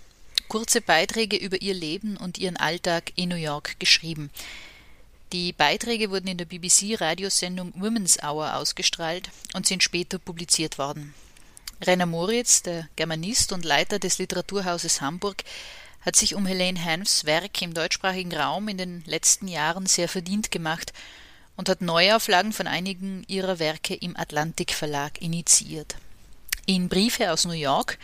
[0.50, 4.30] kurze Beiträge über ihr Leben und ihren Alltag in New York geschrieben.
[5.32, 11.14] Die Beiträge wurden in der BBC-Radiosendung Women's Hour ausgestrahlt und sind später publiziert worden.
[11.82, 15.44] Rainer Moritz, der Germanist und Leiter des Literaturhauses Hamburg,
[16.02, 20.50] hat sich um Helene Hanfs Werk im deutschsprachigen Raum in den letzten Jahren sehr verdient
[20.50, 20.94] gemacht
[21.56, 25.96] und hat Neuauflagen von einigen ihrer Werke im Atlantik Verlag initiiert.
[26.66, 27.98] In Briefe aus New York,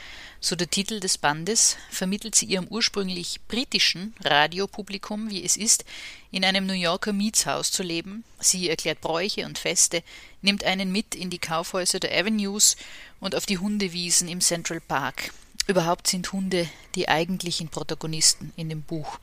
[0.46, 5.86] so der Titel des Bandes, vermittelt sie ihrem ursprünglich britischen Radiopublikum, wie es ist,
[6.30, 8.24] in einem New Yorker Mietshaus zu leben.
[8.40, 10.04] Sie erklärt Bräuche und Feste,
[10.44, 12.76] nimmt einen mit in die Kaufhäuser der Avenues
[13.20, 15.34] und auf die Hundewiesen im Central Park.
[15.66, 19.18] Überhaupt sind Hunde die eigentlichen Protagonisten in dem Buch.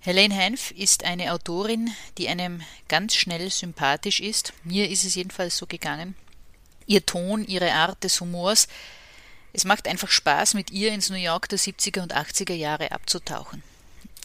[0.00, 4.52] Helene Hanf ist eine Autorin, die einem ganz schnell sympathisch ist.
[4.64, 6.16] Mir ist es jedenfalls so gegangen
[6.86, 8.68] ihr Ton, ihre Art des Humors.
[9.54, 13.62] Es macht einfach Spaß, mit ihr ins New York der 70er und 80er Jahre abzutauchen.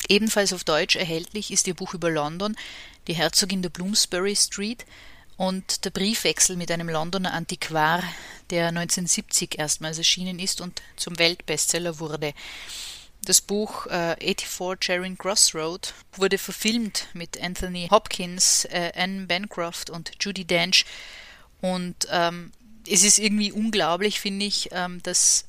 [0.08, 2.58] Ebenfalls auf Deutsch erhältlich ist ihr Buch über London,
[3.08, 4.86] Die Herzogin der Bloomsbury Street
[5.38, 8.04] und der Briefwechsel mit einem Londoner Antiquar,
[8.50, 12.34] der 1970 erstmals erschienen ist und zum Weltbestseller wurde.
[13.24, 19.92] Das Buch äh, 84 Charing Cross Road wurde verfilmt mit Anthony Hopkins, äh, Anne Bancroft
[19.92, 20.86] und Judy Dench
[21.62, 22.52] und ähm,
[22.90, 25.46] es ist irgendwie unglaublich, finde ich, ähm, dass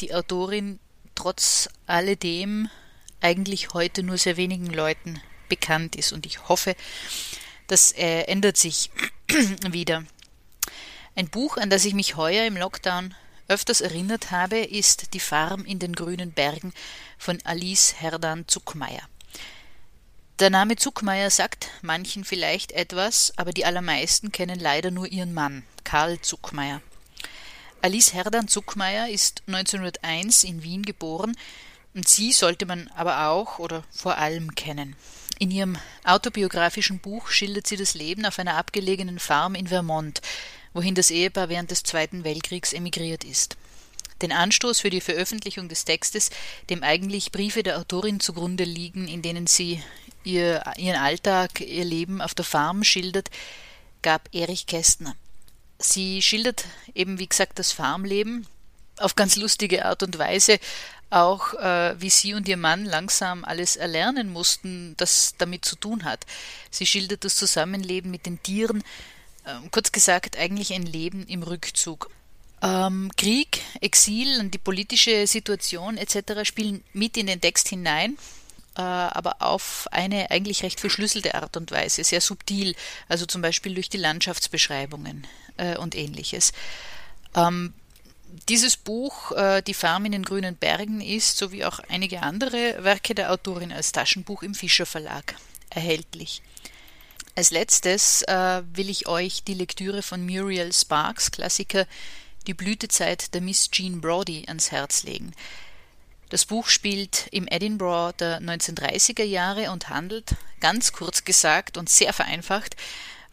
[0.00, 0.78] die Autorin
[1.14, 2.68] trotz alledem
[3.20, 6.12] eigentlich heute nur sehr wenigen Leuten bekannt ist.
[6.12, 6.76] Und ich hoffe,
[7.66, 8.90] das äh, ändert sich
[9.68, 10.04] wieder.
[11.16, 13.14] Ein Buch, an das ich mich heuer im Lockdown
[13.46, 16.72] öfters erinnert habe, ist Die Farm in den grünen Bergen
[17.18, 19.02] von Alice Herdan Zuckmeier.
[20.40, 25.62] Der Name Zuckmeier sagt manchen vielleicht etwas, aber die allermeisten kennen leider nur ihren Mann,
[25.84, 26.80] Karl Zuckmeier.
[27.82, 31.36] Alice Herdan Zuckmeier ist 1901 in Wien geboren
[31.94, 34.96] und sie sollte man aber auch oder vor allem kennen.
[35.38, 40.22] In ihrem autobiografischen Buch schildert sie das Leben auf einer abgelegenen Farm in Vermont,
[40.72, 43.56] wohin das Ehepaar während des Zweiten Weltkriegs emigriert ist.
[44.22, 46.30] Den Anstoß für die Veröffentlichung des Textes,
[46.70, 49.82] dem eigentlich Briefe der Autorin zugrunde liegen, in denen sie
[50.22, 53.28] ihr, ihren Alltag, ihr Leben auf der Farm schildert,
[54.02, 55.16] gab Erich Kästner.
[55.78, 56.64] Sie schildert
[56.94, 58.46] eben, wie gesagt, das Farmleben
[58.98, 60.58] auf ganz lustige Art und Weise,
[61.10, 66.04] auch äh, wie sie und ihr Mann langsam alles erlernen mussten, das damit zu tun
[66.04, 66.26] hat.
[66.70, 68.82] Sie schildert das Zusammenleben mit den Tieren,
[69.44, 72.10] äh, kurz gesagt eigentlich ein Leben im Rückzug.
[72.62, 76.44] Ähm, Krieg, Exil und die politische Situation etc.
[76.44, 78.16] spielen mit in den Text hinein
[78.76, 82.74] äh, aber auf eine eigentlich recht verschlüsselte Art und Weise, sehr subtil,
[83.08, 85.26] also zum Beispiel durch die Landschaftsbeschreibungen
[85.56, 86.52] äh, und ähnliches.
[87.34, 87.74] Ähm,
[88.48, 93.14] dieses Buch, äh, Die Farm in den grünen Bergen, ist, sowie auch einige andere Werke
[93.14, 95.36] der Autorin als Taschenbuch im Fischer Verlag
[95.70, 96.42] erhältlich.
[97.36, 101.86] Als letztes äh, will ich euch die Lektüre von Muriel Sparks Klassiker
[102.46, 105.32] Die Blütezeit der Miss Jean Brodie ans Herz legen.
[106.28, 112.12] Das Buch spielt im Edinburgh der 1930er Jahre und handelt, ganz kurz gesagt und sehr
[112.12, 112.76] vereinfacht,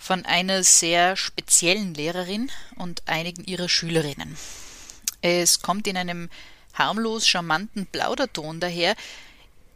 [0.02, 4.36] von einer sehr speziellen Lehrerin und einigen ihrer Schülerinnen.
[5.22, 6.30] Es kommt in einem
[6.73, 8.95] harmlos charmanten Plauderton daher,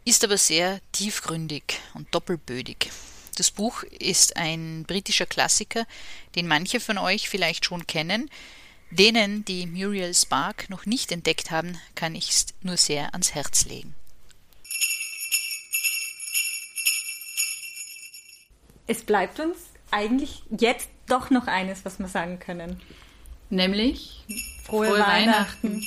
[0.04, 2.90] ist aber sehr tiefgründig und doppelbödig.
[3.36, 5.86] Das Buch ist ein britischer Klassiker,
[6.34, 8.28] den manche von euch vielleicht schon kennen,
[8.90, 13.64] Denen, die Muriel Spark noch nicht entdeckt haben, kann ich es nur sehr ans Herz
[13.64, 13.96] legen.
[18.86, 19.58] Es bleibt uns
[19.90, 22.80] eigentlich jetzt doch noch eines, was wir sagen können.
[23.50, 24.24] Nämlich
[24.64, 25.74] frohe, frohe Weihnachten.
[25.74, 25.82] Weihnachten.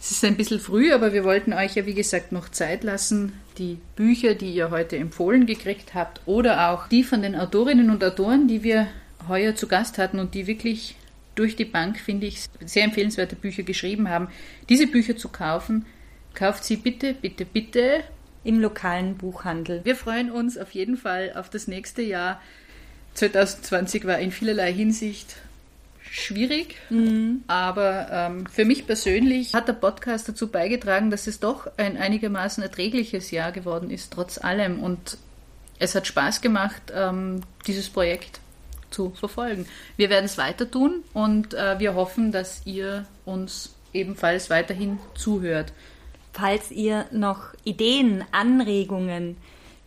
[0.00, 3.32] Es ist ein bisschen früh, aber wir wollten euch ja wie gesagt noch Zeit lassen,
[3.58, 8.02] die Bücher, die ihr heute empfohlen gekriegt habt, oder auch die von den Autorinnen und
[8.02, 8.88] Autoren, die wir
[9.28, 10.96] heuer zu Gast hatten und die wirklich
[11.34, 14.28] durch die Bank, finde ich, sehr empfehlenswerte Bücher geschrieben haben.
[14.68, 15.86] Diese Bücher zu kaufen,
[16.34, 18.02] kauft sie bitte, bitte, bitte
[18.44, 19.84] im lokalen Buchhandel.
[19.84, 22.40] Wir freuen uns auf jeden Fall auf das nächste Jahr.
[23.18, 25.36] 2020 war in vielerlei Hinsicht
[26.10, 27.42] schwierig, mhm.
[27.46, 32.62] aber ähm, für mich persönlich hat der Podcast dazu beigetragen, dass es doch ein einigermaßen
[32.62, 34.82] erträgliches Jahr geworden ist, trotz allem.
[34.82, 35.18] Und
[35.78, 38.40] es hat Spaß gemacht, ähm, dieses Projekt
[38.90, 39.66] zu verfolgen.
[39.96, 45.72] Wir werden es weiter tun und äh, wir hoffen, dass ihr uns ebenfalls weiterhin zuhört.
[46.32, 49.36] Falls ihr noch Ideen, Anregungen,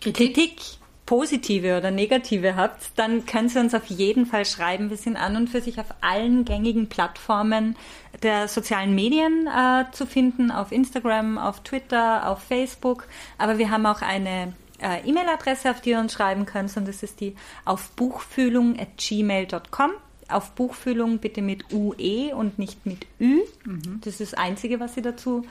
[0.02, 4.90] Kritik, Kritik positive oder negative habt, dann könnt ihr uns auf jeden Fall schreiben.
[4.90, 7.76] Wir sind an und für sich auf allen gängigen Plattformen
[8.24, 13.08] der sozialen Medien äh, zu finden, auf Instagram, auf Twitter, auf Facebook.
[13.38, 17.04] Aber wir haben auch eine äh, E-Mail-Adresse, auf die ihr uns schreiben könnt, und das
[17.04, 19.92] ist die auf buchfühlung.gmail.com.
[20.30, 23.42] Auf Buchfühlung bitte mit UE und nicht mit Ü.
[23.66, 24.00] Mhm.
[24.02, 25.46] Das ist das Einzige, was ich dazu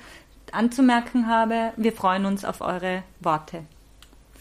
[0.53, 1.75] anzumerken habe.
[1.77, 3.65] Wir freuen uns auf eure Worte.